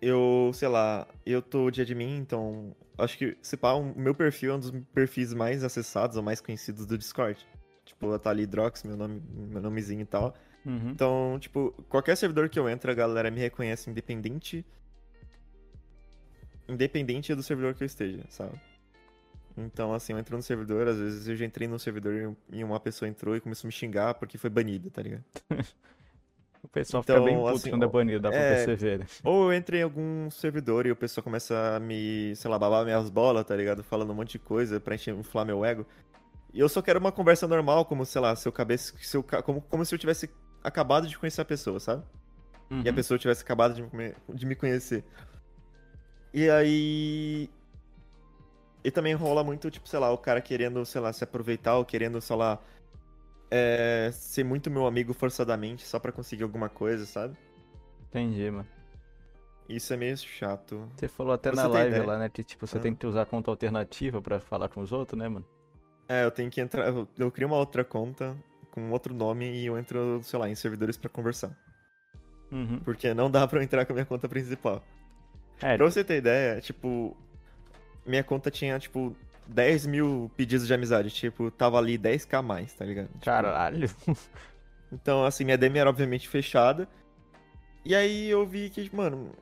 Eu, 0.00 0.50
sei 0.54 0.68
lá, 0.68 1.06
eu 1.24 1.40
tô 1.40 1.70
de 1.70 1.80
admin, 1.80 2.18
então. 2.18 2.74
Acho 2.98 3.16
que, 3.16 3.36
se 3.40 3.56
pá, 3.56 3.72
o 3.72 3.98
meu 3.98 4.14
perfil 4.14 4.52
é 4.52 4.54
um 4.56 4.60
dos 4.60 4.70
perfis 4.92 5.32
mais 5.32 5.64
acessados 5.64 6.16
ou 6.16 6.22
mais 6.22 6.40
conhecidos 6.40 6.86
do 6.86 6.98
Discord. 6.98 7.38
Tipo, 7.84 8.16
tá 8.18 8.30
ali 8.30 8.46
Drox, 8.46 8.84
meu 8.84 8.96
nome, 8.96 9.22
meu 9.30 9.62
nomezinho 9.62 10.02
e 10.02 10.06
tal. 10.06 10.34
Uhum. 10.64 10.90
Então, 10.90 11.38
tipo, 11.40 11.72
qualquer 11.88 12.16
servidor 12.16 12.48
que 12.48 12.58
eu 12.58 12.68
entro, 12.68 12.90
a 12.90 12.94
galera 12.94 13.30
me 13.30 13.40
reconhece 13.40 13.90
independente. 13.90 14.64
Independente 16.68 17.34
do 17.34 17.42
servidor 17.42 17.74
que 17.74 17.82
eu 17.82 17.86
esteja, 17.86 18.24
sabe? 18.28 18.60
Então, 19.56 19.92
assim, 19.92 20.12
eu 20.12 20.18
entro 20.18 20.36
no 20.36 20.42
servidor, 20.42 20.88
às 20.88 20.96
vezes 20.96 21.28
eu 21.28 21.36
já 21.36 21.44
entrei 21.44 21.68
no 21.68 21.78
servidor 21.78 22.34
e 22.50 22.64
uma 22.64 22.80
pessoa 22.80 23.08
entrou 23.08 23.36
e 23.36 23.40
começou 23.40 23.66
a 23.66 23.68
me 23.68 23.72
xingar 23.72 24.14
porque 24.14 24.38
foi 24.38 24.48
banida, 24.50 24.90
tá 24.90 25.02
ligado? 25.02 25.24
O 26.64 26.68
pessoal 26.68 27.02
Então, 27.02 27.16
fica 27.16 27.26
bem 27.26 27.36
puto 27.36 27.56
assim, 27.56 27.70
quando 27.70 27.82
é 27.84 27.88
banido, 27.88 28.20
dá 28.20 28.30
pra 28.30 28.38
é- 28.40 28.48
perceber. 28.66 28.98
né? 29.00 29.06
Ou 29.24 29.50
eu 29.50 29.58
entrei 29.58 29.80
em 29.80 29.82
algum 29.82 30.30
servidor 30.30 30.86
e 30.86 30.92
o 30.92 30.96
pessoal 30.96 31.24
começa 31.24 31.74
a 31.74 31.80
me, 31.80 32.36
sei 32.36 32.48
lá, 32.48 32.56
babar 32.56 32.84
minhas 32.84 33.10
bolas, 33.10 33.44
tá 33.44 33.56
ligado? 33.56 33.82
Falando 33.82 34.10
um 34.12 34.14
monte 34.14 34.30
de 34.32 34.38
coisa 34.38 34.78
pra 34.78 34.94
inflar 34.94 35.44
meu 35.44 35.64
ego. 35.64 35.84
E 36.54 36.60
eu 36.60 36.68
só 36.68 36.80
quero 36.80 37.00
uma 37.00 37.10
conversa 37.10 37.48
normal, 37.48 37.84
como, 37.84 38.06
sei 38.06 38.20
lá, 38.20 38.36
se 38.36 38.46
eu 38.46 38.52
cabeça, 38.52 38.94
se 38.96 39.16
eu, 39.16 39.24
ca- 39.24 39.42
como, 39.42 39.60
como 39.62 39.84
se 39.84 39.92
eu 39.92 39.98
tivesse 39.98 40.30
acabado 40.62 41.08
de 41.08 41.18
conhecer 41.18 41.40
a 41.40 41.44
pessoa, 41.44 41.80
sabe? 41.80 42.04
e 42.70 42.74
a 42.74 42.76
Uhum. 42.90 42.94
pessoa 42.94 43.18
tivesse 43.18 43.42
acabado 43.42 43.74
de 43.74 43.82
me, 43.94 44.14
de 44.32 44.46
me 44.46 44.54
conhecer. 44.54 45.04
E 46.32 46.48
aí. 46.48 47.50
E 48.84 48.90
também 48.90 49.14
rola 49.14 49.44
muito, 49.44 49.70
tipo, 49.70 49.88
sei 49.88 49.98
lá, 50.00 50.10
o 50.10 50.18
cara 50.18 50.40
querendo, 50.40 50.84
sei 50.84 51.00
lá, 51.00 51.12
se 51.12 51.22
aproveitar 51.22 51.76
ou 51.76 51.84
querendo, 51.84 52.20
sei 52.20 52.34
lá, 52.36 52.58
é, 53.50 54.10
ser 54.12 54.44
muito 54.44 54.70
meu 54.70 54.86
amigo 54.86 55.12
forçadamente 55.12 55.86
só 55.86 55.98
pra 55.98 56.10
conseguir 56.12 56.42
alguma 56.42 56.68
coisa, 56.68 57.06
sabe? 57.06 57.36
Entendi, 58.08 58.50
mano. 58.50 58.66
Isso 59.68 59.92
é 59.94 59.96
meio 59.96 60.16
chato. 60.16 60.88
Você 60.96 61.06
falou 61.08 61.32
até 61.32 61.50
na 61.52 61.62
você 61.62 61.68
ter 61.68 61.72
live 61.74 61.88
ideia. 61.90 62.06
lá, 62.06 62.18
né? 62.18 62.28
Que 62.28 62.42
tipo, 62.42 62.66
você 62.66 62.78
Ah. 62.78 62.80
tem 62.80 62.94
que 62.94 63.06
usar 63.06 63.24
conta 63.26 63.50
alternativa 63.50 64.20
pra 64.20 64.40
falar 64.40 64.68
com 64.68 64.80
os 64.80 64.90
outros, 64.92 65.18
né, 65.18 65.28
mano? 65.28 65.46
É, 66.08 66.24
eu 66.24 66.30
tenho 66.30 66.50
que 66.50 66.60
entrar. 66.60 66.88
Eu, 66.88 67.08
eu 67.16 67.30
crio 67.30 67.46
uma 67.46 67.56
outra 67.56 67.84
conta 67.84 68.36
com 68.72 68.90
outro 68.90 69.14
nome 69.14 69.46
e 69.50 69.66
eu 69.66 69.78
entro, 69.78 70.20
sei 70.24 70.38
lá, 70.38 70.48
em 70.48 70.54
servidores 70.54 70.96
pra 70.96 71.08
conversar. 71.08 71.56
Uhum. 72.50 72.80
Porque 72.84 73.14
não 73.14 73.30
dá 73.30 73.46
pra 73.46 73.60
eu 73.60 73.62
entrar 73.62 73.86
com 73.86 73.92
a 73.92 73.94
minha 73.94 74.04
conta 74.04 74.28
principal. 74.28 74.82
É, 75.62 75.76
Pra 75.76 75.86
você 75.88 76.02
ter 76.02 76.16
ideia, 76.18 76.60
tipo, 76.60 77.16
minha 78.06 78.24
conta 78.24 78.50
tinha, 78.50 78.78
tipo, 78.78 79.16
10 79.46 79.86
mil 79.86 80.30
pedidos 80.36 80.66
de 80.66 80.74
amizade. 80.74 81.10
Tipo, 81.10 81.50
tava 81.50 81.78
ali 81.78 81.98
10k 81.98 82.38
a 82.38 82.42
mais, 82.42 82.72
tá 82.72 82.84
ligado? 82.84 83.08
Tipo, 83.08 83.24
caralho. 83.24 83.88
então, 84.92 85.24
assim, 85.24 85.44
minha 85.44 85.58
DM 85.58 85.78
era 85.78 85.90
obviamente 85.90 86.28
fechada. 86.28 86.88
E 87.84 87.94
aí 87.94 88.28
eu 88.28 88.46
vi 88.46 88.70
que, 88.70 88.94
mano, 88.94 89.32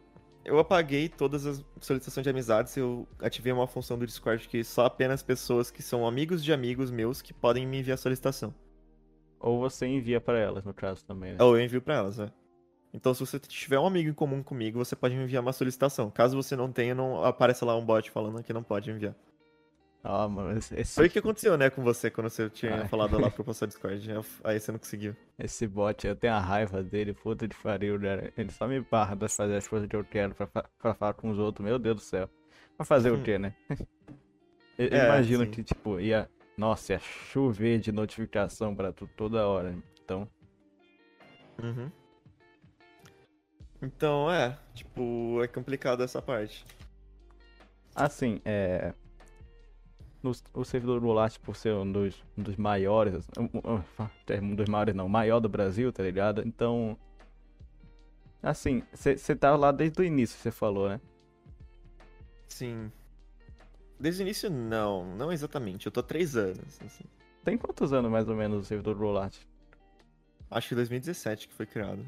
eu 0.45 0.59
apaguei 0.59 1.09
todas 1.09 1.45
as 1.45 1.65
solicitações 1.81 2.25
de 2.25 2.31
amizades. 2.31 2.77
Eu 2.77 3.07
ativei 3.21 3.53
uma 3.53 3.67
função 3.67 3.99
do 3.99 4.07
Discord 4.07 4.49
que 4.49 4.65
só 4.65 4.87
apenas 4.87 5.23
pessoas 5.23 5.71
que 5.71 5.83
são 5.83 6.07
amigos 6.07 6.43
de 6.43 6.53
amigos 6.53 6.91
meus 6.91 7.21
que 7.21 7.35
podem 7.35 7.67
me 7.67 7.81
enviar 7.81 7.99
solicitação. 7.99 8.55
Ou 9.39 9.59
você 9.59 9.87
envia 9.87 10.21
pra 10.21 10.39
elas, 10.39 10.65
no 10.65 10.75
caso, 10.75 11.05
também, 11.05 11.33
né? 11.33 11.39
Ou 11.43 11.57
eu 11.57 11.65
envio 11.65 11.81
pra 11.81 11.95
elas, 11.95 12.19
né? 12.19 12.31
Então, 12.93 13.15
se 13.15 13.21
você 13.21 13.39
tiver 13.39 13.79
um 13.79 13.87
amigo 13.87 14.11
em 14.11 14.15
comum 14.15 14.43
comigo, 14.43 14.79
você 14.79 14.97
pode 14.97 15.15
me 15.15 15.23
enviar 15.23 15.43
uma 15.43 15.53
solicitação. 15.53 16.11
Caso 16.11 16.37
você 16.37 16.57
não 16.57 16.73
tenha, 16.73 16.95
não 16.95 17.25
apareça 17.25 17.65
lá 17.65 17.77
um 17.77 17.85
bot 17.85 18.11
falando 18.11 18.43
que 18.43 18.53
não 18.53 18.63
pode 18.63 18.91
enviar. 18.91 19.15
Ah, 20.03 20.27
mano, 20.27 20.59
esse, 20.59 20.95
Foi 20.95 21.07
o 21.07 21.11
que 21.11 21.19
aconteceu, 21.19 21.57
né, 21.59 21.69
com 21.71 21.83
você 21.85 22.11
quando 22.11 22.31
você 22.31 22.49
tinha 22.49 22.81
Ai. 22.81 22.89
falado 22.89 23.19
lá 23.21 23.29
pro 23.31 23.45
passar 23.45 23.67
Discord. 23.67 24.11
Aí 24.43 24.59
você 24.59 24.73
não 24.73 24.79
conseguiu. 24.79 25.15
esse 25.39 25.67
bot, 25.69 26.07
eu 26.07 26.17
tenho 26.17 26.33
a 26.33 26.41
raiva 26.41 26.83
dele, 26.83 27.13
puta 27.15 27.47
de 27.47 27.55
pariu, 27.57 27.99
né? 27.99 28.33
Ele 28.37 28.51
só 28.51 28.67
me 28.67 28.81
barra 28.81 29.15
de 29.15 29.29
fazer 29.29 29.57
as 29.57 29.69
coisas 29.69 29.89
que 29.89 29.95
eu 29.95 30.05
quero 30.05 30.35
pra, 30.35 30.47
pra 30.47 30.95
falar 30.95 31.15
com 31.15 31.31
os 31.31 31.39
outros, 31.39 31.65
meu 31.65 31.79
Deus 31.79 31.97
do 31.97 32.03
céu. 32.03 32.29
Pra 32.77 32.85
fazer 32.87 33.11
o 33.11 33.19
Hum. 33.19 33.23
quê, 33.23 33.39
né? 33.39 33.55
Eu 34.79 34.87
É, 34.89 35.05
imagino 35.05 35.45
sim. 35.45 35.51
que, 35.51 35.63
tipo, 35.63 36.01
ia. 36.01 36.29
Nossa, 36.57 36.95
ia 36.95 36.99
chover 36.99 37.79
de 37.79 37.93
notificação 37.93 38.75
pra 38.75 38.91
tu 38.93 39.07
toda 39.17 39.47
hora. 39.47 39.75
Então, 40.03 40.27
Uhum. 41.63 41.91
Então, 43.83 44.31
é, 44.31 44.59
tipo, 44.75 45.43
é 45.43 45.49
complicado 45.49 46.03
essa 46.03 46.21
parte. 46.21 46.65
assim, 47.95 48.41
é. 48.45 48.95
No, 50.23 50.33
o 50.53 50.65
servidor 50.65 51.01
do 51.01 51.11
Last, 51.13 51.41
por 51.41 51.57
ser 51.57 51.73
um 51.73 51.91
dos, 51.91 52.23
um 52.37 52.43
dos 52.43 52.57
maiores, 52.57 53.27
um, 53.39 53.45
um, 53.45 53.83
um 54.43 54.55
dos 54.55 54.69
maiores 54.69 54.95
não, 54.95 55.09
maior 55.09 55.41
do 55.41 55.49
Brasil, 55.49 55.93
tá 55.93 56.03
ligado? 56.03 56.47
Então. 56.47 56.99
Assim, 58.43 58.83
você 58.95 59.37
tava 59.37 59.57
lá 59.57 59.73
desde 59.73 60.01
o 60.01 60.05
início, 60.05 60.39
você 60.39 60.51
falou, 60.51 60.89
né? 60.89 61.01
Sim. 62.49 62.91
Desde 63.99 64.23
o 64.23 64.25
início, 64.25 64.51
não, 64.51 65.05
não 65.17 65.31
exatamente. 65.31 65.87
Eu 65.87 65.93
tô 65.93 66.01
há 66.01 66.03
três 66.03 66.37
anos. 66.37 66.79
assim. 66.85 67.05
Tem 67.45 67.57
quantos 67.57 67.93
anos 67.93 68.11
mais 68.11 68.29
ou 68.29 68.35
menos 68.35 68.63
o 68.63 68.65
servidor 68.65 68.95
do 68.95 69.01
Rolat? 69.01 69.37
Acho 70.51 70.69
que 70.69 70.75
2017 70.75 71.49
que 71.49 71.55
foi 71.55 71.67
criado. 71.67 72.05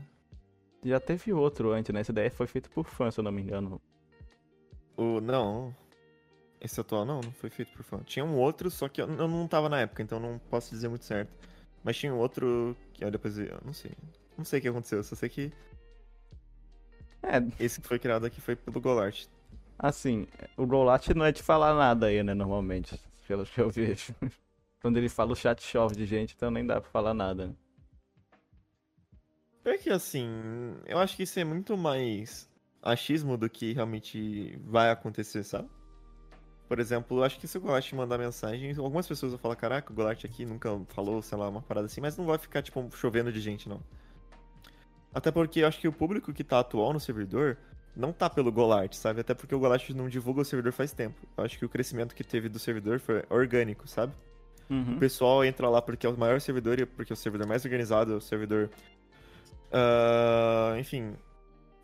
Já 0.84 1.00
teve 1.00 1.32
outro 1.32 1.72
antes, 1.72 1.92
né? 1.94 2.00
Esse 2.00 2.12
daí 2.12 2.30
foi 2.30 2.46
feito 2.46 2.70
por 2.70 2.86
fã, 2.88 3.10
se 3.10 3.18
eu 3.20 3.24
não 3.24 3.32
me 3.32 3.42
engano. 3.42 3.80
O, 4.96 5.20
não. 5.20 5.74
Esse 6.60 6.80
atual 6.80 7.04
não, 7.04 7.20
não 7.22 7.32
foi 7.32 7.50
feito 7.50 7.72
por 7.72 7.84
fã. 7.84 8.00
Tinha 8.04 8.24
um 8.24 8.36
outro, 8.38 8.70
só 8.70 8.88
que 8.88 9.02
eu, 9.02 9.08
eu 9.08 9.28
não 9.28 9.48
tava 9.48 9.68
na 9.68 9.80
época, 9.80 10.02
então 10.02 10.20
não 10.20 10.38
posso 10.50 10.70
dizer 10.70 10.88
muito 10.88 11.04
certo. 11.04 11.32
Mas 11.84 11.96
tinha 11.98 12.14
um 12.14 12.18
outro 12.18 12.76
que 12.94 13.04
eu 13.04 13.10
depois. 13.10 13.38
Eu 13.38 13.60
não 13.64 13.72
sei. 13.72 13.92
Não 14.38 14.44
sei 14.44 14.58
o 14.60 14.62
que 14.62 14.68
aconteceu, 14.68 14.98
eu 14.98 15.04
só 15.04 15.16
sei 15.16 15.28
que 15.28 15.52
É, 17.22 17.38
esse 17.64 17.80
que 17.80 17.86
foi 17.88 17.98
criado 17.98 18.26
aqui 18.26 18.40
foi 18.40 18.56
pelo 18.56 18.80
Golart. 18.80 19.26
assim, 19.78 20.26
o 20.56 20.64
Rolat 20.64 21.08
não 21.14 21.24
é 21.26 21.32
de 21.32 21.42
falar 21.42 21.74
nada 21.74 22.06
aí, 22.06 22.22
né? 22.22 22.34
Normalmente, 22.34 22.98
pelo 23.26 23.44
que 23.44 23.60
eu 23.60 23.70
vejo. 23.70 24.14
Quando 24.80 24.96
ele 24.96 25.08
fala 25.08 25.32
o 25.32 25.36
chat 25.36 25.62
chove 25.62 25.94
de 25.96 26.06
gente, 26.06 26.34
então 26.36 26.50
nem 26.50 26.66
dá 26.66 26.80
pra 26.80 26.90
falar 26.90 27.14
nada. 27.14 27.48
né? 27.48 27.54
É 29.64 29.78
que 29.78 29.90
assim, 29.90 30.28
eu 30.86 30.98
acho 30.98 31.16
que 31.16 31.22
isso 31.22 31.38
é 31.38 31.44
muito 31.44 31.76
mais 31.76 32.48
achismo 32.82 33.36
do 33.36 33.48
que 33.48 33.72
realmente 33.72 34.58
vai 34.64 34.90
acontecer, 34.90 35.44
sabe? 35.44 35.68
Por 36.68 36.80
exemplo, 36.80 37.18
eu 37.18 37.24
acho 37.24 37.38
que 37.38 37.46
se 37.46 37.58
o 37.58 37.60
Golart 37.60 37.92
mandar 37.92 38.18
mensagem, 38.18 38.74
algumas 38.76 39.06
pessoas 39.06 39.32
vão 39.32 39.38
falar, 39.38 39.56
caraca, 39.56 39.92
o 39.92 39.94
Golart 39.94 40.24
aqui 40.24 40.44
nunca 40.46 40.70
falou, 40.88 41.20
sei 41.20 41.36
lá, 41.36 41.48
uma 41.48 41.60
parada 41.60 41.86
assim, 41.86 42.00
mas 42.00 42.16
não 42.16 42.24
vai 42.24 42.38
ficar, 42.38 42.62
tipo, 42.62 42.88
chovendo 42.96 43.30
de 43.30 43.40
gente, 43.40 43.68
não. 43.68 43.80
Até 45.14 45.30
porque 45.30 45.60
eu 45.60 45.68
acho 45.68 45.78
que 45.78 45.86
o 45.86 45.92
público 45.92 46.32
que 46.32 46.42
tá 46.42 46.60
atual 46.60 46.92
no 46.92 46.98
servidor 46.98 47.58
não 47.94 48.12
tá 48.12 48.30
pelo 48.30 48.50
Golart, 48.50 48.94
sabe? 48.94 49.20
Até 49.20 49.34
porque 49.34 49.54
o 49.54 49.58
Golart 49.58 49.90
não 49.90 50.08
divulga 50.08 50.40
o 50.40 50.44
servidor 50.44 50.72
faz 50.72 50.92
tempo. 50.92 51.20
Eu 51.36 51.44
acho 51.44 51.58
que 51.58 51.64
o 51.64 51.68
crescimento 51.68 52.14
que 52.14 52.24
teve 52.24 52.48
do 52.48 52.58
servidor 52.58 52.98
foi 52.98 53.22
orgânico, 53.28 53.86
sabe? 53.86 54.14
Uhum. 54.70 54.96
O 54.96 54.98
pessoal 54.98 55.44
entra 55.44 55.68
lá 55.68 55.82
porque 55.82 56.06
é 56.06 56.08
o 56.08 56.16
maior 56.16 56.40
servidor 56.40 56.80
e 56.80 56.86
porque 56.86 57.12
é 57.12 57.14
o 57.14 57.16
servidor 57.16 57.46
mais 57.46 57.64
organizado, 57.64 58.14
é 58.14 58.16
o 58.16 58.20
servidor. 58.20 58.70
Ah, 59.72 60.74
enfim. 60.78 61.14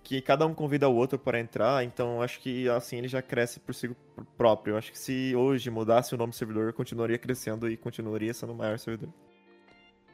Que 0.03 0.23
cada 0.23 0.47
um 0.47 0.55
convida 0.55 0.89
o 0.89 0.95
outro 0.95 1.19
para 1.19 1.39
entrar, 1.39 1.85
então 1.85 2.23
acho 2.23 2.41
que 2.41 2.67
assim 2.71 2.97
ele 2.97 3.09
já 3.09 3.21
cresce 3.21 3.61
por 3.61 3.75
si 3.75 3.95
próprio. 4.39 4.73
Eu 4.73 4.79
acho 4.79 4.91
que 4.91 4.99
se 4.99 5.35
hoje 5.37 5.71
mudasse 5.71 6.15
o 6.15 6.19
nome 6.19 6.31
do 6.31 6.37
servidor, 6.37 6.73
continuaria 6.73 7.19
crescendo 7.19 7.69
e 7.69 7.77
continuaria 7.77 8.33
sendo 8.33 8.53
o 8.53 8.57
maior 8.57 8.79
servidor. 8.79 9.13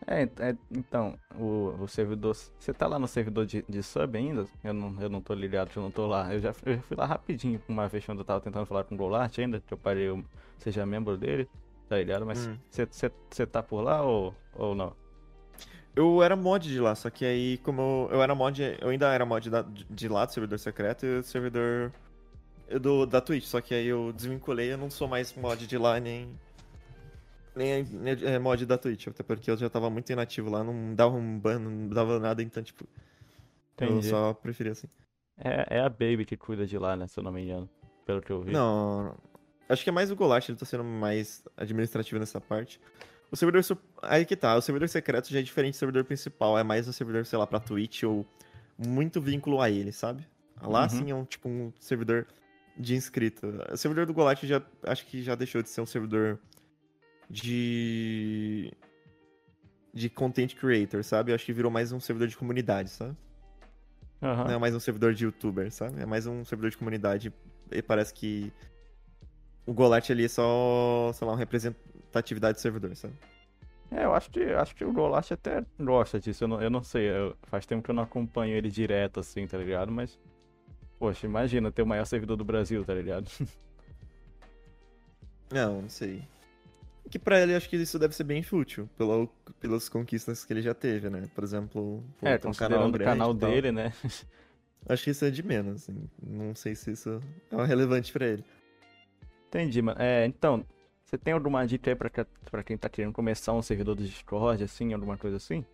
É, 0.07 0.25
é, 0.25 0.57
então, 0.71 1.17
o, 1.39 1.77
o 1.81 1.89
servidor. 1.89 2.35
Você 2.35 2.75
tá 2.75 2.87
lá 2.87 2.99
no 2.99 3.07
servidor 3.07 3.47
de, 3.47 3.65
de 3.69 3.83
sub 3.83 4.19
ainda? 4.19 4.47
Eu 4.63 4.75
não, 4.75 5.01
eu 5.01 5.09
não 5.09 5.21
tô 5.21 5.33
ligado, 5.33 5.71
eu 5.77 5.83
não 5.83 5.91
tô 5.91 6.07
lá. 6.07 6.35
Eu 6.35 6.41
já, 6.41 6.53
eu 6.67 6.75
já 6.75 6.83
fui 6.83 6.97
lá 6.97 7.07
rapidinho 7.07 7.63
uma 7.69 7.89
vez 7.89 8.05
quando 8.05 8.19
eu 8.19 8.25
tava 8.25 8.41
tentando 8.41 8.67
falar 8.67 8.85
com 8.85 8.95
o 8.95 8.99
Golart 8.99 9.39
ainda, 9.39 9.61
que 9.61 9.73
eu 9.73 9.79
parei, 9.79 10.09
eu, 10.09 10.23
seja 10.59 10.85
membro 10.85 11.17
dele, 11.17 11.49
tá 11.89 11.97
ligado? 11.97 12.27
Mas 12.27 12.47
Hum. 12.47 12.57
você 13.31 13.47
tá 13.47 13.63
por 13.63 13.81
lá 13.81 14.03
ou, 14.03 14.35
ou 14.55 14.75
não? 14.75 14.93
Eu 15.97 16.23
era 16.23 16.35
mod 16.35 16.69
de 16.69 16.81
lá, 16.81 16.95
só 16.95 17.09
que 17.09 17.25
aí, 17.25 17.59
como 17.59 17.81
eu, 18.11 18.17
eu 18.17 18.23
era 18.23 18.35
mod, 18.35 18.61
eu 18.81 18.89
ainda 18.89 19.13
era 19.13 19.25
mod 19.25 19.49
da- 19.49 19.65
de 19.89 20.09
lá 20.09 20.25
do 20.25 20.33
servidor 20.33 20.59
secreto 20.59 21.07
e 21.07 21.19
o 21.19 21.23
servidor 21.23 21.93
do, 22.81 23.07
da 23.07 23.21
Twitch, 23.21 23.45
só 23.45 23.61
que 23.61 23.75
aí 23.75 23.87
eu 23.87 24.13
desvinculei, 24.13 24.73
eu 24.73 24.79
não 24.79 24.91
sou 24.91 25.07
mais 25.07 25.33
mod 25.35 25.67
de 25.67 25.79
lá 25.79 26.01
nem. 26.01 26.29
Nem, 27.55 27.85
nem 27.85 28.17
é, 28.25 28.39
mod 28.41 28.67
da 28.67 28.77
Twitch, 28.77 29.07
até 29.07 29.23
porque 29.23 29.49
eu 29.49 29.57
já 29.57 29.71
tava 29.71 29.89
muito 29.89 30.11
inativo 30.11 30.51
lá, 30.51 30.65
não 30.65 30.93
dava 30.95 31.15
um 31.15 31.39
ban, 31.39 31.61
não 31.61 31.89
dava 31.89 32.19
nada, 32.19 32.43
então, 32.43 32.61
tipo, 32.61 32.85
eu 33.79 33.99
Entendi. 33.99 34.09
só 34.09 34.35
preferia 34.35 34.73
assim. 34.73 34.89
É, 35.39 35.77
é 35.79 35.81
a 35.81 35.89
Baby 35.89 36.25
que 36.25 36.37
cuida 36.37 36.67
de 36.67 36.77
lá, 36.79 36.97
né? 36.97 37.07
Se 37.07 37.19
eu 37.19 37.23
não 37.25 37.31
me 37.33 37.43
engano. 37.45 37.69
Pelo 38.05 38.21
que 38.21 38.31
eu 38.33 38.43
vi. 38.43 38.51
Não, 38.53 39.17
acho 39.69 39.83
que 39.85 39.91
é 39.91 39.93
mais 39.93 40.11
o 40.11 40.17
Golart, 40.17 40.49
ele 40.49 40.59
tá 40.59 40.67
sendo 40.67 40.85
mais 40.85 41.45
administrativo 41.57 42.19
nessa 42.19 42.41
parte. 42.41 42.81
O 43.35 43.37
servidor. 43.37 43.65
Aí 44.01 44.25
que 44.25 44.37
tá, 44.37 44.55
o 44.55 44.61
servidor 44.61 44.89
secreto 44.89 45.29
já 45.29 45.41
é 45.41 45.43
diferente 45.43 45.75
do 45.75 45.79
servidor 45.79 46.05
principal, 46.05 46.57
é 46.57 46.63
mais 46.63 46.87
um 46.87 46.93
servidor, 46.93 47.27
sei 47.27 47.37
lá, 47.37 47.45
pra 47.45 47.59
Twitch 47.59 48.05
ou 48.05 48.25
muito 48.79 49.21
vínculo 49.21 49.61
a 49.61 49.69
ele, 49.69 49.91
sabe? 49.91 50.25
Lá 50.63 50.85
Uhum. 50.85 50.89
sim 50.89 51.11
é 51.11 51.15
um 51.17 51.25
tipo 51.25 51.49
um 51.49 51.73
servidor 51.81 52.29
de 52.79 52.95
inscrito. 52.95 53.49
O 53.73 53.77
servidor 53.77 54.07
do 54.07 54.15
Golat 54.15 54.41
já 54.47 54.63
acho 54.85 55.05
que 55.07 55.21
já 55.21 55.35
deixou 55.35 55.63
de 55.63 55.69
ser 55.69 55.81
um 55.81 55.87
servidor 55.87 56.39
de 57.29 58.73
de 59.93 60.09
content 60.09 60.55
creator, 60.55 61.03
sabe? 61.03 61.33
Eu 61.33 61.35
acho 61.35 61.45
que 61.45 61.53
virou 61.53 61.73
mais 61.73 61.91
um 61.91 61.99
servidor 61.99 62.29
de 62.29 62.37
comunidade, 62.37 62.91
sabe? 62.91 63.17
Uhum. 64.23 64.45
Não 64.45 64.53
é 64.53 64.59
mais 64.59 64.77
um 64.77 64.81
servidor 64.81 65.13
de 65.13 65.25
youtuber, 65.25 65.73
sabe? 65.73 66.01
É 66.01 66.07
mais 66.07 66.25
um 66.25 66.45
servidor 66.45 66.71
de 66.71 66.77
comunidade. 66.77 67.33
E 67.73 67.83
parece 67.83 68.15
que 68.15 68.53
o 69.67 69.73
Golat 69.75 70.09
ali 70.13 70.25
é 70.25 70.29
só, 70.29 71.11
sei 71.13 71.27
lá, 71.27 71.33
uma 71.33 71.39
representatividade 72.15 72.59
do 72.59 72.61
servidor, 72.61 72.97
sabe? 72.97 73.15
É, 73.91 74.05
eu 74.05 74.15
acho 74.15 74.31
que, 74.31 74.43
acho 74.43 74.75
que 74.75 74.85
o 74.85 74.93
Golat 74.93 75.31
até 75.33 75.65
gosta 75.79 76.19
disso. 76.19 76.45
Eu 76.45 76.49
não, 76.49 76.63
eu 76.63 76.71
não 76.71 76.83
sei, 76.83 77.11
eu, 77.11 77.37
faz 77.45 77.67
tempo 77.67 77.83
que 77.83 77.91
eu 77.91 77.95
não 77.95 78.03
acompanho 78.03 78.55
ele 78.57 78.71
direto 78.71 79.21
assim, 79.21 79.47
tá 79.47 79.59
ligado? 79.59 79.93
Mas, 79.93 80.19
poxa, 80.99 81.27
imagina 81.27 81.71
ter 81.71 81.83
o 81.83 81.87
maior 81.87 82.05
servidor 82.05 82.37
do 82.37 82.45
Brasil, 82.45 82.85
tá 82.85 82.95
ligado? 82.95 83.31
Não, 85.53 85.83
não 85.83 85.89
sei. 85.89 86.27
Que 87.09 87.19
pra 87.19 87.39
ele 87.39 87.55
acho 87.55 87.69
que 87.69 87.77
isso 87.77 87.97
deve 87.97 88.17
ser 88.17 88.25
bem 88.25 88.43
fútil, 88.43 88.89
pela, 88.97 89.29
pelas 89.61 89.89
conquistas 89.89 90.45
que 90.45 90.53
ele 90.53 90.63
já 90.63 90.75
teve, 90.75 91.09
né? 91.09 91.29
Por 91.33 91.45
exemplo, 91.45 92.03
pô, 92.19 92.27
é, 92.27 92.39
tem 92.39 92.49
um 92.49 92.53
considerando 92.53 92.91
grande 92.91 93.11
o 93.11 93.13
canal 93.13 93.35
dele, 93.35 93.71
né? 93.71 93.93
Acho 94.89 95.05
que 95.05 95.11
isso 95.11 95.25
é 95.25 95.31
de 95.31 95.43
menos, 95.43 95.83
assim. 95.83 96.09
Não 96.21 96.55
sei 96.57 96.75
se 96.75 96.91
isso 96.91 97.21
é 97.53 97.65
relevante 97.65 98.13
pra 98.13 98.27
ele. 98.27 98.45
Entendi, 99.47 99.81
mano. 99.81 100.01
É, 100.01 100.27
então, 100.27 100.65
você 101.15 101.19
tem 101.19 101.33
alguma 101.33 101.65
dica 101.65 101.91
aí 101.91 101.95
pra, 101.95 102.11
pra 102.51 102.63
quem 102.65 102.77
tá 102.77 102.89
querendo 102.89 103.13
começar 103.13 103.53
um 103.53 103.63
servidor 103.63 103.95
do 103.95 104.05
Discord, 104.05 104.65
assim, 104.65 104.93
alguma 104.93 105.17
coisa 105.17 105.37
assim? 105.37 105.65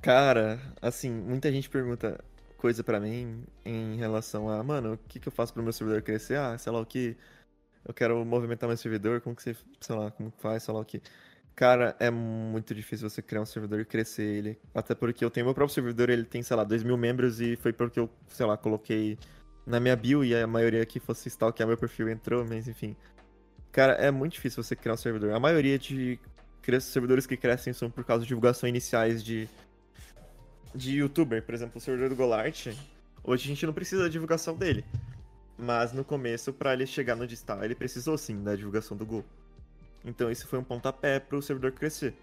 Cara, 0.00 0.60
assim, 0.80 1.10
muita 1.10 1.50
gente 1.50 1.68
pergunta 1.68 2.22
coisa 2.56 2.84
pra 2.84 3.00
mim 3.00 3.44
em 3.64 3.96
relação 3.96 4.48
a, 4.48 4.62
mano, 4.62 4.94
o 4.94 4.98
que 4.98 5.18
que 5.18 5.28
eu 5.28 5.32
faço 5.32 5.52
pro 5.52 5.62
meu 5.62 5.72
servidor 5.72 6.02
crescer? 6.02 6.38
Ah, 6.38 6.56
sei 6.56 6.72
lá 6.72 6.80
o 6.80 6.86
que. 6.86 7.16
Eu 7.84 7.92
quero 7.92 8.24
movimentar 8.24 8.68
meu 8.68 8.76
servidor, 8.76 9.20
como 9.20 9.34
que 9.34 9.42
você, 9.42 9.56
sei 9.80 9.96
lá, 9.96 10.10
como 10.10 10.30
que 10.30 10.40
faz, 10.40 10.62
sei 10.62 10.72
lá 10.72 10.80
o 10.80 10.84
que. 10.84 11.02
Cara, 11.56 11.96
é 11.98 12.10
muito 12.10 12.74
difícil 12.74 13.08
você 13.10 13.20
criar 13.20 13.42
um 13.42 13.46
servidor 13.46 13.80
e 13.80 13.84
crescer 13.84 14.22
ele. 14.22 14.58
Até 14.74 14.94
porque 14.94 15.24
eu 15.24 15.30
tenho 15.30 15.46
meu 15.46 15.54
próprio 15.54 15.74
servidor, 15.74 16.08
ele 16.08 16.24
tem, 16.24 16.42
sei 16.42 16.56
lá, 16.56 16.62
2 16.62 16.82
mil 16.84 16.96
membros 16.96 17.40
e 17.40 17.56
foi 17.56 17.72
porque 17.72 17.98
eu, 17.98 18.08
sei 18.28 18.46
lá, 18.46 18.56
coloquei 18.56 19.18
na 19.66 19.80
minha 19.80 19.96
bio 19.96 20.24
e 20.24 20.34
a 20.34 20.46
maioria 20.46 20.84
que 20.86 21.00
fosse 21.00 21.28
stalkear 21.28 21.66
meu 21.66 21.76
perfil 21.76 22.08
entrou, 22.08 22.44
mas 22.44 22.68
enfim. 22.68 22.96
Cara, 23.72 23.92
é 23.94 24.10
muito 24.10 24.32
difícil 24.32 24.62
você 24.62 24.74
criar 24.74 24.94
um 24.94 24.96
servidor. 24.96 25.32
A 25.32 25.40
maioria 25.40 25.78
de 25.78 26.18
servidores 26.80 27.26
que 27.26 27.36
crescem 27.36 27.72
são 27.72 27.90
por 27.90 28.04
causa 28.04 28.22
de 28.22 28.28
divulgação 28.28 28.68
iniciais 28.68 29.22
de, 29.22 29.48
de 30.74 30.98
youtuber. 30.98 31.42
Por 31.42 31.54
exemplo, 31.54 31.78
o 31.78 31.80
servidor 31.80 32.08
do 32.08 32.16
Golart, 32.16 32.68
hoje 33.22 33.44
a 33.44 33.48
gente 33.48 33.66
não 33.66 33.72
precisa 33.72 34.02
da 34.02 34.08
divulgação 34.08 34.56
dele. 34.56 34.84
Mas 35.56 35.92
no 35.92 36.04
começo, 36.04 36.52
pra 36.52 36.72
ele 36.72 36.86
chegar 36.86 37.14
no 37.14 37.26
Distar, 37.26 37.62
ele 37.62 37.74
precisou 37.74 38.16
sim 38.16 38.42
da 38.42 38.56
divulgação 38.56 38.96
do 38.96 39.04
Gol. 39.04 39.24
Então 40.04 40.30
isso 40.30 40.48
foi 40.48 40.58
um 40.58 40.64
pontapé 40.64 41.20
pro 41.20 41.42
servidor 41.42 41.72
crescer. 41.72 42.14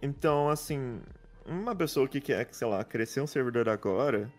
Então, 0.00 0.48
assim, 0.48 1.00
uma 1.44 1.74
pessoa 1.74 2.08
que 2.08 2.20
quer, 2.20 2.48
sei 2.52 2.68
lá, 2.68 2.82
crescer 2.84 3.20
um 3.20 3.26
servidor 3.26 3.68
agora, 3.68 4.30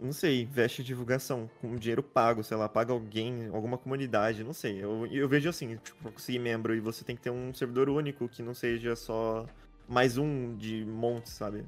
não 0.00 0.12
sei, 0.12 0.42
investe 0.42 0.82
em 0.82 0.84
divulgação 0.84 1.50
com 1.60 1.76
dinheiro 1.76 2.02
pago, 2.02 2.42
sei 2.42 2.56
lá, 2.56 2.68
paga 2.68 2.92
alguém, 2.92 3.48
alguma 3.52 3.76
comunidade, 3.76 4.42
não 4.42 4.52
sei. 4.52 4.82
Eu, 4.82 5.06
eu 5.06 5.28
vejo 5.28 5.48
assim, 5.48 5.76
tipo, 5.76 6.02
pra 6.02 6.12
conseguir 6.12 6.38
membro 6.38 6.74
e 6.74 6.80
você 6.80 7.04
tem 7.04 7.14
que 7.14 7.22
ter 7.22 7.30
um 7.30 7.52
servidor 7.52 7.88
único 7.88 8.28
que 8.28 8.42
não 8.42 8.54
seja 8.54 8.96
só 8.96 9.46
mais 9.88 10.16
um 10.16 10.56
de 10.56 10.84
montes, 10.84 11.32
sabe? 11.32 11.64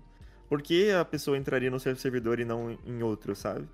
Por 0.49 0.63
que 0.63 0.91
a 0.91 1.05
pessoa 1.05 1.37
entraria 1.37 1.71
no 1.71 1.81
seu 1.81 1.95
servidor 1.97 2.41
e 2.41 2.45
não 2.45 2.79
em 2.87 3.03
outro, 3.03 3.35
sabe? 3.35 3.69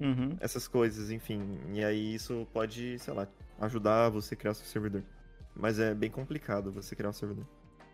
Uhum. 0.00 0.36
essas 0.40 0.66
coisas, 0.66 1.12
enfim. 1.12 1.60
E 1.72 1.84
aí 1.84 2.14
isso 2.14 2.46
pode, 2.52 2.98
sei 2.98 3.14
lá, 3.14 3.28
ajudar 3.60 4.08
você 4.08 4.34
a 4.34 4.36
criar 4.36 4.54
seu 4.54 4.66
servidor. 4.66 5.04
Mas 5.54 5.78
é 5.78 5.94
bem 5.94 6.10
complicado 6.10 6.72
você 6.72 6.96
criar 6.96 7.10
um 7.10 7.12
servidor. 7.12 7.46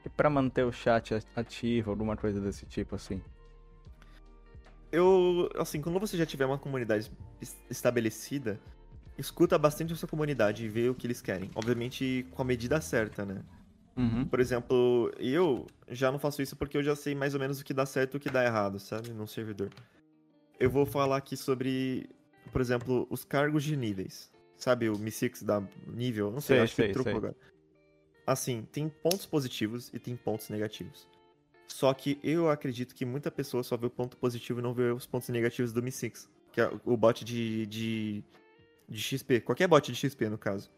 E 0.04 0.08
pra 0.08 0.30
manter 0.30 0.64
o 0.64 0.72
chat 0.72 1.18
ativo, 1.36 1.90
alguma 1.90 2.16
coisa 2.16 2.40
desse 2.40 2.64
tipo, 2.64 2.94
assim? 2.94 3.20
Eu, 4.90 5.50
assim, 5.58 5.80
quando 5.80 5.98
você 6.00 6.16
já 6.16 6.24
tiver 6.24 6.46
uma 6.46 6.58
comunidade 6.58 7.10
es- 7.40 7.58
estabelecida, 7.68 8.58
escuta 9.18 9.58
bastante 9.58 9.92
a 9.92 9.96
sua 9.96 10.08
comunidade 10.08 10.64
e 10.64 10.68
vê 10.68 10.88
o 10.88 10.94
que 10.94 11.06
eles 11.06 11.20
querem. 11.20 11.50
Obviamente 11.54 12.26
com 12.30 12.42
a 12.42 12.44
medida 12.44 12.80
certa, 12.80 13.24
né? 13.24 13.42
Uhum. 13.96 14.24
Por 14.26 14.40
exemplo, 14.40 15.12
eu 15.18 15.66
já 15.88 16.10
não 16.12 16.18
faço 16.18 16.40
isso 16.40 16.56
porque 16.56 16.76
eu 16.78 16.82
já 16.82 16.94
sei 16.94 17.14
mais 17.14 17.34
ou 17.34 17.40
menos 17.40 17.60
o 17.60 17.64
que 17.64 17.74
dá 17.74 17.84
certo 17.84 18.14
e 18.14 18.16
o 18.16 18.20
que 18.20 18.30
dá 18.30 18.44
errado, 18.44 18.78
sabe? 18.78 19.10
Num 19.10 19.26
servidor. 19.26 19.70
Eu 20.58 20.70
vou 20.70 20.86
falar 20.86 21.16
aqui 21.16 21.36
sobre, 21.36 22.08
por 22.52 22.60
exemplo, 22.60 23.06
os 23.10 23.24
cargos 23.24 23.64
de 23.64 23.76
níveis. 23.76 24.30
Sabe, 24.56 24.88
o 24.88 24.94
Mi6 24.98 25.44
da 25.44 25.62
nível? 25.86 26.30
Não 26.32 26.40
sei, 26.40 26.56
Sei, 26.56 26.64
acho 26.64 26.74
que 26.76 26.82
sei, 26.82 26.92
trocou 26.92 27.12
sei. 27.12 27.18
agora. 27.18 27.36
Assim, 28.26 28.66
tem 28.72 28.88
pontos 28.88 29.24
positivos 29.26 29.90
e 29.94 29.98
tem 29.98 30.16
pontos 30.16 30.48
negativos. 30.48 31.08
Só 31.68 31.92
que 31.94 32.18
eu 32.24 32.50
acredito 32.50 32.94
que 32.94 33.04
muita 33.04 33.30
pessoa 33.30 33.62
só 33.62 33.76
vê 33.76 33.86
o 33.86 33.90
ponto 33.90 34.16
positivo 34.16 34.58
e 34.58 34.62
não 34.62 34.74
vê 34.74 34.90
os 34.90 35.06
pontos 35.06 35.28
negativos 35.28 35.72
do 35.72 35.82
Mi6. 35.82 36.26
Que 36.50 36.62
é 36.62 36.70
o 36.84 36.96
bot 36.96 37.24
de, 37.24 37.66
de, 37.66 38.24
de 38.88 39.00
XP. 39.00 39.40
Qualquer 39.42 39.68
bot 39.68 39.92
de 39.92 39.96
XP, 39.96 40.28
no 40.28 40.38
caso. 40.38 40.70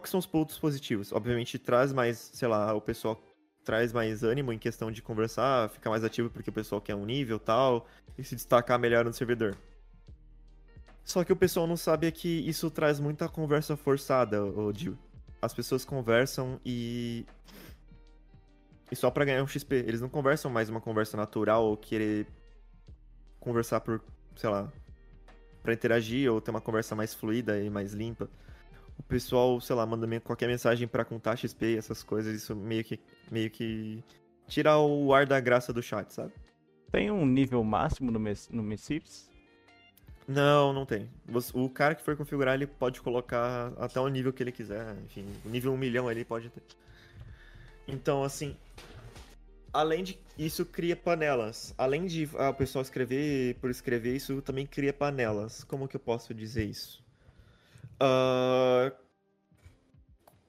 Que 0.00 0.08
são 0.08 0.20
os 0.20 0.26
pontos 0.26 0.58
positivos? 0.58 1.12
Obviamente 1.12 1.58
traz 1.58 1.92
mais, 1.92 2.30
sei 2.32 2.46
lá, 2.46 2.72
o 2.72 2.80
pessoal 2.80 3.20
traz 3.64 3.92
mais 3.92 4.22
ânimo 4.22 4.52
em 4.52 4.58
questão 4.58 4.90
de 4.90 5.02
conversar, 5.02 5.68
ficar 5.70 5.90
mais 5.90 6.04
ativo 6.04 6.30
porque 6.30 6.50
o 6.50 6.52
pessoal 6.52 6.80
quer 6.80 6.94
um 6.94 7.04
nível 7.04 7.38
tal, 7.38 7.86
e 8.16 8.24
se 8.24 8.34
destacar 8.34 8.78
melhor 8.78 9.04
no 9.04 9.12
servidor. 9.12 9.56
Só 11.04 11.24
que 11.24 11.32
o 11.32 11.36
pessoal 11.36 11.66
não 11.66 11.76
sabe 11.76 12.06
é 12.06 12.10
que 12.10 12.28
isso 12.48 12.70
traz 12.70 13.00
muita 13.00 13.28
conversa 13.28 13.76
forçada, 13.76 14.44
ô 14.44 14.72
Dio. 14.72 14.96
As 15.40 15.52
pessoas 15.52 15.84
conversam 15.84 16.60
e. 16.64 17.26
E 18.92 18.94
só 18.94 19.10
pra 19.10 19.24
ganhar 19.24 19.42
um 19.42 19.46
XP. 19.46 19.76
Eles 19.76 20.02
não 20.02 20.08
conversam 20.10 20.50
mais 20.50 20.68
uma 20.68 20.78
conversa 20.78 21.16
natural 21.16 21.64
ou 21.64 21.78
querer 21.78 22.26
conversar 23.40 23.80
por, 23.80 24.02
sei 24.36 24.50
lá, 24.50 24.70
pra 25.62 25.72
interagir 25.72 26.30
ou 26.30 26.42
ter 26.42 26.50
uma 26.50 26.60
conversa 26.60 26.94
mais 26.94 27.14
fluida 27.14 27.58
e 27.58 27.70
mais 27.70 27.94
limpa. 27.94 28.28
O 28.98 29.02
pessoal, 29.02 29.58
sei 29.62 29.74
lá, 29.74 29.86
manda 29.86 30.06
qualquer 30.20 30.46
mensagem 30.46 30.86
pra 30.86 31.06
contar 31.06 31.36
XP 31.36 31.72
e 31.72 31.78
essas 31.78 32.02
coisas, 32.02 32.36
isso 32.36 32.54
meio 32.54 32.84
que 32.84 33.00
meio 33.30 33.50
que 33.50 34.04
tira 34.46 34.76
o 34.76 35.14
ar 35.14 35.24
da 35.24 35.40
graça 35.40 35.72
do 35.72 35.82
chat, 35.82 36.12
sabe? 36.12 36.34
Tem 36.90 37.10
um 37.10 37.24
nível 37.24 37.64
máximo 37.64 38.10
no, 38.10 38.20
Mes- 38.20 38.50
no 38.50 38.62
Messips? 38.62 39.30
Não, 40.28 40.70
não 40.74 40.84
tem. 40.84 41.08
O 41.54 41.70
cara 41.70 41.94
que 41.94 42.02
for 42.02 42.14
configurar, 42.14 42.54
ele 42.56 42.66
pode 42.66 43.00
colocar 43.00 43.72
até 43.78 43.98
o 43.98 44.08
nível 44.08 44.34
que 44.34 44.42
ele 44.42 44.52
quiser. 44.52 44.94
Enfim, 45.06 45.26
o 45.46 45.48
nível 45.48 45.72
1 45.72 45.78
milhão 45.78 46.10
ele 46.10 46.26
pode 46.26 46.50
ter. 46.50 46.62
Então, 47.86 48.22
assim. 48.24 48.56
Além 49.72 50.04
de. 50.04 50.18
Isso 50.38 50.64
cria 50.64 50.96
panelas. 50.96 51.74
Além 51.76 52.06
de 52.06 52.28
ah, 52.38 52.50
o 52.50 52.54
pessoal 52.54 52.82
escrever 52.82 53.54
por 53.56 53.70
escrever, 53.70 54.16
isso 54.16 54.40
também 54.42 54.66
cria 54.66 54.92
panelas. 54.92 55.64
Como 55.64 55.88
que 55.88 55.96
eu 55.96 56.00
posso 56.00 56.34
dizer 56.34 56.64
isso? 56.64 57.02
Ah, 58.00 58.92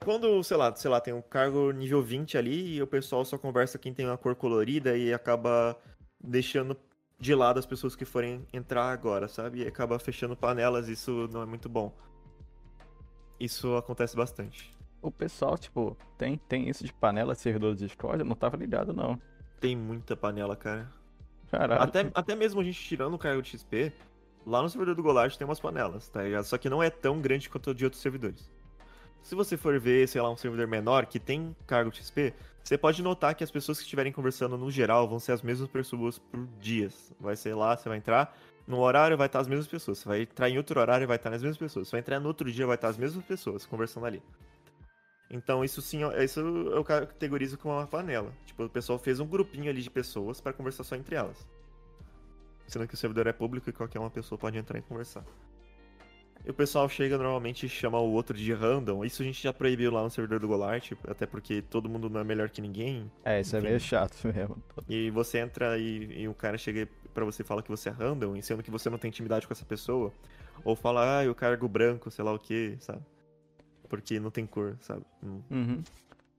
quando, 0.04 0.42
sei 0.44 0.56
lá, 0.56 0.74
sei 0.76 0.90
lá, 0.90 1.00
tem 1.00 1.14
um 1.14 1.22
cargo 1.22 1.70
nível 1.70 2.02
20 2.02 2.36
ali 2.36 2.74
e 2.76 2.82
o 2.82 2.86
pessoal 2.86 3.24
só 3.24 3.38
conversa 3.38 3.78
quem 3.78 3.94
tem 3.94 4.04
uma 4.04 4.18
cor 4.18 4.34
colorida 4.34 4.96
e 4.96 5.14
acaba 5.14 5.76
deixando 6.20 6.76
de 7.18 7.34
lado 7.34 7.58
as 7.58 7.64
pessoas 7.64 7.96
que 7.96 8.04
forem 8.04 8.46
entrar 8.52 8.90
agora, 8.90 9.28
sabe? 9.28 9.62
E 9.62 9.66
acaba 9.66 9.98
fechando 9.98 10.36
panelas, 10.36 10.88
isso 10.88 11.26
não 11.32 11.42
é 11.42 11.46
muito 11.46 11.70
bom. 11.70 11.90
Isso 13.40 13.76
acontece 13.76 14.14
bastante. 14.14 14.74
O 15.04 15.10
pessoal, 15.10 15.58
tipo, 15.58 15.94
tem, 16.16 16.38
tem 16.48 16.66
isso 16.70 16.82
de 16.82 16.90
panela 16.90 17.34
servidor 17.34 17.74
de 17.74 17.86
Discord? 17.86 18.20
Eu 18.20 18.24
não 18.24 18.34
tava 18.34 18.56
ligado, 18.56 18.94
não. 18.94 19.20
Tem 19.60 19.76
muita 19.76 20.16
panela, 20.16 20.56
cara. 20.56 20.90
Caralho. 21.50 21.82
Até, 21.82 22.10
até 22.14 22.34
mesmo 22.34 22.58
a 22.58 22.64
gente 22.64 22.82
tirando 22.82 23.12
o 23.12 23.18
cargo 23.18 23.42
de 23.42 23.50
XP, 23.50 23.92
lá 24.46 24.62
no 24.62 24.68
servidor 24.70 24.94
do 24.94 25.02
Golart 25.02 25.36
tem 25.36 25.46
umas 25.46 25.60
panelas, 25.60 26.08
tá 26.08 26.22
ligado? 26.22 26.44
Só 26.44 26.56
que 26.56 26.70
não 26.70 26.82
é 26.82 26.88
tão 26.88 27.20
grande 27.20 27.50
quanto 27.50 27.70
o 27.70 27.74
de 27.74 27.84
outros 27.84 28.00
servidores. 28.00 28.50
Se 29.22 29.34
você 29.34 29.58
for 29.58 29.78
ver, 29.78 30.08
sei 30.08 30.22
lá, 30.22 30.30
um 30.30 30.38
servidor 30.38 30.66
menor 30.66 31.04
que 31.04 31.20
tem 31.20 31.54
cargo 31.66 31.90
de 31.90 31.98
XP, 31.98 32.32
você 32.62 32.78
pode 32.78 33.02
notar 33.02 33.34
que 33.34 33.44
as 33.44 33.50
pessoas 33.50 33.76
que 33.76 33.84
estiverem 33.84 34.10
conversando 34.10 34.56
no 34.56 34.70
geral 34.70 35.06
vão 35.06 35.18
ser 35.18 35.32
as 35.32 35.42
mesmas 35.42 35.68
pessoas 35.68 36.18
por 36.18 36.46
dias. 36.58 37.12
Vai 37.20 37.36
ser 37.36 37.54
lá, 37.54 37.76
você 37.76 37.90
vai 37.90 37.98
entrar, 37.98 38.34
num 38.66 38.78
horário 38.78 39.18
vai 39.18 39.26
estar 39.26 39.40
as 39.40 39.48
mesmas 39.48 39.68
pessoas. 39.68 39.98
Você 39.98 40.08
vai 40.08 40.22
entrar 40.22 40.48
em 40.48 40.56
outro 40.56 40.80
horário 40.80 41.06
vai 41.06 41.16
estar 41.16 41.32
as 41.32 41.42
mesmas 41.42 41.58
pessoas. 41.58 41.88
Você 41.88 41.92
vai 41.92 42.00
entrar 42.00 42.18
no 42.20 42.28
outro 42.28 42.50
dia 42.50 42.66
vai 42.66 42.76
estar 42.76 42.88
as 42.88 42.96
mesmas 42.96 43.24
pessoas 43.24 43.66
conversando 43.66 44.06
ali. 44.06 44.22
Então 45.34 45.64
isso 45.64 45.82
sim, 45.82 46.00
isso 46.22 46.40
eu 46.40 46.84
categorizo 46.84 47.58
como 47.58 47.74
uma 47.74 47.86
panela. 47.88 48.32
Tipo, 48.46 48.64
o 48.64 48.70
pessoal 48.70 48.98
fez 49.00 49.18
um 49.18 49.26
grupinho 49.26 49.68
ali 49.68 49.82
de 49.82 49.90
pessoas 49.90 50.40
para 50.40 50.52
conversar 50.52 50.84
só 50.84 50.94
entre 50.94 51.16
elas. 51.16 51.44
Sendo 52.68 52.86
que 52.86 52.94
o 52.94 52.96
servidor 52.96 53.26
é 53.26 53.32
público 53.32 53.68
e 53.68 53.72
qualquer 53.72 53.98
uma 53.98 54.10
pessoa 54.10 54.38
pode 54.38 54.56
entrar 54.56 54.78
e 54.78 54.82
conversar. 54.82 55.24
E 56.46 56.50
o 56.50 56.54
pessoal 56.54 56.88
chega 56.88 57.16
normalmente 57.16 57.66
e 57.66 57.68
chama 57.68 57.98
o 57.98 58.12
outro 58.12 58.36
de 58.36 58.52
random. 58.52 59.04
Isso 59.04 59.22
a 59.22 59.24
gente 59.24 59.42
já 59.42 59.52
proibiu 59.52 59.90
lá 59.90 60.02
no 60.04 60.10
servidor 60.10 60.38
do 60.38 60.46
Golart, 60.46 60.92
até 61.08 61.26
porque 61.26 61.62
todo 61.62 61.88
mundo 61.88 62.08
não 62.08 62.20
é 62.20 62.24
melhor 62.24 62.48
que 62.48 62.60
ninguém. 62.60 63.10
É, 63.24 63.40
isso 63.40 63.56
Enfim. 63.56 63.66
é 63.66 63.68
meio 63.70 63.80
chato 63.80 64.16
mesmo. 64.28 64.62
E 64.88 65.10
você 65.10 65.38
entra 65.38 65.76
e, 65.78 66.22
e 66.22 66.28
o 66.28 66.34
cara 66.34 66.56
chega 66.56 66.88
pra 67.12 67.24
você 67.24 67.42
e 67.42 67.44
fala 67.44 67.62
que 67.62 67.70
você 67.70 67.88
é 67.88 67.92
random, 67.92 68.36
e 68.36 68.42
sendo 68.42 68.62
que 68.62 68.70
você 68.70 68.88
não 68.88 68.98
tem 68.98 69.08
intimidade 69.08 69.46
com 69.48 69.52
essa 69.52 69.64
pessoa. 69.64 70.12
Ou 70.62 70.76
fala, 70.76 71.18
ah, 71.18 71.24
eu 71.24 71.34
cargo 71.34 71.66
branco, 71.66 72.10
sei 72.10 72.24
lá 72.24 72.32
o 72.32 72.38
que, 72.38 72.76
sabe? 72.78 73.02
Porque 73.88 74.18
não 74.20 74.30
tem 74.30 74.46
cor, 74.46 74.76
sabe? 74.80 75.04
Hum, 75.22 75.42
Uhum. 75.50 75.82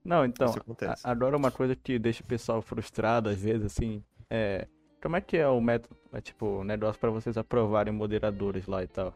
Não, 0.04 0.24
então, 0.24 0.50
Isso 0.50 0.58
acontece. 0.58 1.06
a- 1.06 1.10
agora 1.10 1.36
uma 1.36 1.50
coisa 1.50 1.74
que 1.74 1.98
deixa 1.98 2.22
o 2.22 2.26
pessoal 2.26 2.62
frustrado 2.62 3.28
às 3.28 3.38
vezes, 3.40 3.66
assim, 3.66 4.02
é. 4.30 4.68
Como 5.02 5.16
é 5.16 5.20
que 5.20 5.36
é 5.36 5.46
o 5.48 5.60
método, 5.60 5.96
é, 6.12 6.20
tipo, 6.20 6.46
o 6.60 6.64
negócio 6.64 7.00
pra 7.00 7.10
vocês 7.10 7.36
aprovarem 7.36 7.92
moderadores 7.92 8.66
lá 8.66 8.82
e 8.82 8.86
tal? 8.86 9.14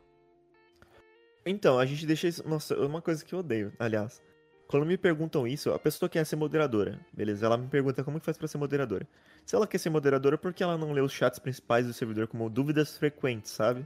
Então, 1.45 1.79
a 1.79 1.87
gente 1.87 2.07
deixa 2.07 2.29
isso. 2.29 2.47
Nossa, 2.49 2.75
é 2.75 2.81
uma 2.87 3.01
coisa 3.01 3.25
que 3.25 3.35
eu 3.35 3.39
odeio, 3.39 3.73
aliás. 3.79 4.23
Quando 4.67 4.87
me 4.87 4.97
perguntam 4.97 5.49
isso, 5.49 5.73
a 5.73 5.79
pessoa 5.79 6.09
quer 6.09 6.25
ser 6.25 6.37
moderadora, 6.37 7.01
beleza? 7.13 7.45
Ela 7.47 7.57
me 7.57 7.67
pergunta 7.67 8.05
como 8.05 8.21
que 8.21 8.25
faz 8.25 8.37
pra 8.39 8.47
ser 8.47 8.59
moderadora. 8.59 9.07
Se 9.45 9.57
ela 9.57 9.67
quer 9.67 9.79
ser 9.79 9.91
moderadora, 9.91 10.39
por 10.39 10.53
que 10.53 10.63
ela 10.63 10.79
não 10.79 10.93
lê 10.93 11.01
os 11.01 11.13
chats 11.13 11.41
principais 11.41 11.87
do 11.87 11.93
servidor 11.93 12.29
como 12.29 12.49
dúvidas 12.49 12.97
frequentes, 12.97 13.51
sabe? 13.51 13.85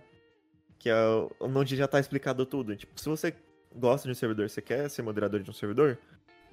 Que 0.78 0.90
é 0.90 0.94
onde 1.40 1.74
já 1.76 1.88
tá 1.88 1.98
explicado 1.98 2.44
tudo. 2.44 2.76
Tipo, 2.76 3.00
se 3.00 3.08
você 3.08 3.34
gosta 3.74 4.08
de 4.08 4.12
um 4.12 4.14
servidor, 4.14 4.48
você 4.48 4.62
quer 4.62 4.88
ser 4.88 5.02
moderador 5.02 5.40
de 5.40 5.50
um 5.50 5.54
servidor, 5.54 5.98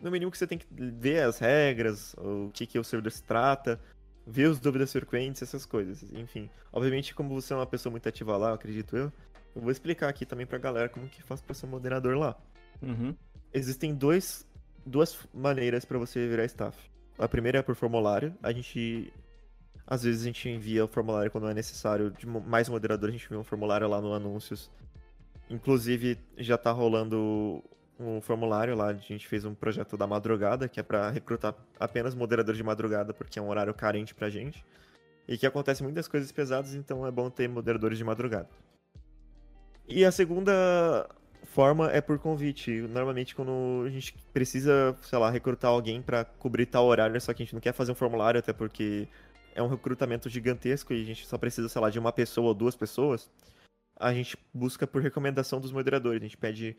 no 0.01 0.09
mínimo 0.09 0.31
que 0.31 0.37
você 0.37 0.47
tem 0.47 0.57
que 0.57 0.65
ver 0.71 1.23
as 1.23 1.37
regras, 1.37 2.15
o 2.17 2.49
que, 2.53 2.65
que 2.65 2.79
o 2.79 2.83
servidor 2.83 3.11
se 3.11 3.23
trata, 3.23 3.79
ver 4.25 4.47
os 4.47 4.59
dúvidas 4.59 4.91
frequentes, 4.91 5.41
essas 5.41 5.65
coisas. 5.65 6.03
Enfim, 6.13 6.49
obviamente, 6.71 7.13
como 7.13 7.29
você 7.29 7.53
é 7.53 7.55
uma 7.55 7.67
pessoa 7.67 7.91
muito 7.91 8.07
ativa 8.09 8.35
lá, 8.37 8.53
acredito 8.53 8.97
eu, 8.97 9.11
eu 9.55 9.61
vou 9.61 9.71
explicar 9.71 10.09
aqui 10.09 10.25
também 10.25 10.45
pra 10.45 10.57
galera 10.57 10.89
como 10.89 11.07
que 11.07 11.21
faz 11.21 11.41
pra 11.41 11.53
ser 11.53 11.67
moderador 11.67 12.17
lá. 12.17 12.35
Uhum. 12.81 13.15
Existem 13.53 13.93
dois, 13.93 14.47
duas 14.85 15.19
maneiras 15.33 15.85
pra 15.85 15.97
você 15.97 16.27
virar 16.27 16.45
staff. 16.45 16.77
A 17.19 17.27
primeira 17.27 17.59
é 17.59 17.61
por 17.61 17.75
formulário. 17.75 18.33
A 18.41 18.51
gente. 18.51 19.13
Às 19.85 20.03
vezes 20.03 20.21
a 20.21 20.25
gente 20.25 20.47
envia 20.49 20.85
o 20.85 20.87
formulário 20.87 21.29
quando 21.29 21.49
é 21.49 21.53
necessário. 21.53 22.09
De 22.11 22.25
mais 22.25 22.69
moderador, 22.69 23.09
a 23.09 23.11
gente 23.11 23.25
envia 23.25 23.39
um 23.39 23.43
formulário 23.43 23.87
lá 23.87 24.01
no 24.01 24.13
Anúncios. 24.13 24.71
Inclusive, 25.51 26.17
já 26.37 26.57
tá 26.57 26.71
rolando 26.71 27.61
um 27.99 28.21
formulário 28.21 28.73
lá. 28.75 28.87
A 28.87 28.93
gente 28.93 29.27
fez 29.27 29.43
um 29.43 29.53
projeto 29.53 29.97
da 29.97 30.07
madrugada, 30.07 30.69
que 30.69 30.79
é 30.79 30.83
pra 30.83 31.09
recrutar 31.09 31.53
apenas 31.77 32.15
moderadores 32.15 32.57
de 32.57 32.63
madrugada, 32.63 33.13
porque 33.13 33.37
é 33.37 33.41
um 33.41 33.49
horário 33.49 33.73
carente 33.73 34.15
pra 34.15 34.29
gente. 34.29 34.63
E 35.27 35.37
que 35.37 35.45
acontece 35.45 35.83
muitas 35.83 36.07
coisas 36.07 36.31
pesadas, 36.31 36.73
então 36.73 37.05
é 37.05 37.11
bom 37.11 37.29
ter 37.29 37.49
moderadores 37.49 37.97
de 37.97 38.03
madrugada. 38.03 38.49
E 39.87 40.05
a 40.05 40.11
segunda 40.11 41.07
forma 41.43 41.91
é 41.91 41.99
por 41.99 42.17
convite. 42.17 42.71
Normalmente 42.81 43.35
quando 43.35 43.83
a 43.85 43.89
gente 43.89 44.15
precisa, 44.33 44.95
sei 45.01 45.19
lá, 45.19 45.29
recrutar 45.29 45.71
alguém 45.71 46.01
pra 46.01 46.23
cobrir 46.23 46.65
tal 46.65 46.85
horário, 46.85 47.19
só 47.19 47.33
que 47.33 47.43
a 47.43 47.45
gente 47.45 47.53
não 47.53 47.61
quer 47.61 47.73
fazer 47.73 47.91
um 47.91 47.95
formulário, 47.95 48.39
até 48.39 48.53
porque 48.53 49.07
é 49.53 49.61
um 49.61 49.67
recrutamento 49.67 50.29
gigantesco 50.29 50.93
e 50.93 51.01
a 51.01 51.05
gente 51.05 51.27
só 51.27 51.37
precisa, 51.37 51.67
sei 51.67 51.81
lá, 51.81 51.89
de 51.89 51.99
uma 51.99 52.13
pessoa 52.13 52.47
ou 52.47 52.53
duas 52.53 52.75
pessoas, 52.75 53.29
a 54.01 54.13
gente 54.13 54.35
busca 54.53 54.87
por 54.87 55.01
recomendação 55.01 55.59
dos 55.61 55.71
moderadores. 55.71 56.21
A 56.21 56.25
gente 56.25 56.37
pede 56.37 56.75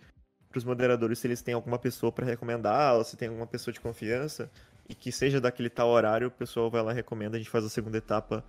pros 0.50 0.64
moderadores 0.64 1.18
se 1.18 1.26
eles 1.26 1.40
têm 1.40 1.54
alguma 1.54 1.78
pessoa 1.78 2.12
pra 2.12 2.26
recomendar, 2.26 2.96
ou 2.96 3.04
se 3.04 3.16
tem 3.16 3.28
alguma 3.28 3.46
pessoa 3.46 3.72
de 3.72 3.80
confiança, 3.80 4.50
e 4.88 4.94
que 4.94 5.12
seja 5.12 5.40
daquele 5.40 5.70
tal 5.70 5.88
horário, 5.88 6.28
o 6.28 6.30
pessoal 6.30 6.70
vai 6.70 6.82
lá 6.82 6.92
recomenda, 6.92 7.36
a 7.36 7.40
gente 7.40 7.48
faz 7.48 7.64
a 7.64 7.70
segunda 7.70 7.96
etapa 7.96 8.44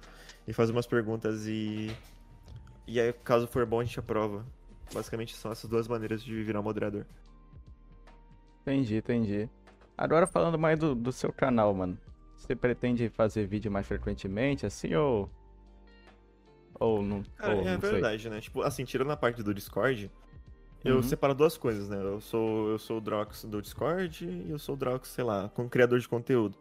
e 0.48 0.52
faz 0.52 0.70
umas 0.70 0.88
perguntas 0.88 1.46
e. 1.48 1.96
E 2.86 3.00
aí, 3.00 3.14
caso 3.24 3.48
for 3.48 3.66
bom, 3.66 3.80
a 3.80 3.84
gente 3.84 3.98
aprova. 4.00 4.46
Basicamente 4.94 5.36
são 5.36 5.52
essas 5.52 5.70
duas 5.70 5.88
maneiras 5.88 6.22
de 6.22 6.44
virar 6.44 6.62
moderador. 6.62 7.06
Entendi, 8.62 8.98
entendi. 8.98 9.50
Agora 9.98 10.28
falando 10.28 10.58
mais 10.58 10.78
do, 10.80 10.94
do 10.94 11.12
seu 11.12 11.32
canal, 11.32 11.74
mano. 11.74 11.98
Você 12.36 12.56
pretende 12.56 13.08
fazer 13.08 13.48
vídeo 13.48 13.72
mais 13.72 13.88
frequentemente, 13.88 14.66
assim, 14.66 14.94
ou. 14.96 15.30
Ou 16.80 17.02
não. 17.02 17.24
Cara, 17.38 17.54
ou 17.56 17.62
é 17.68 17.74
não 17.74 17.82
sei? 17.82 17.92
verdade, 17.92 18.30
né? 18.30 18.42
Tipo, 18.42 18.62
assim, 18.62 18.84
tirando 18.84 19.12
a 19.12 19.18
parte 19.18 19.42
do 19.44 19.54
Discord, 19.54 20.12
eu 20.84 20.96
Uhum. 20.98 21.04
separo 21.04 21.34
duas 21.34 21.58
coisas, 21.58 21.88
né? 21.90 21.98
Eu 22.02 22.20
sou, 22.20 22.70
eu 22.70 22.80
sou 22.80 22.98
o 22.98 23.02
Drox 23.02 23.46
do 23.46 23.62
Discord 23.62 24.26
e 24.26 24.50
eu 24.52 24.60
sou 24.60 24.76
o 24.76 24.78
Drox, 24.78 25.08
sei 25.10 25.24
lá, 25.24 25.50
como 25.50 25.70
criador 25.70 26.00
de 26.00 26.08
conteúdo. 26.08 26.58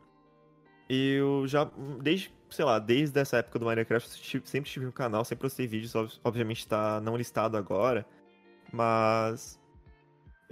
E 0.89 1.15
eu 1.15 1.45
já, 1.47 1.71
desde, 2.03 2.33
sei 2.51 2.65
lá, 2.65 2.79
desde 2.79 3.19
essa 3.19 3.39
época 3.39 3.59
do 3.59 3.65
Minecraft, 3.65 4.43
sempre 4.45 4.71
tive 4.71 4.87
um 4.87 4.93
canal, 4.93 5.25
sempre 5.25 5.43
postei 5.43 5.67
vídeos, 5.67 5.95
ob- 5.95 6.13
obviamente 6.23 6.69
tá 6.69 7.01
não 7.01 7.17
listado 7.17 7.57
agora, 7.57 8.05
mas 8.73 9.59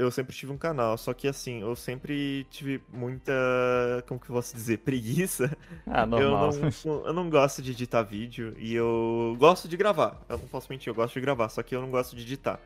eu 0.00 0.10
sempre 0.10 0.34
tive 0.34 0.52
um 0.52 0.56
canal, 0.58 0.96
só 0.96 1.12
que 1.12 1.28
assim, 1.28 1.60
eu 1.60 1.76
sempre 1.76 2.44
tive 2.50 2.82
muita, 2.92 3.32
como 4.06 4.18
que 4.18 4.30
eu 4.30 4.34
posso 4.34 4.54
dizer, 4.54 4.78
preguiça 4.78 5.56
Ah, 5.86 6.02
eu 6.02 6.06
normal. 6.06 6.50
não, 6.84 7.06
eu 7.06 7.12
não 7.12 7.30
gosto 7.30 7.60
de 7.62 7.72
editar 7.72 8.02
vídeo 8.02 8.54
e 8.58 8.74
eu 8.74 9.36
gosto 9.38 9.68
de 9.68 9.76
gravar. 9.76 10.20
Eu 10.28 10.38
não 10.38 10.48
posso 10.48 10.68
mentir, 10.70 10.90
eu 10.90 10.94
gosto 10.94 11.14
de 11.14 11.20
gravar, 11.20 11.48
só 11.48 11.62
que 11.62 11.74
eu 11.74 11.80
não 11.80 11.90
gosto 11.90 12.16
de 12.16 12.22
editar. 12.22 12.58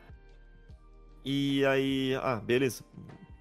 E 1.23 1.65
aí, 1.65 2.15
ah, 2.21 2.35
beleza, 2.37 2.83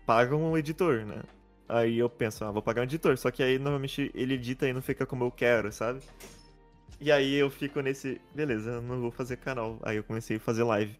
paga 0.06 0.34
um 0.34 0.56
editor, 0.56 1.04
né? 1.04 1.22
Aí 1.68 1.98
eu 1.98 2.08
penso, 2.10 2.44
ah, 2.44 2.50
vou 2.50 2.62
pagar 2.62 2.80
um 2.82 2.84
editor, 2.84 3.16
só 3.16 3.30
que 3.30 3.42
aí 3.42 3.58
normalmente 3.58 4.10
ele 4.14 4.34
edita 4.34 4.68
e 4.68 4.72
não 4.72 4.82
fica 4.82 5.06
como 5.06 5.24
eu 5.24 5.30
quero, 5.30 5.70
sabe? 5.72 6.00
E 7.00 7.12
aí 7.12 7.34
eu 7.34 7.50
fico 7.50 7.80
nesse, 7.80 8.20
beleza, 8.34 8.70
eu 8.72 8.82
não 8.82 9.00
vou 9.00 9.10
fazer 9.10 9.36
canal. 9.36 9.78
Aí 9.82 9.96
eu 9.96 10.04
comecei 10.04 10.36
a 10.36 10.40
fazer 10.40 10.62
live. 10.62 10.98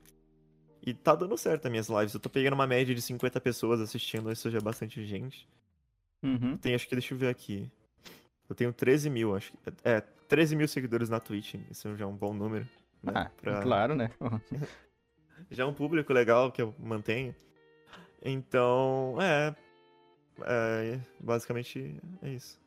E 0.87 0.93
tá 0.93 1.15
dando 1.15 1.37
certo 1.39 1.65
as 1.67 1.71
minhas 1.71 1.89
lives. 1.89 2.13
Eu 2.15 2.21
tô 2.21 2.29
pegando 2.29 2.53
uma 2.55 2.67
média 2.67 2.95
de 2.95 3.01
50 3.01 3.41
pessoas 3.41 3.81
assistindo, 3.81 4.31
isso 4.31 4.51
já 4.51 4.59
é 4.59 4.61
bastante 4.61 5.05
gente. 5.05 5.49
Uhum. 6.23 6.57
Tem, 6.59 6.75
acho 6.75 6.87
que 6.89 6.95
deixa 6.95 7.15
eu 7.15 7.19
ver 7.19 7.29
aqui. 7.29 7.71
Eu 8.49 8.55
tenho 8.55 8.73
13 8.73 9.09
mil, 9.09 9.35
acho 9.35 9.53
que. 9.53 9.59
É, 9.83 10.01
13 10.29 10.57
mil 10.57 10.69
seguidores 10.69 11.09
na 11.09 11.21
Twitch. 11.21 11.55
Isso 11.71 11.97
já 11.97 12.05
é 12.05 12.09
um 12.09 12.15
bom 12.17 12.35
número. 12.35 12.69
Né? 13.03 13.13
Ah, 13.15 13.31
Pra- 13.41 13.63
claro, 13.63 13.95
né? 13.95 14.11
Já 15.51 15.65
é 15.65 15.67
um 15.67 15.75
público 15.75 16.13
legal 16.13 16.51
que 16.51 16.63
eu 16.63 16.75
mantenho. 16.79 17.35
Então, 18.23 19.17
é. 19.21 19.55
é, 20.43 21.01
basicamente 21.21 22.01
é 22.23 22.31
isso. 22.31 22.59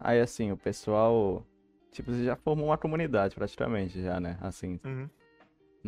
Aí 0.00 0.20
assim, 0.20 0.50
o 0.50 0.56
pessoal. 0.56 1.44
Tipo, 1.92 2.12
você 2.12 2.24
já 2.24 2.36
formou 2.36 2.66
uma 2.66 2.78
comunidade 2.78 3.34
praticamente, 3.34 4.00
já, 4.02 4.18
né? 4.20 4.38
Assim, 4.40 4.80
Uhum. 4.84 5.08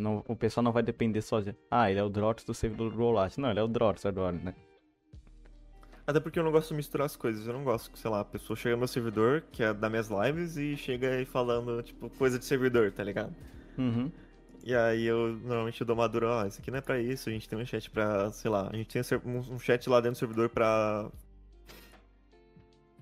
Não, 0.01 0.23
o 0.27 0.35
pessoal 0.35 0.63
não 0.63 0.71
vai 0.71 0.83
depender 0.83 1.21
só 1.21 1.39
de. 1.39 1.55
Ah, 1.69 1.89
ele 1.89 1.99
é 1.99 2.03
o 2.03 2.09
Drox 2.09 2.43
do 2.43 2.53
servidor 2.53 2.91
do 2.91 2.97
Rollat. 2.97 3.37
Não, 3.37 3.49
ele 3.49 3.59
é 3.59 3.63
o 3.63 3.67
Drox 3.67 4.05
agora, 4.05 4.37
né? 4.37 4.53
Até 6.05 6.19
porque 6.19 6.39
eu 6.39 6.43
não 6.43 6.51
gosto 6.51 6.69
de 6.69 6.75
misturar 6.75 7.05
as 7.05 7.15
coisas. 7.15 7.45
Eu 7.47 7.53
não 7.53 7.63
gosto 7.63 7.91
que, 7.91 7.99
sei 7.99 8.09
lá, 8.09 8.21
a 8.21 8.25
pessoa 8.25 8.57
chega 8.57 8.75
no 8.75 8.79
meu 8.79 8.87
servidor, 8.87 9.43
que 9.51 9.63
é 9.63 9.73
das 9.73 9.89
minhas 9.89 10.09
lives, 10.09 10.57
e 10.57 10.75
chega 10.75 11.09
aí 11.09 11.25
falando, 11.25 11.81
tipo, 11.83 12.09
coisa 12.09 12.37
de 12.37 12.45
servidor, 12.45 12.91
tá 12.91 13.03
ligado? 13.03 13.33
Uhum. 13.77 14.11
E 14.63 14.75
aí 14.75 15.05
eu 15.05 15.39
normalmente 15.43 15.81
eu 15.81 15.87
dou 15.87 15.95
uma 15.95 16.07
dura, 16.07 16.27
ó, 16.27 16.45
isso 16.45 16.59
aqui 16.59 16.69
não 16.69 16.77
é 16.77 16.81
pra 16.81 16.99
isso, 16.99 17.29
a 17.29 17.31
gente 17.31 17.49
tem 17.49 17.57
um 17.57 17.65
chat 17.65 17.89
pra, 17.89 18.29
sei 18.31 18.51
lá, 18.51 18.69
a 18.71 18.75
gente 18.75 18.89
tem 18.89 19.01
um 19.25 19.57
chat 19.57 19.89
lá 19.89 19.99
dentro 19.99 20.15
do 20.15 20.19
servidor 20.19 20.49
pra. 20.49 21.09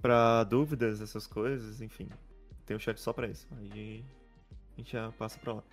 pra 0.02 0.44
dúvidas, 0.46 1.02
essas 1.02 1.28
coisas, 1.28 1.82
enfim. 1.82 2.08
Tem 2.66 2.78
um 2.78 2.80
chat 2.80 3.00
só 3.02 3.12
pra 3.12 3.28
isso. 3.28 3.48
Aí 3.58 4.06
a 4.74 4.78
gente 4.78 4.94
já 4.94 5.12
passa 5.14 5.40
pra 5.40 5.54
lá. 5.54 5.64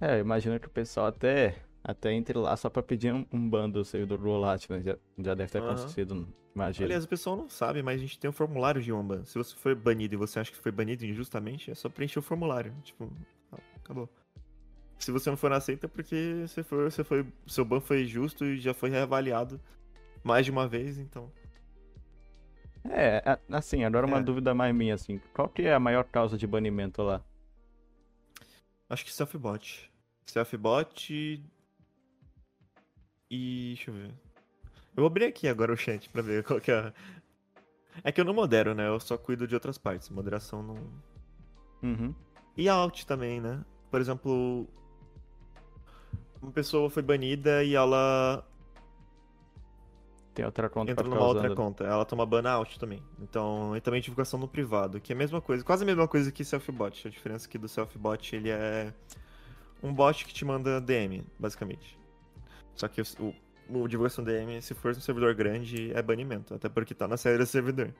É, 0.00 0.16
eu 0.16 0.20
imagino 0.20 0.58
que 0.58 0.66
o 0.66 0.70
pessoal 0.70 1.06
até, 1.06 1.56
até 1.82 2.12
entre 2.12 2.36
lá 2.36 2.56
só 2.56 2.68
pra 2.68 2.82
pedir 2.82 3.12
um, 3.12 3.24
um 3.32 3.48
ban 3.48 3.70
do 3.70 3.84
servidor 3.84 4.18
do 4.18 4.24
Rollat, 4.24 4.68
né? 4.68 4.82
Já, 4.82 4.96
já 5.18 5.34
deve 5.34 5.50
ter 5.50 5.58
Aham. 5.58 5.72
acontecido, 5.72 6.28
imagino. 6.54 6.86
Aliás, 6.86 7.04
o 7.04 7.08
pessoal 7.08 7.36
não 7.36 7.48
sabe, 7.48 7.82
mas 7.82 7.98
a 7.98 8.02
gente 8.02 8.18
tem 8.18 8.28
um 8.28 8.32
formulário 8.32 8.82
de 8.82 8.92
ban. 8.92 9.24
Se 9.24 9.38
você 9.38 9.54
foi 9.56 9.74
banido 9.74 10.14
e 10.14 10.16
você 10.16 10.40
acha 10.40 10.50
que 10.50 10.58
foi 10.58 10.72
banido 10.72 11.04
injustamente, 11.04 11.70
é 11.70 11.74
só 11.74 11.88
preencher 11.88 12.18
o 12.18 12.22
formulário. 12.22 12.74
Tipo, 12.82 13.10
acabou. 13.82 14.08
Se 14.98 15.10
você 15.10 15.28
não 15.30 15.36
for 15.36 15.52
aceita, 15.52 15.86
é 15.86 15.88
porque 15.88 16.44
você 16.46 16.62
foi, 16.62 16.84
você 16.84 17.04
foi, 17.04 17.26
seu 17.46 17.64
ban 17.64 17.80
foi 17.80 18.04
justo 18.06 18.44
e 18.44 18.58
já 18.58 18.72
foi 18.72 18.90
reavaliado 18.90 19.60
mais 20.22 20.46
de 20.46 20.50
uma 20.50 20.66
vez, 20.66 20.98
então. 20.98 21.30
É, 22.88 23.22
assim, 23.50 23.84
agora 23.84 24.06
uma 24.06 24.18
É. 24.18 24.22
dúvida 24.22 24.54
mais 24.54 24.74
minha, 24.74 24.94
assim. 24.94 25.20
Qual 25.32 25.48
que 25.48 25.62
é 25.62 25.74
a 25.74 25.80
maior 25.80 26.04
causa 26.04 26.36
de 26.36 26.46
banimento 26.46 27.02
lá? 27.02 27.22
Acho 28.88 29.04
que 29.04 29.12
self-bot. 29.12 29.90
Self-bot. 30.26 31.42
E. 33.30 33.74
Deixa 33.76 33.90
eu 33.90 33.94
ver. 33.94 34.08
Eu 34.96 35.02
vou 35.02 35.06
abrir 35.06 35.24
aqui 35.24 35.48
agora 35.48 35.72
o 35.72 35.76
chat 35.76 36.08
pra 36.10 36.22
ver 36.22 36.44
qual 36.44 36.60
que 36.60 36.70
é. 36.70 36.78
a- 36.78 36.92
É 38.02 38.12
que 38.12 38.20
eu 38.20 38.24
não 38.24 38.34
modero, 38.34 38.74
né? 38.74 38.86
Eu 38.88 38.98
só 39.00 39.16
cuido 39.16 39.46
de 39.46 39.54
outras 39.54 39.78
partes. 39.78 40.08
Moderação 40.10 40.62
não. 40.62 40.76
Uhum. 41.82 42.14
E 42.56 42.68
a 42.68 42.74
alt 42.74 43.04
também, 43.04 43.40
né? 43.40 43.64
Por 43.90 44.00
exemplo. 44.00 44.68
Uma 46.42 46.52
pessoa 46.52 46.90
foi 46.90 47.02
banida 47.02 47.64
e 47.64 47.74
ela 47.74 48.46
Tem 50.34 50.44
outra 50.44 50.68
conta 50.68 50.90
entra 50.90 51.08
numa 51.08 51.24
outra 51.24 51.46
usando. 51.46 51.56
conta. 51.56 51.84
Ela 51.84 52.04
toma 52.04 52.26
ban 52.26 52.48
out 52.50 52.78
também. 52.78 53.00
Então, 53.20 53.76
e 53.76 53.80
também 53.80 54.00
divulgação 54.00 54.38
no 54.38 54.48
privado, 54.48 55.00
que 55.00 55.12
é 55.12 55.14
a 55.14 55.18
mesma 55.18 55.40
coisa, 55.40 55.64
quase 55.64 55.84
a 55.84 55.86
mesma 55.86 56.08
coisa 56.08 56.32
que 56.32 56.44
self-bot. 56.44 57.06
A 57.06 57.10
diferença 57.10 57.46
é 57.46 57.48
que 57.48 57.56
do 57.56 57.68
self-bot 57.68 58.34
ele 58.34 58.50
é 58.50 58.92
um 59.80 59.94
bot 59.94 60.24
que 60.24 60.34
te 60.34 60.44
manda 60.44 60.80
DM, 60.80 61.24
basicamente. 61.38 61.96
Só 62.74 62.88
que 62.88 63.00
o, 63.00 63.04
o, 63.68 63.82
o 63.82 63.88
divulgação 63.88 64.24
DM, 64.24 64.60
se 64.60 64.74
for 64.74 64.90
um 64.90 65.00
servidor 65.00 65.32
grande, 65.34 65.92
é 65.94 66.02
banimento. 66.02 66.52
Até 66.52 66.68
porque 66.68 66.94
tá 66.94 67.06
na 67.06 67.16
série 67.16 67.38
do 67.38 67.46
servidor. 67.46 67.94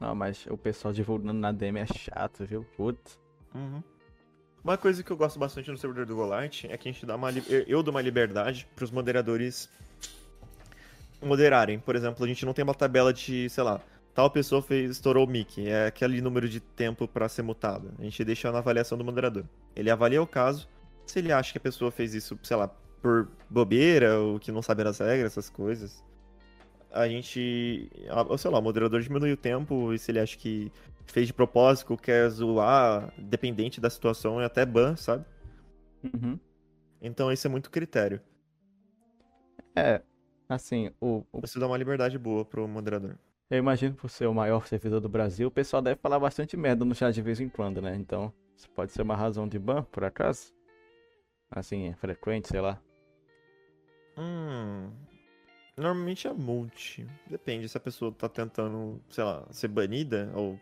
Não, 0.00 0.16
mas 0.16 0.46
o 0.50 0.56
pessoal 0.56 0.92
divulgando 0.92 1.38
na 1.38 1.52
DM 1.52 1.78
é 1.78 1.86
chato, 1.86 2.44
viu? 2.44 2.66
Putz. 2.76 3.20
Uhum. 3.54 3.82
Uma 4.64 4.76
coisa 4.76 5.02
que 5.02 5.10
eu 5.10 5.16
gosto 5.16 5.38
bastante 5.38 5.70
no 5.70 5.78
servidor 5.78 6.06
do 6.06 6.16
Golart 6.16 6.64
é 6.64 6.76
que 6.76 6.88
a 6.88 6.92
gente 6.92 7.06
dá 7.06 7.14
uma. 7.14 7.30
Eu 7.66 7.82
dou 7.84 7.94
uma 7.94 8.02
liberdade 8.02 8.68
pros 8.74 8.90
moderadores 8.90 9.70
moderarem. 11.22 11.78
Por 11.78 11.96
exemplo, 11.96 12.24
a 12.24 12.28
gente 12.28 12.44
não 12.44 12.52
tem 12.52 12.62
uma 12.62 12.74
tabela 12.74 13.12
de, 13.12 13.48
sei 13.48 13.64
lá, 13.64 13.80
tal 14.14 14.30
pessoa 14.30 14.60
fez, 14.62 14.90
estourou 14.90 15.26
o 15.26 15.30
mic, 15.30 15.66
é 15.66 15.86
aquele 15.86 16.20
número 16.20 16.48
de 16.48 16.60
tempo 16.60 17.06
para 17.06 17.28
ser 17.28 17.42
mutado. 17.42 17.92
A 17.98 18.02
gente 18.02 18.24
deixa 18.24 18.50
na 18.50 18.58
avaliação 18.58 18.98
do 18.98 19.04
moderador. 19.04 19.44
Ele 19.76 19.90
avalia 19.90 20.22
o 20.22 20.26
caso, 20.26 20.68
se 21.06 21.18
ele 21.18 21.32
acha 21.32 21.52
que 21.52 21.58
a 21.58 21.60
pessoa 21.60 21.90
fez 21.90 22.14
isso, 22.14 22.38
sei 22.42 22.56
lá, 22.56 22.68
por 23.00 23.28
bobeira 23.48 24.18
ou 24.18 24.38
que 24.38 24.50
não 24.50 24.62
sabe 24.62 24.82
as 24.82 24.98
regras, 24.98 25.32
essas 25.32 25.48
coisas. 25.48 26.04
A 26.90 27.06
gente, 27.06 27.90
ou 28.28 28.38
sei 28.38 28.50
lá, 28.50 28.58
o 28.58 28.62
moderador 28.62 29.00
diminui 29.00 29.32
o 29.32 29.36
tempo 29.36 29.92
e 29.92 29.98
se 29.98 30.10
ele 30.10 30.18
acha 30.18 30.36
que 30.36 30.72
fez 31.06 31.26
de 31.26 31.32
propósito, 31.32 31.96
quer 31.96 32.28
zoar, 32.28 33.12
dependente 33.18 33.80
da 33.80 33.90
situação, 33.90 34.40
é 34.40 34.44
até 34.44 34.64
ban, 34.64 34.96
sabe? 34.96 35.24
Uhum. 36.02 36.38
Então 37.00 37.30
esse 37.30 37.46
é 37.46 37.50
muito 37.50 37.70
critério. 37.70 38.20
É, 39.76 40.02
assim, 40.48 40.90
o, 41.00 41.24
o, 41.32 41.40
Você 41.40 41.58
dá 41.58 41.66
uma 41.66 41.76
liberdade 41.76 42.18
boa 42.18 42.44
pro 42.44 42.66
moderador. 42.66 43.16
eu 43.50 43.58
imagino 43.58 43.94
por 43.94 44.08
ser 44.10 44.26
o 44.26 44.34
maior 44.34 44.66
servidor 44.66 45.00
do 45.00 45.08
Brasil, 45.08 45.48
o 45.48 45.50
pessoal 45.50 45.82
deve 45.82 46.00
falar 46.00 46.18
bastante 46.18 46.56
merda 46.56 46.84
no 46.84 46.94
chat 46.94 47.14
de 47.14 47.22
vez 47.22 47.40
em 47.40 47.48
quando, 47.48 47.80
né? 47.82 47.94
Então, 47.96 48.32
isso 48.56 48.68
pode 48.70 48.92
ser 48.92 49.02
uma 49.02 49.16
razão 49.16 49.46
de 49.46 49.58
ban, 49.58 49.82
por 49.84 50.04
acaso? 50.04 50.52
Assim, 51.50 51.88
é 51.88 51.94
frequente, 51.94 52.48
sei 52.48 52.60
lá. 52.60 52.80
Hum. 54.16 54.90
Normalmente 55.76 56.26
é 56.26 56.32
multi. 56.32 57.06
Depende 57.26 57.68
se 57.68 57.76
a 57.76 57.80
pessoa 57.80 58.10
tá 58.12 58.28
tentando, 58.28 59.00
sei 59.08 59.22
lá, 59.22 59.46
ser 59.50 59.68
banida 59.68 60.30
ou 60.34 60.58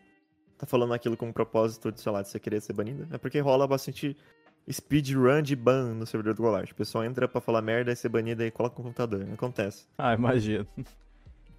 tá 0.59 0.67
falando 0.67 0.93
aquilo 0.93 1.17
com 1.17 1.27
um 1.27 1.33
propósito 1.33 1.91
de, 1.91 2.01
sei 2.01 2.13
lá, 2.13 2.23
de 2.23 2.29
você 2.29 2.39
querer 2.39 2.61
ser 2.61 2.75
banida. 2.75 3.09
É 3.11 3.19
porque 3.19 3.41
rola 3.41 3.67
bastante 3.67 4.15
speedrun 4.71 5.43
de 5.43 5.55
ban 5.57 5.95
no 5.95 6.07
servidor 6.07 6.35
do 6.35 6.43
Golart. 6.43 6.71
O 6.71 6.75
pessoal 6.75 7.05
entra 7.05 7.29
pra 7.29 7.41
falar 7.41 7.63
merda 7.63 7.93
e 7.93 7.97
ser 7.97 8.09
banida 8.09 8.45
e 8.47 8.51
coloca 8.51 8.77
no 8.79 8.85
computador. 8.85 9.27
Acontece. 9.33 9.87
Ah, 9.99 10.15
imagino. 10.15 10.67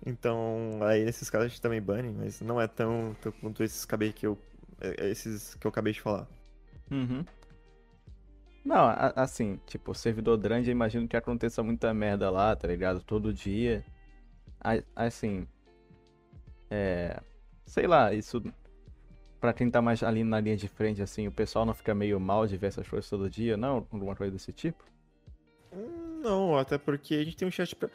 Então, 0.05 0.79
aí 0.83 1.03
nesses 1.03 1.29
casos 1.29 1.45
a 1.47 1.49
gente 1.49 1.59
também 1.59 1.81
bane, 1.81 2.13
mas 2.15 2.39
não 2.39 2.61
é 2.61 2.67
tão, 2.67 3.13
tão 3.19 3.31
quanto 3.31 3.61
esses 3.63 3.83
acabei 3.83 4.13
que 4.13 4.25
eu. 4.27 4.37
é- 4.79 5.09
Esses 5.09 5.55
que 5.55 5.65
eu 5.65 5.69
acabei 5.69 5.91
de 5.91 5.99
falar. 5.99 6.27
Uhum. 6.89 7.25
Não, 8.63 8.85
assim, 9.15 9.59
tipo, 9.65 9.93
servidor 9.95 10.37
grande, 10.37 10.69
eu 10.69 10.71
imagino 10.71 11.07
que 11.07 11.17
aconteça 11.17 11.63
muita 11.63 11.93
merda 11.93 12.29
lá, 12.29 12.55
tá 12.55 12.67
ligado? 12.67 13.01
Todo 13.01 13.33
dia. 13.33 13.83
Assim, 14.95 15.47
é. 16.69 17.19
Sei 17.65 17.87
lá, 17.87 18.13
isso. 18.13 18.41
Pra 19.39 19.53
quem 19.53 19.69
tá 19.69 19.81
mais 19.81 20.01
ali 20.01 20.23
na 20.23 20.39
linha 20.39 20.57
de 20.57 20.67
frente, 20.67 21.01
assim, 21.01 21.27
o 21.27 21.31
pessoal 21.31 21.65
não 21.65 21.73
fica 21.73 21.93
meio 21.93 22.19
mal 22.19 22.47
de 22.47 22.57
ver 22.57 22.67
essas 22.67 22.87
coisas 22.87 23.07
todo 23.09 23.29
dia, 23.29 23.55
não? 23.55 23.87
Alguma 23.91 24.15
coisa 24.15 24.31
desse 24.31 24.51
tipo? 24.51 24.83
Hum, 25.71 26.21
Não, 26.23 26.57
até 26.57 26.77
porque 26.77 27.13
a 27.15 27.23
gente 27.23 27.37
tem 27.37 27.47
um 27.47 27.51
chat 27.51 27.75
pra. 27.75 27.89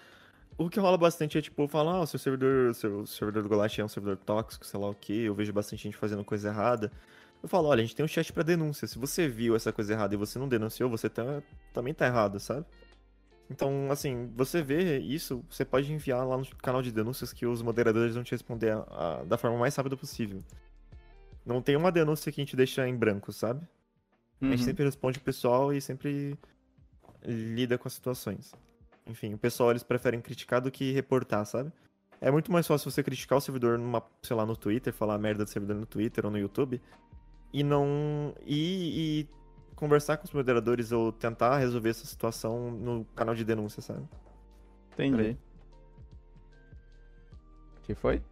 O 0.58 0.68
que 0.68 0.78
rola 0.78 0.96
bastante 0.98 1.36
é 1.38 1.42
tipo, 1.42 1.66
falar, 1.66 1.94
ah, 1.94 2.00
o 2.02 2.06
seu 2.06 2.18
servidor, 2.18 2.74
seu 2.74 3.06
servidor 3.06 3.42
do 3.42 3.48
Golast 3.48 3.80
é 3.80 3.84
um 3.84 3.88
servidor 3.88 4.18
tóxico, 4.18 4.64
sei 4.66 4.78
lá 4.78 4.88
o 4.90 4.94
que, 4.94 5.22
eu 5.24 5.34
vejo 5.34 5.52
bastante 5.52 5.82
gente 5.82 5.96
fazendo 5.96 6.24
coisa 6.24 6.48
errada. 6.50 6.92
Eu 7.42 7.48
falo, 7.48 7.68
olha, 7.68 7.80
a 7.80 7.84
gente 7.84 7.96
tem 7.96 8.04
um 8.04 8.08
chat 8.08 8.32
pra 8.32 8.42
denúncia. 8.44 8.86
Se 8.86 8.98
você 8.98 9.26
viu 9.26 9.56
essa 9.56 9.72
coisa 9.72 9.92
errada 9.94 10.14
e 10.14 10.16
você 10.16 10.38
não 10.38 10.46
denunciou, 10.48 10.88
você 10.88 11.08
tá, 11.08 11.42
também 11.72 11.92
tá 11.92 12.06
errado, 12.06 12.38
sabe? 12.38 12.64
Então, 13.50 13.90
assim, 13.90 14.30
você 14.36 14.62
vê 14.62 14.98
isso, 14.98 15.44
você 15.50 15.64
pode 15.64 15.92
enviar 15.92 16.24
lá 16.26 16.36
no 16.38 16.46
canal 16.56 16.80
de 16.80 16.92
denúncias 16.92 17.32
que 17.32 17.44
os 17.44 17.60
moderadores 17.60 18.14
vão 18.14 18.22
te 18.22 18.30
responder 18.30 18.70
a- 18.70 18.86
a- 18.90 19.24
da 19.24 19.36
forma 19.36 19.58
mais 19.58 19.74
rápida 19.74 19.96
possível. 19.96 20.40
Não 21.44 21.60
tem 21.60 21.76
uma 21.76 21.90
denúncia 21.92 22.30
que 22.30 22.40
a 22.40 22.44
gente 22.44 22.56
deixa 22.56 22.86
em 22.86 22.96
branco, 22.96 23.32
sabe? 23.32 23.66
A 24.40 24.46
gente 24.46 24.60
Uhum. 24.60 24.64
sempre 24.64 24.84
responde 24.84 25.18
o 25.18 25.22
pessoal 25.22 25.72
e 25.72 25.80
sempre 25.80 26.38
lida 27.24 27.78
com 27.78 27.86
as 27.88 27.94
situações. 27.94 28.52
Enfim, 29.06 29.34
o 29.34 29.38
pessoal 29.38 29.70
eles 29.70 29.82
preferem 29.82 30.20
criticar 30.20 30.60
do 30.60 30.70
que 30.70 30.92
reportar, 30.92 31.44
sabe? 31.46 31.72
É 32.20 32.30
muito 32.30 32.52
mais 32.52 32.66
fácil 32.66 32.90
você 32.90 33.02
criticar 33.02 33.38
o 33.38 33.40
servidor 33.40 33.78
numa, 33.78 34.02
sei 34.22 34.36
lá, 34.36 34.46
no 34.46 34.56
Twitter, 34.56 34.92
falar 34.92 35.18
merda 35.18 35.44
do 35.44 35.50
servidor 35.50 35.76
no 35.76 35.86
Twitter 35.86 36.24
ou 36.24 36.30
no 36.30 36.38
YouTube 36.38 36.80
e 37.52 37.62
não 37.64 38.32
e, 38.46 39.22
e 39.22 39.28
conversar 39.74 40.16
com 40.16 40.24
os 40.24 40.32
moderadores 40.32 40.92
ou 40.92 41.10
tentar 41.12 41.58
resolver 41.58 41.90
essa 41.90 42.06
situação 42.06 42.70
no 42.70 43.04
canal 43.16 43.34
de 43.34 43.44
denúncia, 43.44 43.82
sabe? 43.82 44.08
Entendi. 44.92 45.36
Que 47.82 47.94
foi? 47.94 48.22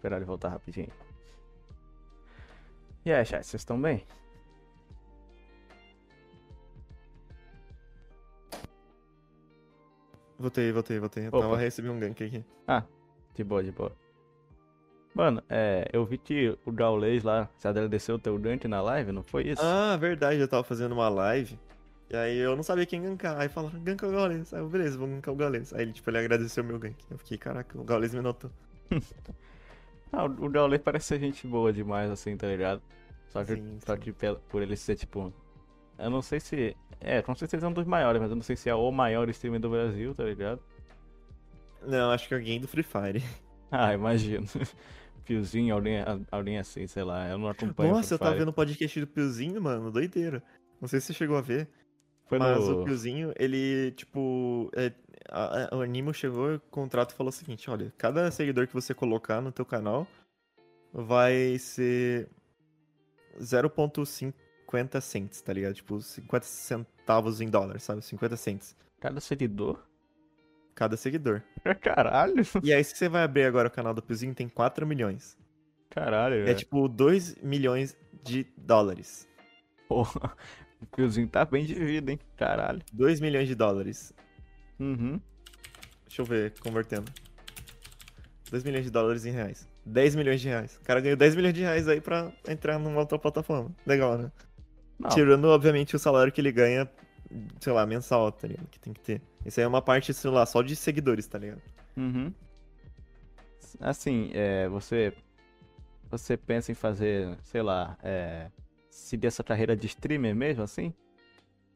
Esperar 0.00 0.16
ele 0.16 0.24
voltar 0.24 0.48
rapidinho. 0.48 0.88
E 3.04 3.12
aí, 3.12 3.24
chat, 3.24 3.44
vocês 3.44 3.60
estão 3.60 3.80
bem? 3.80 4.04
Voltei, 10.38 10.72
voltei, 10.72 10.98
voltei. 10.98 11.24
Eu 11.24 11.28
Opa. 11.28 11.40
tava 11.40 11.56
recebendo 11.58 11.92
um 11.92 12.00
gank 12.00 12.24
aqui. 12.24 12.42
Ah, 12.66 12.82
de 13.34 13.44
boa, 13.44 13.62
de 13.62 13.70
boa. 13.70 13.92
Mano, 15.14 15.42
é, 15.50 15.86
eu 15.92 16.04
vi 16.06 16.16
que 16.16 16.56
o 16.64 16.72
Gaules 16.72 17.22
lá, 17.24 17.50
você 17.58 17.68
agradeceu 17.68 18.14
o 18.14 18.18
teu 18.18 18.38
gank 18.38 18.66
na 18.66 18.80
live, 18.80 19.12
não 19.12 19.22
foi 19.22 19.48
isso? 19.48 19.62
Ah, 19.62 19.96
verdade, 19.98 20.40
eu 20.40 20.48
tava 20.48 20.64
fazendo 20.64 20.92
uma 20.92 21.10
live. 21.10 21.58
E 22.08 22.16
aí 22.16 22.38
eu 22.38 22.56
não 22.56 22.62
sabia 22.62 22.86
quem 22.86 23.02
gankar. 23.02 23.38
Aí 23.38 23.50
falaram, 23.50 23.78
ganka 23.80 24.06
o 24.06 24.10
Gaules. 24.10 24.54
Aí 24.54 24.60
eu, 24.60 24.68
beleza, 24.68 24.96
vou 24.96 25.08
gankar 25.08 25.34
o 25.34 25.36
Gaules. 25.36 25.74
Aí 25.74 25.82
ele, 25.82 25.92
tipo, 25.92 26.08
ele 26.08 26.18
agradeceu 26.18 26.64
o 26.64 26.66
meu 26.66 26.78
gank. 26.78 26.96
Eu 27.10 27.18
fiquei, 27.18 27.36
caraca, 27.36 27.78
o 27.78 27.84
Gaules 27.84 28.14
me 28.14 28.20
notou. 28.22 28.50
Ah, 30.12 30.24
o 30.24 30.48
Gaules 30.48 30.80
parece 30.80 31.06
ser 31.06 31.20
gente 31.20 31.46
boa 31.46 31.72
demais, 31.72 32.10
assim, 32.10 32.36
tá 32.36 32.46
ligado? 32.46 32.82
Só 33.28 33.44
que, 33.44 33.54
Sim, 33.54 33.78
só 33.84 33.94
sim. 33.94 34.00
que 34.00 34.12
por 34.48 34.62
ele 34.62 34.76
ser, 34.76 34.96
tipo... 34.96 35.32
Eu 35.98 36.10
não 36.10 36.22
sei 36.22 36.40
se... 36.40 36.76
É, 37.00 37.22
com 37.22 37.34
certeza 37.34 37.66
é 37.66 37.68
um 37.68 37.72
dos 37.72 37.86
maiores, 37.86 38.20
mas 38.20 38.30
eu 38.30 38.36
não 38.36 38.42
sei 38.42 38.56
se 38.56 38.68
é 38.68 38.74
o 38.74 38.90
maior 38.90 39.28
streamer 39.28 39.60
do 39.60 39.70
Brasil, 39.70 40.14
tá 40.14 40.24
ligado? 40.24 40.60
Não, 41.86 42.10
acho 42.10 42.28
que 42.28 42.34
alguém 42.34 42.60
do 42.60 42.68
Free 42.68 42.82
Fire. 42.82 43.22
Ah, 43.72 43.94
imagino. 43.94 44.48
Piozinho, 45.24 45.72
alguém, 45.72 45.98
alguém 46.28 46.58
assim, 46.58 46.88
sei 46.88 47.04
lá, 47.04 47.28
eu 47.28 47.38
não 47.38 47.46
acompanho 47.46 47.92
Nossa, 47.92 48.14
eu 48.14 48.18
tava 48.18 48.34
vendo 48.34 48.48
o 48.48 48.52
podcast 48.52 48.98
do 48.98 49.06
Piozinho, 49.06 49.62
mano, 49.62 49.92
doideira. 49.92 50.42
Não 50.80 50.88
sei 50.88 50.98
se 50.98 51.06
você 51.06 51.12
chegou 51.12 51.36
a 51.36 51.40
ver. 51.40 51.68
Foi 52.30 52.38
mas 52.38 52.66
no... 52.66 52.80
o 52.80 52.84
Piozinho, 52.84 53.32
ele, 53.36 53.90
tipo. 53.92 54.70
é, 54.74 54.90
a- 55.28 55.68
a- 55.74 55.76
o 55.76 55.82
Animo 55.82 56.14
chegou, 56.14 56.54
o 56.54 56.60
contrato 56.70 57.12
falou 57.14 57.28
o 57.28 57.32
seguinte: 57.32 57.68
olha, 57.70 57.92
cada 57.98 58.30
seguidor 58.30 58.66
que 58.66 58.72
você 58.72 58.94
colocar 58.94 59.40
no 59.42 59.52
teu 59.52 59.66
canal 59.66 60.06
vai 60.92 61.58
ser 61.58 62.28
0,50 63.38 65.00
cents, 65.00 65.40
tá 65.40 65.52
ligado? 65.52 65.74
Tipo, 65.74 66.00
50 66.00 66.44
centavos 66.46 67.40
em 67.40 67.48
dólar, 67.48 67.80
sabe? 67.80 68.02
50 68.02 68.36
cents. 68.36 68.76
Cada 69.00 69.20
seguidor? 69.20 69.82
Cada 70.74 70.96
seguidor. 70.96 71.42
Caralho! 71.82 72.42
E 72.62 72.72
aí, 72.72 72.82
se 72.84 72.96
você 72.96 73.08
vai 73.08 73.22
abrir 73.22 73.44
agora 73.44 73.68
o 73.68 73.70
canal 73.70 73.92
do 73.94 74.02
Piozinho, 74.02 74.34
tem 74.34 74.48
4 74.48 74.86
milhões. 74.86 75.36
Caralho, 75.90 76.36
É 76.36 76.44
velho. 76.44 76.58
tipo 76.58 76.88
2 76.88 77.36
milhões 77.42 77.96
de 78.22 78.46
dólares. 78.56 79.28
Porra, 79.88 80.36
o 80.80 80.86
Piozinho 80.86 81.28
tá 81.28 81.44
bem 81.44 81.64
de 81.64 81.74
vida, 81.74 82.12
hein? 82.12 82.18
Caralho. 82.36 82.82
2 82.92 83.20
milhões 83.20 83.46
de 83.46 83.54
dólares. 83.54 84.12
Uhum. 84.78 85.20
Deixa 86.06 86.22
eu 86.22 86.24
ver, 86.24 86.54
convertendo. 86.60 87.10
2 88.50 88.64
milhões 88.64 88.84
de 88.84 88.90
dólares 88.90 89.24
em 89.24 89.30
reais. 89.30 89.68
10 89.84 90.16
milhões 90.16 90.40
de 90.40 90.48
reais. 90.48 90.76
O 90.76 90.84
cara 90.84 91.00
ganhou 91.00 91.16
10 91.16 91.36
milhões 91.36 91.54
de 91.54 91.60
reais 91.60 91.88
aí 91.88 92.00
pra 92.00 92.32
entrar 92.48 92.78
numa 92.78 92.98
outra 92.98 93.18
plataforma. 93.18 93.70
Legal, 93.86 94.18
né? 94.18 94.32
Não, 94.98 95.10
Tirando, 95.10 95.46
obviamente, 95.46 95.96
o 95.96 95.98
salário 95.98 96.32
que 96.32 96.40
ele 96.40 96.52
ganha, 96.52 96.90
sei 97.60 97.72
lá, 97.72 97.86
mensal, 97.86 98.30
tá 98.32 98.48
ligado? 98.48 98.66
Que 98.68 98.80
tem 98.80 98.92
que 98.92 99.00
ter. 99.00 99.22
Isso 99.46 99.60
aí 99.60 99.64
é 99.64 99.68
uma 99.68 99.80
parte, 99.80 100.12
sei 100.12 100.30
lá, 100.30 100.44
só 100.44 100.62
de 100.62 100.76
seguidores, 100.76 101.26
tá 101.26 101.38
ligado? 101.38 101.62
Uhum. 101.96 102.32
Assim, 103.80 104.30
é, 104.34 104.68
você 104.68 105.14
você 106.10 106.36
pensa 106.36 106.72
em 106.72 106.74
fazer, 106.74 107.38
sei 107.44 107.62
lá, 107.62 107.96
é, 108.02 108.50
seguir 108.90 109.26
essa 109.26 109.44
carreira 109.44 109.76
de 109.76 109.86
streamer 109.86 110.34
mesmo, 110.34 110.62
assim? 110.62 110.92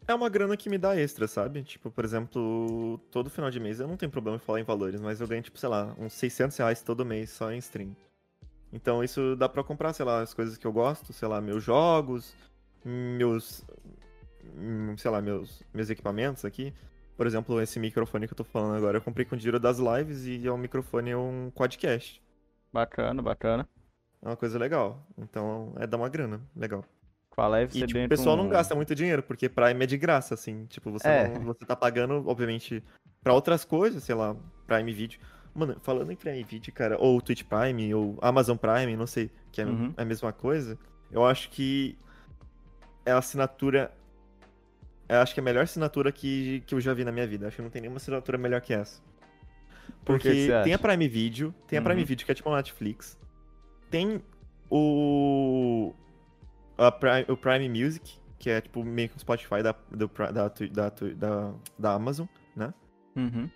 É 0.07 0.15
uma 0.15 0.29
grana 0.29 0.57
que 0.57 0.69
me 0.69 0.77
dá 0.77 0.95
extra, 0.97 1.27
sabe? 1.27 1.63
Tipo, 1.63 1.91
por 1.91 2.05
exemplo, 2.05 2.99
todo 3.11 3.31
final 3.31 3.51
de 3.51 3.59
mês 3.59 3.81
eu 3.81 3.89
não 3.89 3.97
tenho 3.97 4.13
problema 4.13 4.37
em 4.37 4.41
falar 4.41 4.61
em 4.61 4.65
valores, 4.65 5.01
mas 5.01 5.21
eu 5.21 5.27
ganho, 5.27 5.43
tipo, 5.43 5.59
sei 5.59 5.69
lá, 5.69 5.95
uns 5.99 6.13
600 6.13 6.57
reais 6.59 6.83
todo 6.83 7.07
mês 7.07 7.31
só 7.31 7.51
em 7.51 7.59
stream. 7.59 7.97
Então 8.71 9.03
isso 9.03 9.35
dá 9.37 9.49
pra 9.49 9.65
comprar, 9.65 9.95
sei 9.95 10.05
lá, 10.05 10.21
as 10.21 10.35
coisas 10.35 10.59
que 10.59 10.67
eu 10.67 10.73
gosto, 10.73 11.13
sei 11.13 11.27
lá, 11.27 11.41
meus 11.41 11.65
jogos, 11.65 12.35
meus. 12.85 13.65
hum, 14.57 14.95
sei 14.99 15.11
lá, 15.11 15.23
meus, 15.23 15.63
meus 15.73 15.89
equipamentos 15.89 16.45
aqui. 16.45 16.75
Por 17.17 17.27
exemplo, 17.27 17.61
esse 17.63 17.79
microfone 17.79 18.27
que 18.27 18.33
eu 18.33 18.37
tô 18.37 18.45
falando 18.45 18.77
agora, 18.77 18.99
eu 18.99 19.03
comprei 19.03 19.25
com 19.25 19.37
dinheiro 19.37 19.61
das 19.61 19.79
lives 19.79 20.27
e 20.27 20.47
é 20.47 20.53
um 20.53 20.59
microfone, 20.59 21.13
é 21.13 21.17
um 21.17 21.51
quadcast. 21.55 22.21
Bacana, 22.73 23.23
bacana. 23.23 23.69
É 24.21 24.29
uma 24.29 24.37
coisa 24.37 24.59
legal. 24.59 25.07
Então 25.17 25.73
é 25.79 25.87
dar 25.87 25.97
uma 25.97 26.09
grana, 26.09 26.43
legal. 26.57 26.85
Com 27.35 27.43
a 27.43 27.49
Live 27.49 27.77
E, 27.77 27.81
você 27.81 27.87
tipo, 27.87 27.99
o 28.05 28.09
pessoal 28.09 28.37
com- 28.37 28.43
não 28.45 28.51
gasta 28.51 28.75
muito 28.75 28.95
dinheiro, 28.95 29.23
porque 29.23 29.49
Prime 29.49 29.83
é 29.83 29.87
de 29.87 29.97
graça, 29.97 30.35
assim. 30.35 30.67
Tipo, 30.67 30.91
você, 30.93 31.09
É. 31.09 31.29
não- 31.39 31.45
você 31.47 31.65
tá 31.65 31.75
pagando, 31.75 32.23
obviamente, 32.29 32.83
pra 33.23 33.33
outras 33.33 33.65
coisas, 33.65 34.03
sei 34.05 34.15
lá, 34.15 34.37
Prime 34.67 34.93
Video. 34.93 35.19
Mano, 35.55 35.77
falando 35.83 36.11
em 36.13 36.17
Prime 36.17 36.43
Video, 36.45 36.73
cara, 36.73 36.97
ou 36.99 37.21
Twitch 37.21 37.43
Prime, 37.45 37.93
ou 37.95 38.19
Amazon 38.23 38.57
Prime, 38.57 38.97
não 38.97 39.07
sei, 39.07 39.31
que 39.53 39.61
é 39.61 39.65
Uhum. 39.67 39.93
a 39.97 40.05
mesma 40.05 40.33
coisa, 40.33 40.79
eu 41.11 41.25
acho 41.25 41.51
que 41.51 41.97
é 43.07 43.13
a 43.13 43.19
assinatura. 43.19 43.93
Eu 45.09 45.19
acho 45.21 45.35
que 45.35 45.41
é 45.41 45.43
a 45.43 45.45
melhor 45.45 45.65
assinatura 45.65 46.11
que, 46.11 46.63
que 46.67 46.75
eu 46.75 46.81
já 46.81 46.95
vi 46.95 47.05
na 47.05 47.13
minha 47.13 47.27
vida. 47.27 47.47
Acho 47.47 47.57
que 47.57 47.63
não 47.63 47.69
tem 47.71 47.83
nenhuma 47.83 47.99
assinatura 47.99 48.39
melhor 48.39 48.61
que 48.61 48.73
essa. 48.73 49.03
Por 50.05 50.19
que 50.19 50.29
Porque 50.29 50.31
que 50.31 50.47
você 50.47 50.63
tem 50.63 50.73
a? 50.75 50.79
Prime 50.79 51.09
Video, 51.09 51.55
tem 51.69 51.79
a 51.79 51.83
Prime 51.83 52.01
Uhum. 52.01 52.07
Video 52.07 52.25
que 52.25 52.33
é 52.33 52.35
tipo 52.35 52.49
a 52.51 52.57
Netflix. 52.57 53.19
Tem 53.91 54.23
o. 54.71 55.93
Prime- 56.93 57.27
o 57.29 57.37
Prime 57.37 57.69
Music, 57.69 58.19
que 58.39 58.51
é 58.51 58.61
tipo 58.61 58.83
meio 58.85 59.09
que 59.09 59.17
o 59.17 59.21
Spotify 59.21 59.63
da, 59.63 59.75
do, 59.91 60.09
da, 60.09 60.33
da, 60.49 60.91
da, 61.17 61.53
da 61.79 61.93
Amazon, 61.95 62.27
né? 62.57 62.73
Uhum. 63.17 63.49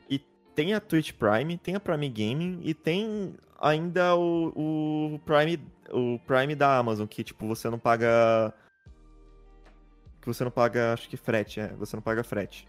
Tem 0.55 0.75
a 0.75 0.81
Twitch 0.81 1.12
Prime, 1.12 1.57
tem 1.57 1.77
a 1.77 1.81
Prime 1.81 2.09
Gaming 2.09 2.61
e 2.64 2.75
tem 2.75 3.35
ainda 3.61 4.16
o, 4.16 5.12
o 5.14 5.19
Prime 5.25 5.61
o 5.93 6.19
Prime 6.27 6.55
da 6.57 6.77
Amazon, 6.79 7.07
que 7.07 7.23
tipo, 7.23 7.47
você 7.47 7.71
não 7.71 7.79
paga. 7.79 8.53
Que 10.21 10.27
você 10.27 10.43
não 10.45 10.51
paga, 10.51 10.93
acho 10.95 11.09
que 11.09 11.16
frete, 11.16 11.61
é. 11.61 11.69
Você 11.75 11.95
não 11.97 12.03
paga 12.03 12.25
frete. 12.25 12.66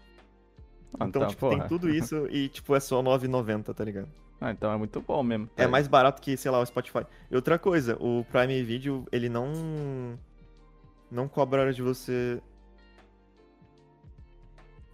Ah, 0.98 1.06
Então, 1.06 1.22
tá, 1.22 1.28
tipo, 1.28 1.48
tem 1.48 1.58
porra. 1.58 1.68
tudo 1.68 1.90
isso 1.92 2.26
e, 2.30 2.48
tipo, 2.48 2.74
é 2.76 2.80
só 2.80 3.00
R$ 3.00 3.08
9,90, 3.08 3.74
tá 3.74 3.84
ligado? 3.84 4.08
Ah, 4.40 4.52
então 4.52 4.72
é 4.72 4.76
muito 4.76 5.00
bom 5.00 5.22
mesmo. 5.22 5.50
É 5.56 5.66
mais 5.66 5.86
barato 5.88 6.22
que, 6.22 6.36
sei 6.36 6.50
lá, 6.50 6.60
o 6.60 6.64
Spotify. 6.66 7.04
E 7.30 7.34
outra 7.36 7.58
coisa, 7.58 7.96
o 8.00 8.24
Prime 8.30 8.62
Video, 8.62 9.04
ele 9.12 9.28
não. 9.28 10.16
Não 11.10 11.28
cobra 11.28 11.62
hora 11.62 11.72
de 11.72 11.82
você. 11.82 12.40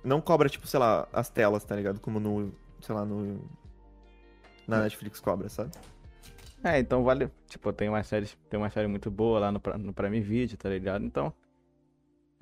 Não 0.02 0.20
cobra, 0.20 0.48
tipo, 0.48 0.66
sei 0.66 0.78
lá, 0.78 1.08
as 1.12 1.28
telas, 1.28 1.64
tá 1.64 1.74
ligado? 1.74 2.00
Como 2.00 2.20
no. 2.20 2.52
Sei 2.80 2.94
lá, 2.94 3.04
no. 3.04 3.44
Na 4.66 4.82
Netflix 4.82 5.20
cobra, 5.20 5.48
sabe? 5.48 5.70
É, 6.64 6.78
então 6.78 7.04
vale. 7.04 7.30
Tipo, 7.48 7.72
tem 7.72 7.88
uma 7.88 8.02
série, 8.02 8.26
tem 8.48 8.58
uma 8.58 8.70
série 8.70 8.88
muito 8.88 9.10
boa 9.10 9.38
lá 9.38 9.52
no, 9.52 9.60
no 9.78 9.92
Prime 9.92 10.20
Video, 10.20 10.56
tá 10.56 10.68
ligado? 10.68 11.04
Então. 11.04 11.32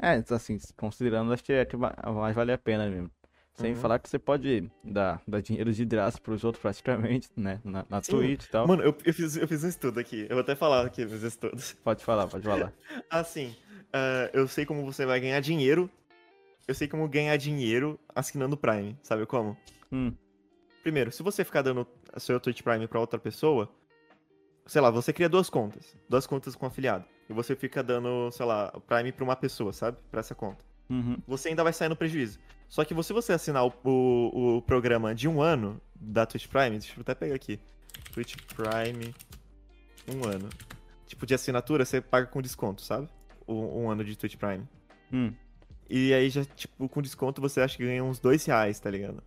É, 0.00 0.22
assim, 0.34 0.58
considerando, 0.76 1.32
acho 1.32 1.44
que 1.44 1.52
é 1.52 1.64
que 1.64 1.76
mais 1.76 2.34
vale 2.34 2.52
a 2.52 2.58
pena 2.58 2.88
mesmo. 2.88 3.10
Sem 3.54 3.70
Uhum. 3.72 3.76
falar 3.76 4.00
que 4.00 4.08
você 4.08 4.18
pode 4.18 4.68
dar, 4.82 5.22
dar 5.28 5.40
dinheiro 5.40 5.72
de 5.72 5.84
graça 5.84 6.20
pros 6.20 6.42
outros 6.42 6.60
praticamente, 6.60 7.28
né? 7.36 7.60
Na, 7.62 7.86
na 7.88 8.02
Sim. 8.02 8.10
Twitch 8.10 8.46
e 8.46 8.48
tal. 8.50 8.66
Mano, 8.66 8.82
eu, 8.82 8.96
eu, 9.04 9.14
fiz, 9.14 9.36
eu 9.36 9.46
fiz 9.46 9.62
um 9.62 9.68
estudo 9.68 10.00
aqui. 10.00 10.22
Eu 10.22 10.30
vou 10.30 10.40
até 10.40 10.56
falar 10.56 10.84
aqui 10.84 11.06
meus 11.06 11.22
estudos. 11.22 11.72
Pode 11.84 12.04
falar, 12.04 12.26
pode 12.26 12.44
falar. 12.44 12.72
Assim, 13.08 13.54
ah, 13.94 14.28
eu 14.32 14.46
sei 14.48 14.66
como 14.66 14.84
você 14.84 15.06
vai 15.06 15.20
ganhar 15.20 15.40
dinheiro. 15.40 15.88
Eu 16.66 16.74
sei 16.74 16.88
como 16.88 17.06
ganhar 17.08 17.36
dinheiro 17.36 17.98
assinando 18.14 18.56
Prime. 18.56 18.98
Sabe 19.02 19.24
como? 19.26 19.56
Hum, 19.92 20.12
Primeiro, 20.82 21.10
se 21.10 21.22
você 21.22 21.42
ficar 21.44 21.62
dando 21.62 21.86
seu 22.18 22.38
Twitch 22.38 22.60
Prime 22.60 22.86
pra 22.86 23.00
outra 23.00 23.18
pessoa, 23.18 23.70
sei 24.66 24.82
lá, 24.82 24.90
você 24.90 25.14
cria 25.14 25.30
duas 25.30 25.48
contas, 25.48 25.96
duas 26.10 26.26
contas 26.26 26.54
com 26.54 26.66
afiliado, 26.66 27.06
e 27.28 27.32
você 27.32 27.56
fica 27.56 27.82
dando, 27.82 28.30
sei 28.30 28.44
lá, 28.44 28.70
o 28.74 28.80
Prime 28.82 29.10
pra 29.10 29.24
uma 29.24 29.34
pessoa, 29.34 29.72
sabe? 29.72 29.96
Pra 30.10 30.20
essa 30.20 30.34
conta. 30.34 30.62
uhum. 30.90 31.16
Você 31.26 31.48
ainda 31.48 31.64
vai 31.64 31.72
sair 31.72 31.88
no 31.88 31.96
prejuízo. 31.96 32.38
Só 32.68 32.84
que 32.84 32.94
se 33.02 33.12
você 33.14 33.32
assinar 33.32 33.64
o, 33.64 33.72
o, 33.82 34.56
o 34.58 34.62
programa 34.62 35.14
de 35.14 35.26
um 35.26 35.40
ano 35.40 35.80
da 35.94 36.26
Twitch 36.26 36.48
Prime, 36.48 36.78
deixa 36.78 36.94
eu 36.98 37.00
até 37.00 37.14
pegar 37.14 37.34
aqui. 37.34 37.58
Twitch 38.12 38.36
Prime, 38.54 39.14
um 40.14 40.24
ano. 40.28 40.50
Tipo, 41.06 41.24
de 41.24 41.32
assinatura, 41.34 41.84
você 41.86 42.00
paga 42.00 42.26
com 42.26 42.42
desconto, 42.42 42.82
sabe? 42.82 43.08
Um, 43.46 43.84
um 43.84 43.90
ano 43.90 44.04
de 44.04 44.16
Twitch 44.16 44.36
Prime. 44.36 44.66
Hum. 45.12 45.32
E 45.88 46.14
aí 46.14 46.30
já, 46.30 46.44
tipo, 46.44 46.88
com 46.88 47.02
desconto 47.02 47.40
você 47.40 47.60
acha 47.60 47.76
que 47.76 47.84
ganha 47.84 48.02
uns 48.02 48.18
dois 48.18 48.44
reais, 48.44 48.80
tá 48.80 48.90
ligado? 48.90 49.22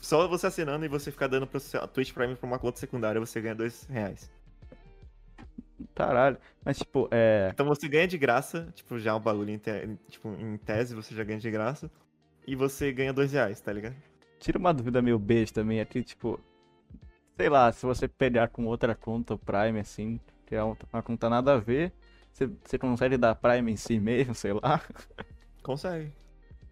Só 0.00 0.28
você 0.28 0.46
assinando 0.46 0.84
e 0.84 0.88
você 0.88 1.10
ficar 1.10 1.26
dando 1.26 1.48
a 1.80 1.86
Twitch 1.86 2.12
Prime 2.12 2.36
pra 2.36 2.46
uma 2.46 2.58
conta 2.58 2.78
secundária, 2.78 3.20
você 3.20 3.40
ganha 3.40 3.54
dois 3.54 3.84
reais. 3.88 4.30
Caralho. 5.94 6.38
Mas, 6.64 6.78
tipo, 6.78 7.08
é. 7.10 7.50
Então 7.52 7.66
você 7.66 7.88
ganha 7.88 8.06
de 8.06 8.18
graça, 8.18 8.68
tipo, 8.74 8.98
já 8.98 9.16
um 9.16 9.20
bagulho 9.20 9.50
em, 9.50 9.58
te- 9.58 9.98
tipo, 10.08 10.28
em 10.28 10.56
tese 10.58 10.94
você 10.94 11.14
já 11.14 11.24
ganha 11.24 11.38
de 11.38 11.50
graça. 11.50 11.90
E 12.46 12.54
você 12.54 12.92
ganha 12.92 13.12
dois 13.12 13.32
reais, 13.32 13.60
tá 13.60 13.72
ligado? 13.72 13.96
Tira 14.38 14.58
uma 14.58 14.72
dúvida 14.72 15.02
meio 15.02 15.18
besta 15.18 15.60
também, 15.62 15.80
aqui, 15.80 16.02
tipo. 16.02 16.38
Sei 17.36 17.48
lá, 17.48 17.72
se 17.72 17.84
você 17.84 18.06
pegar 18.06 18.48
com 18.48 18.66
outra 18.66 18.94
conta 18.94 19.36
Prime, 19.36 19.80
assim, 19.80 20.20
que 20.46 20.54
é 20.54 20.62
uma 20.62 21.02
conta 21.02 21.28
nada 21.28 21.54
a 21.54 21.58
ver, 21.58 21.92
você, 22.36 22.46
você 22.64 22.78
consegue 22.78 23.16
dar 23.16 23.34
Prime 23.34 23.72
em 23.72 23.76
si 23.76 23.98
mesmo, 23.98 24.34
sei 24.34 24.52
lá. 24.52 24.80
Consegue. 25.62 26.12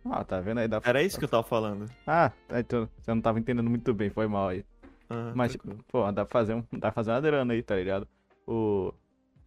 Ah, 0.04 0.22
tá 0.22 0.40
vendo 0.40 0.58
aí? 0.60 0.68
Dá... 0.68 0.80
Era 0.84 1.02
isso 1.02 1.18
que 1.18 1.24
eu 1.24 1.28
tava 1.28 1.42
falando. 1.42 1.90
Ah, 2.06 2.30
tá, 2.46 2.60
então 2.60 2.88
você 3.00 3.14
não 3.14 3.22
tava 3.22 3.38
entendendo 3.38 3.70
muito 3.70 3.94
bem, 3.94 4.10
foi 4.10 4.26
mal 4.26 4.48
aí. 4.48 4.64
Aham, 5.10 5.32
Mas, 5.34 5.52
tipo, 5.52 5.64
tranquilo. 5.64 5.84
pô, 5.88 6.12
dá 6.12 6.24
pra 6.26 6.32
fazer, 6.40 6.54
um, 6.54 6.62
dá 6.72 6.78
pra 6.90 6.92
fazer 6.92 7.10
uma 7.12 7.20
grana 7.20 7.54
aí, 7.54 7.62
tá 7.62 7.74
ligado? 7.76 8.06
O. 8.46 8.92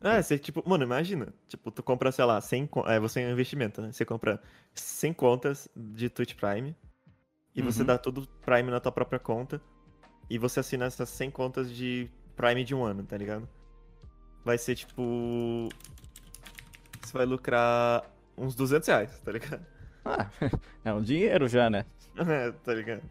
É, 0.01 0.21
você, 0.21 0.37
tipo, 0.39 0.67
mano, 0.67 0.83
imagina. 0.83 1.33
Tipo, 1.47 1.69
tu 1.71 1.81
compra, 1.83 2.11
sei 2.11 2.25
lá, 2.25 2.39
100 2.41 2.65
con- 2.67 2.85
É, 2.87 2.99
você 2.99 3.21
é 3.21 3.27
um 3.27 3.31
investimento, 3.31 3.81
né? 3.81 3.91
Você 3.91 4.03
compra 4.05 4.41
100 4.73 5.13
contas 5.13 5.67
de 5.75 6.09
Twitch 6.09 6.35
Prime. 6.35 6.75
E 7.55 7.61
você 7.61 7.81
Uhum. 7.81 7.87
dá 7.87 7.97
tudo 7.97 8.27
Prime 8.45 8.69
na 8.71 8.79
tua 8.79 8.91
própria 8.91 9.19
conta. 9.19 9.59
E 10.29 10.37
você 10.37 10.59
assina 10.59 10.85
essas 10.85 11.09
100 11.09 11.31
contas 11.31 11.71
de 11.71 12.09
Prime 12.35 12.63
de 12.63 12.75
um 12.75 12.83
ano, 12.83 13.03
tá 13.03 13.17
ligado? 13.17 13.47
Vai 14.45 14.57
ser, 14.57 14.75
tipo. 14.75 15.69
Você 17.07 17.17
vai 17.17 17.25
lucrar 17.25 18.03
uns 18.37 18.53
200 18.53 18.85
reais, 18.87 19.17
tá 19.19 19.31
ligado? 19.31 19.65
Ah, 20.03 20.29
é 20.83 20.93
um 20.93 21.01
dinheiro 21.01 21.47
já, 21.47 21.69
né? 21.69 21.85
É, 22.17 22.51
tá 22.51 22.73
ligado? 22.73 23.03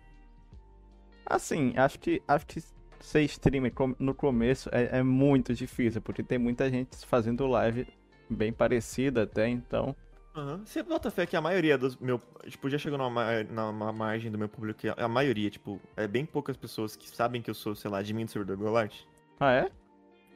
Assim, 1.24 1.72
acho 1.76 1.98
que 1.98 2.20
acho 2.28 2.46
que 2.46 2.60
ser 3.00 3.22
streamer 3.22 3.72
no 3.98 4.14
começo 4.14 4.68
é, 4.72 4.98
é 4.98 5.02
muito 5.02 5.54
difícil, 5.54 6.02
porque 6.02 6.22
tem 6.22 6.38
muita 6.38 6.68
gente 6.68 7.06
fazendo 7.06 7.46
live 7.46 7.86
bem 8.28 8.52
parecida 8.52 9.22
até, 9.22 9.48
então. 9.48 9.96
Aham. 10.34 10.62
Você 10.66 10.82
bota 10.82 11.10
fé 11.10 11.24
que 11.24 11.36
a 11.36 11.40
maioria 11.40 11.78
dos 11.78 11.96
meu. 11.96 12.20
Tipo, 12.48 12.68
já 12.68 12.76
chegou 12.76 12.98
numa, 12.98 13.08
ma- 13.10 13.42
numa 13.44 13.92
margem 13.92 14.30
do 14.30 14.36
meu 14.36 14.48
público 14.48 14.80
que 14.80 14.88
a, 14.88 14.94
a 14.98 15.08
maioria, 15.08 15.48
tipo, 15.48 15.80
é 15.96 16.06
bem 16.06 16.26
poucas 16.26 16.56
pessoas 16.56 16.94
que 16.96 17.08
sabem 17.08 17.40
que 17.40 17.48
eu 17.48 17.54
sou, 17.54 17.74
sei 17.74 17.90
lá, 17.90 17.98
admin 17.98 18.26
do 18.26 18.30
servidor 18.30 18.58
Golart. 18.58 18.94
Ah, 19.40 19.52
é? 19.52 19.70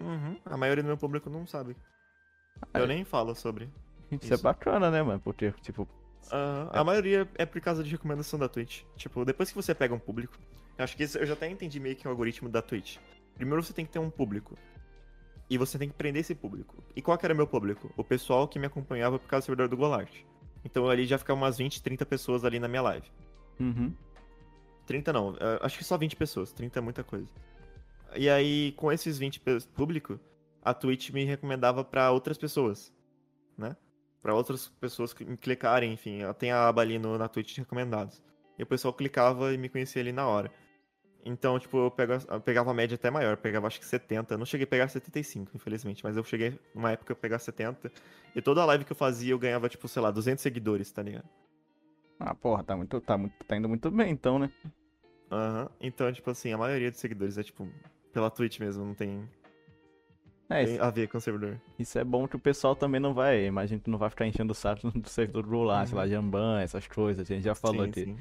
Uhum. 0.00 0.38
A 0.46 0.56
maioria 0.56 0.82
do 0.82 0.86
meu 0.86 0.96
público 0.96 1.28
não 1.28 1.46
sabe. 1.46 1.76
Eu 2.74 2.84
é. 2.84 2.86
nem 2.86 3.04
falo 3.04 3.34
sobre. 3.34 3.68
Isso, 4.10 4.32
é 4.32 4.34
Isso. 4.34 4.42
bacana, 4.42 4.90
né, 4.90 5.02
mano? 5.02 5.20
Porque, 5.20 5.52
tipo, 5.62 5.88
Aham. 6.32 6.70
A 6.72 6.84
maioria 6.84 7.28
é 7.36 7.46
por 7.46 7.60
causa 7.60 7.82
de 7.82 7.90
recomendação 7.90 8.38
da 8.38 8.48
Twitch. 8.48 8.82
Tipo, 8.96 9.24
depois 9.24 9.48
que 9.50 9.56
você 9.56 9.74
pega 9.74 9.94
um 9.94 9.98
público. 9.98 10.34
Acho 10.78 10.96
que 10.96 11.02
isso, 11.02 11.18
eu 11.18 11.26
já 11.26 11.32
até 11.34 11.48
entendi 11.48 11.78
meio 11.80 11.96
que 11.96 12.06
o 12.06 12.10
algoritmo 12.10 12.48
da 12.48 12.62
Twitch. 12.62 12.98
Primeiro 13.34 13.62
você 13.62 13.72
tem 13.72 13.84
que 13.84 13.90
ter 13.92 13.98
um 13.98 14.10
público. 14.10 14.56
E 15.48 15.58
você 15.58 15.76
tem 15.78 15.88
que 15.88 15.94
prender 15.94 16.20
esse 16.20 16.34
público. 16.34 16.82
E 16.94 17.02
qual 17.02 17.18
que 17.18 17.26
era 17.26 17.34
meu 17.34 17.46
público? 17.46 17.92
O 17.96 18.04
pessoal 18.04 18.46
que 18.46 18.58
me 18.58 18.66
acompanhava 18.66 19.18
por 19.18 19.26
causa 19.28 19.42
do 19.42 19.46
servidor 19.46 19.68
do 19.68 19.76
Golart. 19.76 20.10
Então 20.64 20.88
ali 20.88 21.06
já 21.06 21.18
ficava 21.18 21.38
umas 21.40 21.58
20, 21.58 21.82
30 21.82 22.06
pessoas 22.06 22.44
ali 22.44 22.58
na 22.60 22.68
minha 22.68 22.82
live. 22.82 23.06
uhum. 23.58 23.92
30 24.86 25.12
não, 25.12 25.36
acho 25.62 25.78
que 25.78 25.84
só 25.84 25.96
20 25.96 26.16
pessoas, 26.16 26.52
30 26.52 26.78
é 26.78 26.82
muita 26.82 27.04
coisa. 27.04 27.28
E 28.16 28.28
aí, 28.28 28.72
com 28.72 28.90
esses 28.90 29.18
20 29.18 29.38
pe- 29.38 29.60
público, 29.74 30.18
a 30.62 30.74
Twitch 30.74 31.10
me 31.10 31.24
recomendava 31.24 31.84
pra 31.84 32.10
outras 32.10 32.36
pessoas, 32.38 32.92
né? 33.56 33.76
Pra 34.22 34.34
outras 34.34 34.68
pessoas 34.68 35.12
que 35.14 35.24
me 35.24 35.36
clicarem, 35.36 35.92
enfim, 35.92 36.20
ela 36.20 36.34
tem 36.34 36.52
a 36.52 36.68
aba 36.68 36.82
ali 36.82 36.98
no, 36.98 37.16
na 37.16 37.28
Twitch 37.28 37.54
de 37.54 37.60
recomendados. 37.60 38.22
E 38.58 38.62
o 38.62 38.66
pessoal 38.66 38.92
clicava 38.92 39.54
e 39.54 39.58
me 39.58 39.68
conhecia 39.68 40.02
ali 40.02 40.12
na 40.12 40.26
hora. 40.26 40.52
Então, 41.24 41.58
tipo, 41.58 41.76
eu, 41.78 41.90
pega- 41.90 42.18
eu 42.28 42.40
pegava 42.40 42.70
a 42.70 42.74
média 42.74 42.94
até 42.94 43.10
maior, 43.10 43.36
pegava 43.36 43.66
acho 43.66 43.78
que 43.78 43.86
70. 43.86 44.34
Eu 44.34 44.38
não 44.38 44.46
cheguei 44.46 44.64
a 44.64 44.66
pegar 44.66 44.88
75, 44.88 45.52
infelizmente, 45.54 46.02
mas 46.04 46.16
eu 46.16 46.24
cheguei 46.24 46.58
numa 46.74 46.92
época 46.92 47.12
a 47.12 47.16
pegar 47.16 47.38
70. 47.38 47.90
E 48.34 48.40
toda 48.42 48.62
a 48.62 48.64
live 48.66 48.84
que 48.84 48.92
eu 48.92 48.96
fazia 48.96 49.32
eu 49.32 49.38
ganhava, 49.38 49.68
tipo, 49.68 49.86
sei 49.88 50.00
lá, 50.02 50.10
200 50.10 50.42
seguidores, 50.42 50.90
tá 50.90 51.02
ligado? 51.02 51.28
Ah, 52.18 52.34
porra, 52.34 52.62
tá 52.64 52.76
muito, 52.76 53.00
tá 53.00 53.16
muito, 53.16 53.34
tá 53.46 53.56
indo 53.56 53.68
muito 53.68 53.90
bem, 53.90 54.10
então, 54.12 54.38
né? 54.38 54.50
Aham. 55.30 55.70
Então, 55.80 56.12
tipo 56.12 56.30
assim, 56.30 56.52
a 56.52 56.58
maioria 56.58 56.90
dos 56.90 57.00
seguidores 57.00 57.38
é, 57.38 57.42
tipo, 57.42 57.68
pela 58.12 58.30
Twitch 58.30 58.58
mesmo, 58.60 58.84
não 58.84 58.94
tem, 58.94 59.28
É, 60.50 60.64
tem 60.64 60.74
isso, 60.74 60.82
a 60.82 60.90
ver 60.90 61.08
com 61.08 61.18
o 61.18 61.20
servidor. 61.20 61.60
isso 61.78 61.98
é 61.98 62.04
bom 62.04 62.26
que 62.28 62.36
o 62.36 62.38
pessoal 62.40 62.74
também 62.74 63.00
não 63.00 63.14
vai, 63.14 63.46
imagina 63.46 63.80
que 63.80 63.88
não 63.88 63.98
vai 63.98 64.10
ficar 64.10 64.26
enchendo 64.26 64.52
o 64.52 64.54
saco 64.54 64.90
do 64.90 65.08
servidor 65.08 65.44
do 65.46 65.62
lá, 65.62 65.86
sei 65.86 65.94
Uhum. 65.94 66.00
lá, 66.00 66.08
Jamban, 66.08 66.60
essas 66.60 66.86
coisas, 66.86 67.30
a 67.30 67.34
gente 67.34 67.44
já 67.44 67.54
falou 67.54 67.84
sim, 67.84 67.90
aqui. 67.90 68.04
sim. 68.04 68.18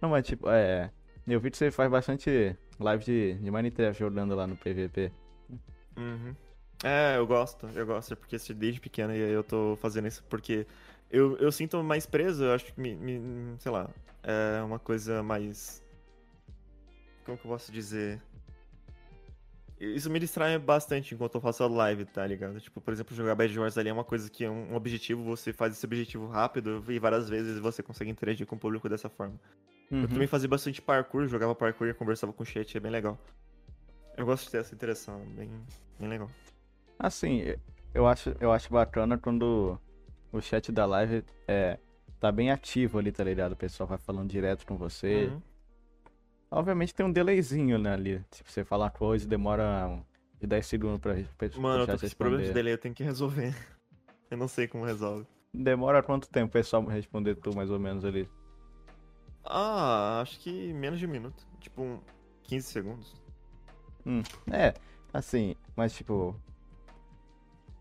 Não, 0.00 0.10
mas 0.10 0.26
tipo, 0.26 0.48
é. 0.50 0.90
Eu 1.26 1.40
vi 1.40 1.50
que 1.50 1.56
você 1.56 1.70
faz 1.70 1.90
bastante 1.90 2.54
live 2.78 3.02
de, 3.04 3.34
de 3.34 3.50
Minecraft 3.50 3.98
jogando 3.98 4.34
lá 4.34 4.46
no 4.46 4.56
PVP. 4.56 5.10
Uhum. 5.96 6.34
É, 6.82 7.16
eu 7.16 7.26
gosto, 7.26 7.66
eu 7.74 7.86
gosto, 7.86 8.12
é 8.12 8.16
porque 8.16 8.36
desde 8.52 8.80
pequeno 8.80 9.14
eu 9.14 9.42
tô 9.42 9.74
fazendo 9.80 10.06
isso 10.06 10.22
porque 10.28 10.66
eu, 11.10 11.36
eu 11.38 11.50
sinto 11.50 11.82
mais 11.82 12.04
preso, 12.04 12.44
eu 12.44 12.52
acho 12.52 12.66
que 12.66 12.78
me, 12.78 12.94
me- 12.94 13.54
sei 13.58 13.72
lá, 13.72 13.88
é 14.22 14.60
uma 14.62 14.78
coisa 14.78 15.22
mais. 15.22 15.82
Como 17.24 17.38
que 17.38 17.46
eu 17.46 17.50
posso 17.50 17.72
dizer? 17.72 18.20
Isso 19.94 20.10
me 20.10 20.18
distrai 20.18 20.58
bastante 20.58 21.14
enquanto 21.14 21.34
eu 21.34 21.40
faço 21.40 21.62
a 21.62 21.68
live, 21.68 22.04
tá 22.04 22.26
ligado? 22.26 22.60
Tipo, 22.60 22.80
por 22.80 22.92
exemplo, 22.92 23.14
jogar 23.14 23.34
Bad 23.34 23.58
Wars 23.58 23.76
ali 23.78 23.88
é 23.88 23.92
uma 23.92 24.04
coisa 24.04 24.30
que 24.30 24.44
é 24.44 24.50
um 24.50 24.74
objetivo, 24.74 25.22
você 25.22 25.52
faz 25.52 25.72
esse 25.72 25.84
objetivo 25.84 26.26
rápido 26.26 26.84
e 26.88 26.98
várias 26.98 27.28
vezes 27.28 27.58
você 27.58 27.82
consegue 27.82 28.10
interagir 28.10 28.46
com 28.46 28.56
o 28.56 28.58
público 28.58 28.88
dessa 28.88 29.08
forma. 29.08 29.38
Uhum. 29.90 30.02
Eu 30.02 30.08
também 30.08 30.26
fazia 30.26 30.48
bastante 30.48 30.80
parkour, 30.80 31.26
jogava 31.26 31.54
parkour 31.54 31.88
e 31.88 31.94
conversava 31.94 32.32
com 32.32 32.42
o 32.42 32.46
chat, 32.46 32.76
é 32.76 32.80
bem 32.80 32.90
legal. 32.90 33.18
Eu 34.16 34.26
gosto 34.26 34.44
de 34.44 34.50
ter 34.52 34.58
essa 34.58 34.74
interação, 34.74 35.24
bem, 35.36 35.50
bem 35.98 36.08
legal. 36.08 36.30
Assim, 36.98 37.42
eu 37.92 38.06
acho, 38.06 38.34
eu 38.40 38.52
acho 38.52 38.70
bacana 38.70 39.18
quando 39.18 39.78
o 40.32 40.40
chat 40.40 40.70
da 40.72 40.86
live 40.86 41.24
é, 41.46 41.78
tá 42.20 42.32
bem 42.32 42.50
ativo 42.50 42.98
ali, 42.98 43.12
tá 43.12 43.24
ligado? 43.24 43.52
O 43.52 43.56
pessoal 43.56 43.86
vai 43.86 43.98
falando 43.98 44.30
direto 44.30 44.66
com 44.66 44.76
você. 44.76 45.26
Uhum. 45.26 45.42
Obviamente 46.54 46.94
tem 46.94 47.04
um 47.04 47.10
delayzinho 47.10 47.78
né, 47.78 47.92
ali. 47.92 48.24
Tipo, 48.30 48.48
você 48.48 48.64
falar 48.64 48.90
coisa 48.90 49.26
demora 49.26 50.00
de 50.40 50.46
10 50.46 50.64
segundos 50.64 51.00
pra, 51.00 51.14
pra 51.36 51.60
Mano, 51.60 51.82
eu 51.82 51.86
tô 51.86 51.98
com 51.98 52.06
esse 52.06 52.14
problema 52.14 52.44
de 52.44 52.52
delay, 52.52 52.74
eu 52.74 52.78
tenho 52.78 52.94
que 52.94 53.02
resolver. 53.02 53.52
Eu 54.30 54.38
não 54.38 54.48
sei 54.48 54.66
como 54.66 54.84
resolve. 54.84 55.26
Demora 55.52 56.02
quanto 56.02 56.28
tempo 56.28 56.46
o 56.46 56.52
pessoal 56.52 56.82
responder 56.86 57.36
tu, 57.36 57.54
mais 57.54 57.70
ou 57.70 57.78
menos, 57.78 58.04
ali? 58.04 58.28
Ah, 59.44 60.20
acho 60.22 60.40
que 60.40 60.72
menos 60.72 60.98
de 60.98 61.06
um 61.06 61.10
minuto. 61.10 61.46
Tipo, 61.60 61.82
um 61.82 62.00
15 62.42 62.66
segundos. 62.66 63.14
É, 64.50 64.74
assim, 65.12 65.54
mas 65.76 65.92
tipo. 65.92 66.34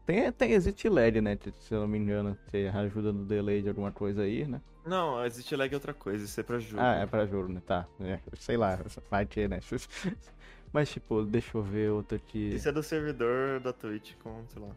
Tem, 0.05 0.32
tem, 0.34 0.51
existe 0.51 0.88
lag, 0.89 1.19
né? 1.21 1.39
Se 1.61 1.74
eu 1.74 1.80
não 1.80 1.88
me 1.88 1.97
engano, 1.97 2.38
você 2.45 2.69
ajuda 2.71 3.11
no 3.11 3.26
delay 3.26 3.61
de 3.61 3.69
alguma 3.69 3.91
coisa 3.91 4.24
aí, 4.24 4.45
né? 4.45 4.61
Não, 4.86 5.26
existe 5.26 5.56
lag 5.56 5.72
é 5.72 5.76
outra 5.76 5.94
coisa, 5.94 6.26
isso 6.26 6.40
é 6.40 6.44
pra 6.44 6.60
jogo. 6.60 6.82
Ah, 6.82 6.96
é 6.96 7.06
pra 7.06 7.26
jogo, 7.26 7.52
né? 7.52 7.62
Tá. 7.66 7.88
É, 8.02 8.20
sei 8.38 8.58
lá, 8.58 8.80
vai 9.10 9.26
ter, 9.26 9.48
né? 9.50 9.60
Mas 10.74 10.90
tipo, 10.92 11.24
deixa 11.24 11.56
eu 11.58 11.62
ver 11.62 11.92
outro 11.92 12.18
aqui. 12.18 12.56
Isso 12.56 12.68
é 12.68 12.72
do 12.72 12.82
servidor 12.84 13.60
da 13.60 13.72
Twitch 13.72 14.14
com, 14.24 14.44
sei 14.50 14.62
lá. 14.62 14.70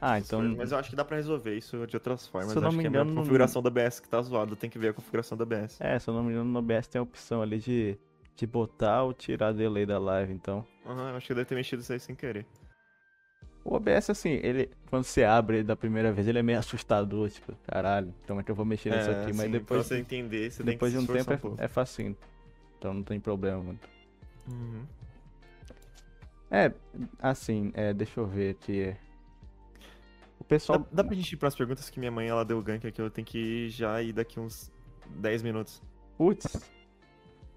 Ah, 0.00 0.18
então. 0.18 0.40
coisas. 0.40 0.56
Mas 0.58 0.72
eu 0.72 0.78
acho 0.78 0.90
que 0.90 0.96
dá 0.96 1.04
pra 1.04 1.16
resolver 1.16 1.56
isso 1.56 1.86
de 1.86 1.96
outras 1.96 2.26
formas. 2.28 2.52
Se 2.52 2.58
eu 2.58 2.62
não 2.62 2.68
acho 2.68 2.76
me 2.76 2.82
que 2.82 2.86
é 2.86 2.88
a 2.88 2.90
engano, 2.90 3.04
minha 3.06 3.14
não- 3.16 3.22
configuração 3.22 3.62
da 3.62 3.68
OBS 3.68 4.00
que 4.00 4.08
tá 4.08 4.20
zoada, 4.22 4.54
tem 4.54 4.70
que 4.70 4.78
ver 4.78 4.88
a 4.88 4.92
configuração 4.92 5.36
da 5.36 5.42
OBS. 5.44 5.76
É, 5.80 5.98
se 5.98 6.08
eu 6.08 6.14
não 6.14 6.22
me 6.22 6.30
engano, 6.32 6.48
no 6.50 6.58
OBS 6.60 6.86
tem 6.88 7.00
a 7.00 7.02
opção 7.02 7.42
ali 7.42 7.58
de, 7.58 7.98
de 8.36 8.46
botar 8.46 9.02
ou 9.02 9.12
tirar 9.12 9.52
delay 9.52 9.84
da 9.86 9.98
live, 9.98 10.32
então. 10.32 10.64
Aham, 10.86 11.10
eu 11.10 11.16
acho 11.16 11.26
que 11.26 11.34
deve 11.34 11.46
ter 11.46 11.54
mexido 11.56 11.82
isso 11.82 11.92
aí 11.92 11.98
sem 11.98 12.14
querer. 12.14 12.46
O 13.68 13.76
OBS, 13.76 14.08
assim, 14.08 14.30
ele. 14.42 14.70
Quando 14.88 15.04
você 15.04 15.24
abre 15.24 15.62
da 15.62 15.76
primeira 15.76 16.10
vez, 16.10 16.26
ele 16.26 16.38
é 16.38 16.42
meio 16.42 16.58
assustador, 16.58 17.28
tipo, 17.28 17.52
caralho, 17.66 18.14
como 18.26 18.40
é 18.40 18.42
que 18.42 18.50
eu 18.50 18.54
vou 18.54 18.64
mexer 18.64 18.88
nisso 18.88 19.10
aqui? 19.10 19.26
Mas 19.26 19.40
assim, 19.40 19.50
depois, 19.50 19.86
Pra 19.86 19.88
você 19.88 20.00
entender, 20.00 20.50
você 20.50 20.62
depois 20.62 20.90
de 20.90 20.96
tem 20.96 21.04
um 21.04 21.06
que 21.06 21.12
se 21.12 21.18
tempo 21.18 21.34
esforçar 21.34 21.58
um 21.58 21.62
é, 21.62 21.64
é 21.66 21.68
facinho. 21.68 22.16
Então 22.78 22.94
não 22.94 23.02
tem 23.02 23.20
problema 23.20 23.62
muito. 23.62 23.86
Uhum. 24.48 24.86
É, 26.50 26.72
assim, 27.20 27.70
é, 27.74 27.92
deixa 27.92 28.18
eu 28.18 28.26
ver 28.26 28.52
aqui. 28.52 28.96
O 30.40 30.44
pessoal. 30.44 30.78
Dá, 30.78 30.86
dá 30.90 31.04
pra 31.04 31.14
gente 31.14 31.30
ir 31.30 31.36
pras 31.36 31.54
perguntas 31.54 31.90
que 31.90 31.98
minha 31.98 32.10
mãe 32.10 32.26
ela 32.26 32.46
deu 32.46 32.62
gank 32.62 32.86
aqui, 32.86 33.02
eu 33.02 33.10
tenho 33.10 33.26
que 33.26 33.68
já 33.68 34.00
ir 34.02 34.14
daqui 34.14 34.40
uns 34.40 34.72
10 35.16 35.42
minutos. 35.42 35.82
Putz. 36.16 36.70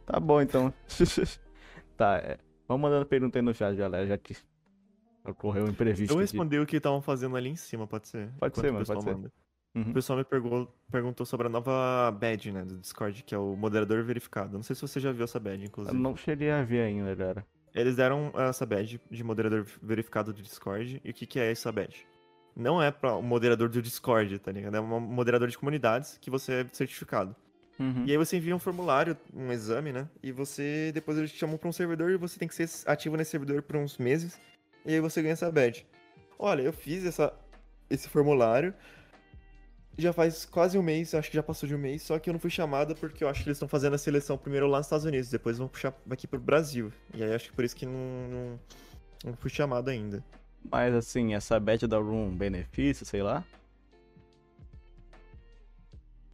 Tá 0.06 0.20
bom 0.20 0.42
então. 0.42 0.74
tá, 1.96 2.18
é. 2.18 2.38
Vamos 2.68 2.82
mandando 2.82 3.06
pergunta 3.06 3.40
aí 3.40 3.42
no 3.42 3.54
chat, 3.54 3.78
galera, 3.78 4.06
já 4.06 4.18
que 4.18 4.36
ocorreu 5.26 5.66
um 5.66 5.70
imprevisto. 5.70 6.12
Eu 6.12 6.18
aqui. 6.18 6.24
respondi 6.24 6.60
o 6.60 6.66
que 6.66 6.78
estavam 6.78 7.02
fazendo 7.02 7.36
ali 7.36 7.50
em 7.50 7.56
cima, 7.56 7.88
pode 7.88 8.08
ser? 8.08 8.30
Pode 8.40 8.56
ser, 8.56 8.68
mano, 8.68 8.80
pessoal 8.80 9.00
pode 9.00 9.10
ser. 9.10 9.16
manda. 9.16 9.32
Uhum. 9.74 9.92
O 9.92 9.94
pessoal 9.94 10.18
me 10.20 10.26
perguntou, 10.26 10.76
perguntou 10.92 11.26
sobre 11.26 11.48
a 11.48 11.50
nova 11.50 12.12
badge, 12.12 12.52
né, 12.52 12.64
do 12.66 12.78
Discord, 12.78 13.24
que 13.24 13.34
é 13.34 13.38
o 13.38 13.56
moderador 13.56 14.04
verificado. 14.04 14.54
Não 14.54 14.64
sei 14.64 14.76
se 14.76 14.82
você 14.82 15.00
já 15.00 15.12
viu 15.14 15.24
essa 15.24 15.40
badge, 15.40 15.64
Eu 15.64 15.68
inclusive. 15.68 15.98
não 15.98 16.16
cheguei 16.16 16.52
a 16.52 16.62
ver 16.64 16.82
ainda, 16.82 17.16
galera. 17.16 17.46
Eles 17.74 17.96
deram 17.96 18.34
essa 18.36 18.66
badge 18.66 19.00
de 19.10 19.24
moderador 19.24 19.66
verificado 19.82 20.34
do 20.34 20.42
Discord. 20.42 21.02
E 21.06 21.10
o 21.10 21.14
que, 21.14 21.26
que 21.26 21.40
é 21.40 21.50
essa 21.50 21.72
badge? 21.72 22.06
Não 22.54 22.82
é 22.84 22.92
pra 22.92 23.16
o 23.16 23.22
moderador 23.22 23.70
do 23.70 23.82
Discord, 23.82 24.38
tá 24.40 24.52
ligado? 24.52 24.76
É 24.76 24.82
um 24.82 25.00
moderador 25.00 25.48
de 25.48 25.58
comunidades 25.58 26.18
que 26.20 26.30
você 26.30 26.54
é 26.54 26.66
certificado. 26.74 27.34
Uhum. 27.80 28.04
E 28.06 28.12
aí 28.12 28.18
você 28.18 28.38
envia 28.38 28.54
um 28.54 28.60
formulário, 28.60 29.18
um 29.34 29.54
exame, 29.54 29.94
né? 29.94 30.08
E 30.22 30.34
você, 30.34 30.92
depois 30.94 31.18
eles 31.18 31.32
te 31.32 31.38
chamam 31.40 31.58
pra 31.58 31.70
um 31.70 31.72
servidor 31.72 32.12
e 32.12 32.18
você 32.18 32.38
tem 32.38 32.48
que 32.48 32.54
ser 32.54 32.70
ativo 32.86 33.16
nesse 33.16 33.32
servidor 33.32 33.62
por 33.62 33.78
uns 33.78 33.98
meses. 33.98 34.38
E 34.86 34.94
aí 34.94 35.00
você 35.00 35.22
ganha 35.22 35.34
essa 35.34 35.52
badge. 35.52 35.86
Olha, 36.38 36.62
eu 36.62 36.74
fiz 36.74 37.06
essa, 37.06 37.34
esse 37.90 38.10
formulário. 38.10 38.74
Já 39.98 40.14
faz 40.14 40.46
quase 40.46 40.78
um 40.78 40.82
mês, 40.82 41.14
acho 41.14 41.30
que 41.30 41.36
já 41.36 41.44
passou 41.44 41.68
de 41.68 41.76
um 41.76 41.78
mês, 41.78 42.02
só 42.02 42.18
que 42.18 42.30
eu 42.30 42.34
não 42.34 42.40
fui 42.40 42.50
chamada 42.50 42.96
porque 42.96 43.24
eu 43.24 43.30
acho 43.30 43.44
que 43.44 43.50
eles 43.50 43.58
estão 43.58 43.68
fazendo 43.68 43.94
a 43.94 43.98
seleção 43.98 44.38
primeiro 44.38 44.66
lá 44.68 44.78
nos 44.78 44.88
Estados 44.88 45.06
Unidos, 45.06 45.30
depois 45.30 45.58
vão 45.58 45.68
puxar 45.68 45.94
aqui 46.10 46.26
pro 46.26 46.40
Brasil. 46.40 46.92
E 47.14 47.22
aí 47.22 47.34
acho 47.34 47.50
que 47.50 47.56
por 47.56 47.66
isso 47.66 47.76
que 47.76 47.86
não, 47.86 47.94
não, 47.94 48.60
não 49.26 49.34
fui 49.36 49.50
chamado 49.50 49.90
ainda. 49.90 50.24
Mas 50.72 50.96
assim, 50.96 51.34
essa 51.36 51.60
bet 51.60 51.86
dá 51.86 51.98
algum 51.98 52.36
benefício, 52.36 53.06
sei 53.06 53.22
lá? 53.22 53.44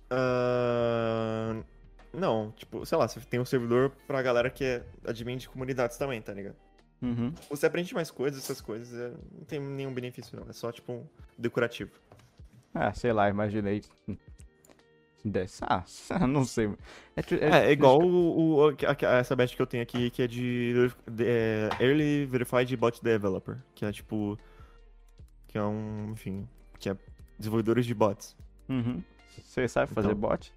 Ah, 0.10 1.62
não, 2.14 2.52
tipo, 2.52 2.86
sei 2.86 2.98
lá, 2.98 3.08
você 3.08 3.20
tem 3.22 3.40
um 3.40 3.46
servidor 3.46 3.92
pra 4.06 4.22
galera 4.22 4.50
que 4.50 4.64
é 4.64 4.84
admin 5.06 5.38
de 5.38 5.50
comunidades 5.50 5.98
também, 5.98 6.22
tá 6.22 6.34
ligado? 6.34 6.56
Uhum. 7.02 7.34
Você 7.50 7.66
aprende 7.68 7.94
mais 7.94 8.10
coisas, 8.10 8.44
essas 8.44 8.60
coisas, 8.60 8.92
é, 9.00 9.10
não 9.38 9.46
tem 9.46 9.60
nenhum 9.60 9.94
benefício 9.94 10.40
não, 10.40 10.50
é 10.50 10.54
só 10.54 10.72
tipo 10.72 10.92
um 10.94 11.06
decorativo. 11.38 11.92
Ah, 12.74 12.94
sei 12.94 13.14
lá, 13.14 13.30
imaginei. 13.30 13.82
Desse. 15.26 15.62
Ah, 15.64 15.84
não 16.28 16.46
sei. 16.46 16.70
É, 17.16 17.22
que- 17.24 17.36
É, 17.36 17.68
é 17.68 17.72
igual 17.72 18.00
o, 18.02 18.60
o- 18.60 18.70
a- 18.70 18.72
a- 19.10 19.18
essa 19.18 19.36
batch 19.36 19.56
que 19.56 19.62
eu 19.62 19.68
tenho 19.68 19.84
aqui, 19.84 20.10
que 20.10 20.22
é 20.22 20.28
de, 20.28 20.74
de 21.12 21.26
é, 21.26 21.70
Early 21.82 22.26
Verified 22.26 22.76
Bot 22.78 23.04
Developer, 23.04 23.58
que 23.76 23.84
é 23.84 23.92
tipo, 23.92 24.38
que 25.48 25.58
é 25.58 25.64
um, 25.64 26.12
enfim, 26.12 26.48
que 26.80 26.90
é 26.90 26.96
desenvolvedores 27.38 27.86
de 27.86 27.94
bots. 27.94 28.36
Uhum. 28.70 29.04
Você 29.44 29.68
sabe 29.68 29.92
fazer 29.94 30.10
Então. 30.10 30.20
bot? 30.20 30.54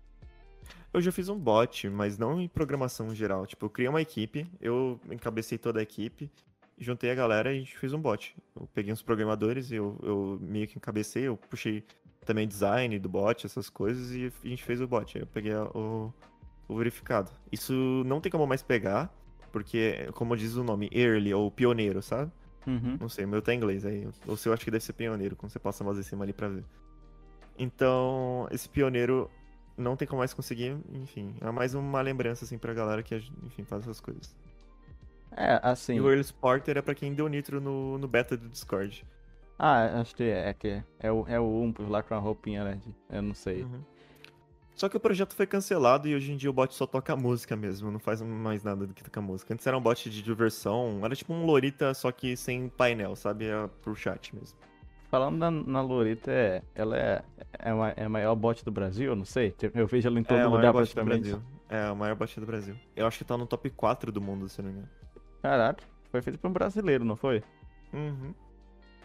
Eu 0.93 1.01
já 1.01 1.13
fiz 1.13 1.29
um 1.29 1.39
bot, 1.39 1.89
mas 1.89 2.19
não 2.19 2.41
em 2.41 2.49
programação 2.49 3.15
geral. 3.15 3.47
Tipo, 3.47 3.67
eu 3.67 3.71
criei 3.71 3.89
uma 3.89 4.03
equipe, 4.03 4.47
eu 4.61 5.01
encabecei 5.11 5.57
toda 5.57 5.79
a 5.79 5.83
equipe, 5.83 6.31
juntei 6.79 7.11
a 7.11 7.15
galera 7.15 7.53
e 7.53 7.57
a 7.57 7.59
gente 7.59 7.79
fez 7.79 7.93
um 7.93 8.01
bot. 8.01 8.37
Eu 8.57 8.69
peguei 8.75 8.93
uns 8.93 9.03
programadores, 9.03 9.71
eu, 9.71 9.97
eu 10.03 10.39
meio 10.41 10.67
que 10.67 10.79
encabecei, 10.79 11.25
eu 11.25 11.37
puxei 11.37 11.85
também 12.25 12.47
design 12.47 12.99
do 12.99 13.09
bot, 13.09 13.47
essas 13.47 13.71
coisas, 13.71 14.13
e 14.13 14.33
a 14.45 14.49
gente 14.49 14.65
fez 14.65 14.81
o 14.81 14.89
bot. 14.89 15.17
Aí 15.17 15.23
eu 15.23 15.27
peguei 15.27 15.55
o, 15.55 16.13
o 16.69 16.77
verificado. 16.77 17.31
Isso 17.53 17.73
não 18.05 18.21
tem 18.21 18.31
como 18.33 18.47
mais 18.47 18.63
pegar, 18.63 19.15
porque, 19.53 20.09
como 20.15 20.37
diz 20.37 20.57
o 20.57 20.65
nome, 20.65 20.91
early 20.93 21.33
ou 21.33 21.51
pioneiro, 21.51 22.03
sabe? 22.03 22.33
Uhum. 22.67 22.99
Não 23.01 23.09
sei, 23.09 23.25
o 23.25 23.29
meu 23.29 23.41
tá 23.41 23.55
em 23.55 23.57
inglês, 23.57 23.87
aí 23.87 24.09
o 24.27 24.37
seu 24.37 24.53
acho 24.53 24.65
que 24.65 24.71
deve 24.71 24.85
ser 24.85 24.93
pioneiro, 24.93 25.37
quando 25.37 25.53
você 25.53 25.59
passa 25.59 25.85
mouse 25.85 26.01
em 26.01 26.03
cima 26.03 26.25
ali 26.25 26.33
pra 26.33 26.49
ver. 26.49 26.65
Então, 27.59 28.49
esse 28.51 28.69
pioneiro 28.69 29.31
não 29.81 29.97
tem 29.97 30.07
como 30.07 30.21
mais 30.21 30.35
conseguir, 30.35 30.77
enfim, 30.93 31.35
é 31.41 31.51
mais 31.51 31.75
uma 31.75 32.01
lembrança, 32.01 32.45
assim, 32.45 32.59
pra 32.59 32.75
galera 32.75 33.03
que, 33.03 33.15
enfim, 33.45 33.65
faz 33.65 33.83
essas 33.83 34.01
coisas. 34.01 34.35
É, 35.37 35.61
assim. 35.63 35.95
E 35.95 36.01
o 36.01 36.09
Early 36.09 36.25
Supporter 36.25 36.77
é 36.77 36.83
pra 36.83 36.95
quem 36.95 37.15
deu 37.15 37.29
nitro 37.29 37.61
no, 37.61 37.99
no 37.99 38.09
beta 38.09 38.37
do 38.37 38.49
Discord. 38.49 39.05
Ah, 39.59 40.01
acho 40.01 40.15
que 40.15 40.25
é, 40.25 40.49
é 40.49 40.55
que 40.55 40.83
é 40.99 41.13
o, 41.13 41.27
é 41.29 41.39
o 41.39 41.63
Umpus 41.63 41.89
lá 41.89 42.03
com 42.03 42.15
a 42.15 42.19
roupinha, 42.19 42.65
né? 42.65 42.81
Eu 43.11 43.23
não 43.23 43.35
sei. 43.35 43.63
Uhum. 43.63 43.83
Só 44.75 44.89
que 44.89 44.97
o 44.97 45.01
projeto 45.01 45.35
foi 45.35 45.47
cancelado 45.47 46.09
e 46.09 46.15
hoje 46.15 46.33
em 46.33 46.37
dia 46.39 46.49
o 46.49 46.53
bot 46.55 46.75
só 46.75 46.87
toca 46.87 47.15
música 47.15 47.55
mesmo, 47.55 47.91
não 47.91 48.01
faz 48.01 48.23
mais 48.23 48.65
nada 48.65 48.87
do 48.87 48.95
que 48.95 49.05
tocar 49.05 49.21
música. 49.21 49.53
Antes 49.53 49.67
era 49.67 49.77
um 49.77 49.81
bot 49.81 50.09
de 50.09 50.23
diversão, 50.23 51.01
era 51.05 51.15
tipo 51.15 51.35
um 51.35 51.45
Lorita, 51.45 51.93
só 51.93 52.11
que 52.11 52.35
sem 52.35 52.71
painel, 52.71 53.15
sabe? 53.15 53.45
Era 53.45 53.69
pro 53.69 53.95
chat 53.95 54.35
mesmo. 54.35 54.59
Falando 55.11 55.37
na, 55.39 55.51
na 55.51 55.81
é, 56.29 56.63
ela 56.73 56.97
é, 56.97 57.23
é, 57.59 57.75
uma- 57.75 57.91
é 57.91 58.05
a 58.05 58.09
maior 58.09 58.35
bot 58.37 58.65
do 58.65 58.71
Brasil? 58.71 59.11
Eu 59.11 59.17
não 59.17 59.25
sei. 59.25 59.51
Tipo, 59.51 59.77
Eu 59.77 59.87
vejo 59.87 60.07
ela 60.07 60.21
em 60.21 60.23
todo 60.23 60.39
é, 60.39 60.47
lugar 60.47 60.73
praticamente. 60.73 61.31
Brasil. 61.31 61.43
É, 61.69 61.91
o 61.91 61.97
maior 61.97 62.15
bot 62.15 62.39
do 62.39 62.47
Brasil. 62.47 62.77
Eu 62.95 63.07
acho 63.07 63.19
que 63.19 63.25
tá 63.25 63.37
no 63.37 63.45
top 63.47 63.69
4 63.71 64.13
do 64.13 64.21
mundo, 64.21 64.49
se 64.49 64.63
não 64.63 64.69
me 64.69 64.77
engano. 64.77 64.89
Caraca, 65.43 65.83
foi 66.11 66.23
feito 66.23 66.39
por 66.39 66.49
um 66.49 66.53
brasileiro, 66.53 67.05
não 67.05 67.17
foi? 67.17 67.43
Uhum. 67.93 68.33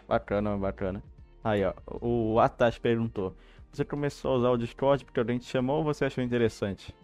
Bacana, 0.06 0.56
bacana. 0.56 1.02
Aí, 1.42 1.64
ó, 1.64 1.74
o 2.00 2.38
Atash 2.38 2.78
perguntou: 2.78 3.34
Você 3.72 3.84
começou 3.84 4.32
a 4.32 4.36
usar 4.36 4.50
o 4.50 4.56
Discord 4.56 5.04
porque 5.04 5.18
alguém 5.18 5.38
te 5.38 5.46
chamou 5.46 5.78
ou 5.78 5.84
você 5.84 6.04
achou 6.04 6.22
interessante? 6.22 6.94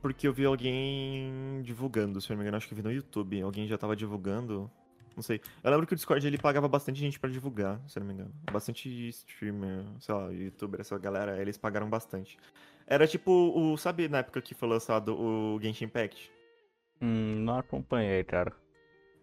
Porque 0.00 0.28
eu 0.28 0.32
vi 0.32 0.44
alguém 0.44 1.62
divulgando, 1.62 2.20
se 2.20 2.30
não 2.30 2.36
me 2.36 2.42
engano, 2.42 2.58
acho 2.58 2.68
que 2.68 2.74
eu 2.74 2.76
vi 2.76 2.82
no 2.82 2.92
YouTube. 2.92 3.40
Alguém 3.42 3.66
já 3.66 3.78
tava 3.78 3.96
divulgando. 3.96 4.70
Não 5.16 5.22
sei. 5.22 5.40
Eu 5.62 5.70
lembro 5.70 5.86
que 5.86 5.92
o 5.92 5.96
Discord 5.96 6.26
ele 6.26 6.38
pagava 6.38 6.66
bastante 6.68 6.98
gente 6.98 7.18
pra 7.20 7.30
divulgar, 7.30 7.80
se 7.86 7.98
não 8.00 8.06
me 8.06 8.14
engano. 8.14 8.32
Bastante 8.50 9.08
streamer, 9.08 9.84
sei 10.00 10.14
lá, 10.14 10.28
youtuber, 10.30 10.80
essa 10.80 10.98
galera, 10.98 11.40
eles 11.40 11.56
pagaram 11.56 11.88
bastante. 11.88 12.36
Era 12.86 13.06
tipo 13.06 13.30
o. 13.30 13.76
Sabe 13.76 14.08
na 14.08 14.18
época 14.18 14.42
que 14.42 14.54
foi 14.54 14.68
lançado 14.68 15.14
o 15.18 15.58
Genshin 15.60 15.84
Impact? 15.84 16.30
Hum, 17.00 17.36
não 17.44 17.58
acompanhei, 17.58 18.24
cara. 18.24 18.52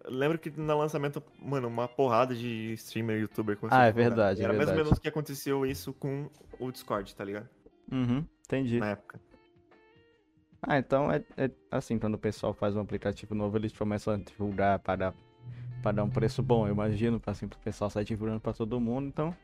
Eu 0.04 0.12
Lembro 0.12 0.39
que 0.39 0.50
no 0.50 0.78
lançamento, 0.78 1.22
mano, 1.39 1.68
uma 1.68 1.88
porrada 1.88 2.34
de 2.34 2.74
streamer, 2.74 3.20
youtuber 3.20 3.56
começou 3.58 3.80
Ah, 3.80 3.86
é 3.86 3.92
verdade, 3.92 4.42
é 4.42 4.44
Era 4.44 4.54
mais 4.54 4.70
ou 4.70 4.76
verdade. 4.76 4.86
menos 4.89 5.00
que 5.00 5.08
aconteceu 5.08 5.66
isso 5.66 5.94
com 5.94 6.30
o 6.60 6.72
Discord, 6.72 7.14
tá 7.16 7.24
ligado? 7.24 7.48
Uhum, 7.92 8.26
entendi. 8.46 8.80
Na 8.80 8.92
época. 8.92 9.20
Ah, 10.64 10.78
então 10.78 11.12
é, 11.12 11.24
é 11.38 11.52
assim, 11.72 11.98
quando 11.98 12.16
o 12.16 12.20
pessoal 12.20 12.54
faz 12.54 12.76
um 12.76 12.80
aplicativo 12.80 13.34
novo, 13.34 13.58
eles 13.58 13.76
começam 13.76 14.14
a 14.14 14.18
divulgar 14.18 14.80
para 14.80 15.14
pra 15.82 15.91
dar 15.91 16.03
um 16.03 16.09
preço 16.09 16.41
bom, 16.43 16.67
eu 16.67 16.73
imagino, 16.73 17.19
pra, 17.19 17.32
assim, 17.32 17.47
pro 17.47 17.59
pessoal 17.59 17.89
sair 17.89 18.05
divulgando 18.05 18.39
pra 18.39 18.53
todo 18.53 18.79
mundo, 18.79 19.07
então. 19.07 19.36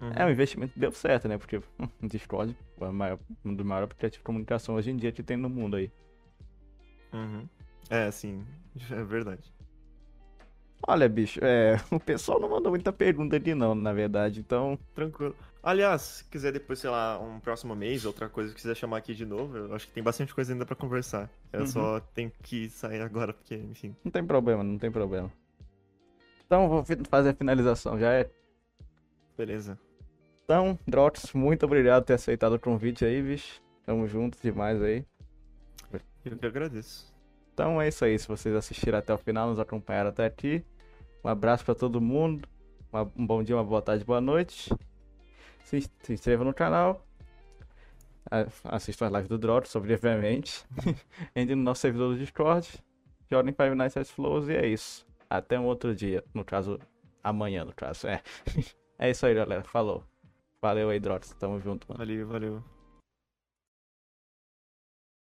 Uhum. 0.00 0.12
É, 0.16 0.24
o 0.24 0.30
investimento 0.30 0.78
deu 0.78 0.92
certo, 0.92 1.28
né? 1.28 1.36
Porque 1.38 1.56
o 1.58 1.62
Discord 2.02 2.56
é 2.80 2.84
o 2.84 2.92
maior, 2.92 3.18
um 3.44 3.54
dos 3.54 3.66
maiores 3.66 3.84
aplicativos 3.84 4.18
de 4.20 4.24
comunicação 4.24 4.74
hoje 4.74 4.90
em 4.90 4.96
dia 4.96 5.12
que 5.12 5.22
tem 5.22 5.36
no 5.36 5.48
mundo 5.48 5.76
aí. 5.76 5.90
Uhum. 7.12 7.48
É, 7.88 8.10
sim, 8.10 8.44
é 8.90 9.02
verdade. 9.04 9.52
Olha, 10.88 11.08
bicho, 11.08 11.38
é, 11.42 11.76
o 11.92 12.00
pessoal 12.00 12.40
não 12.40 12.48
mandou 12.48 12.70
muita 12.72 12.92
pergunta 12.92 13.36
ali 13.36 13.54
não, 13.54 13.74
na 13.74 13.92
verdade, 13.92 14.40
então. 14.40 14.78
Tranquilo. 14.94 15.36
Aliás, 15.62 16.00
se 16.00 16.24
quiser 16.24 16.52
depois, 16.52 16.78
sei 16.78 16.88
lá, 16.88 17.20
um 17.20 17.38
próximo 17.38 17.76
mês, 17.76 18.06
outra 18.06 18.30
coisa 18.30 18.48
que 18.54 18.60
quiser 18.62 18.74
chamar 18.74 18.96
aqui 18.96 19.14
de 19.14 19.26
novo, 19.26 19.54
eu 19.58 19.74
acho 19.74 19.86
que 19.86 19.92
tem 19.92 20.02
bastante 20.02 20.34
coisa 20.34 20.54
ainda 20.54 20.64
pra 20.64 20.74
conversar. 20.74 21.28
Eu 21.52 21.60
Uhum. 21.60 21.66
só 21.66 22.00
tenho 22.14 22.32
que 22.42 22.70
sair 22.70 23.02
agora, 23.02 23.34
porque, 23.34 23.56
enfim. 23.56 23.94
Não 24.02 24.10
tem 24.10 24.24
problema, 24.24 24.64
não 24.64 24.78
tem 24.78 24.90
problema. 24.90 25.30
Então, 26.50 26.68
vou 26.68 26.84
fazer 27.08 27.28
a 27.28 27.32
finalização, 27.32 27.96
já 27.96 28.12
é. 28.12 28.28
Beleza. 29.38 29.78
Então, 30.42 30.76
Drox, 30.84 31.32
muito 31.32 31.64
obrigado 31.64 32.02
por 32.02 32.06
ter 32.08 32.14
aceitado 32.14 32.54
o 32.54 32.58
convite 32.58 33.04
aí, 33.04 33.22
bicho. 33.22 33.62
Tamo 33.86 34.04
junto 34.08 34.36
demais 34.42 34.82
aí. 34.82 35.06
Eu 36.24 36.36
que 36.36 36.46
agradeço. 36.46 37.14
Então 37.54 37.80
é 37.80 37.86
isso 37.86 38.04
aí. 38.04 38.18
Se 38.18 38.26
vocês 38.26 38.52
assistiram 38.52 38.98
até 38.98 39.14
o 39.14 39.18
final, 39.18 39.48
nos 39.48 39.60
acompanharam 39.60 40.10
até 40.10 40.26
aqui. 40.26 40.64
Um 41.22 41.28
abraço 41.28 41.64
pra 41.64 41.72
todo 41.72 42.00
mundo. 42.00 42.48
um 43.16 43.24
bom 43.24 43.44
dia, 43.44 43.54
uma 43.54 43.62
boa 43.62 43.80
tarde, 43.80 44.04
boa 44.04 44.20
noite. 44.20 44.74
Se, 45.62 45.80
se 46.02 46.12
inscreva 46.12 46.42
no 46.42 46.52
canal. 46.52 47.06
Assistam 48.64 49.06
as 49.06 49.12
lives 49.12 49.28
do 49.28 49.38
Drops, 49.38 49.76
obviamente. 49.76 50.66
Entre 51.32 51.54
no 51.54 51.62
nosso 51.62 51.82
servidor 51.82 52.14
do 52.14 52.18
Discord. 52.18 52.68
Joguem 53.30 53.54
Five 53.54 53.76
Nights 53.76 53.96
at 53.96 54.08
Flows 54.08 54.48
e 54.48 54.56
é 54.56 54.66
isso. 54.66 55.08
Até 55.30 55.58
um 55.58 55.64
outro 55.64 55.94
dia. 55.94 56.24
No 56.34 56.44
caso, 56.44 56.78
amanhã, 57.22 57.64
no 57.64 57.72
caso. 57.72 58.08
É, 58.08 58.20
é 58.98 59.10
isso 59.10 59.24
aí, 59.24 59.34
galera. 59.34 59.62
Falou. 59.62 60.04
Valeu 60.60 60.90
aí, 60.90 60.98
Drops. 60.98 61.32
Tamo 61.38 61.60
junto, 61.60 61.86
mano. 61.88 61.98
Valeu, 61.98 62.26
valeu. 62.26 62.79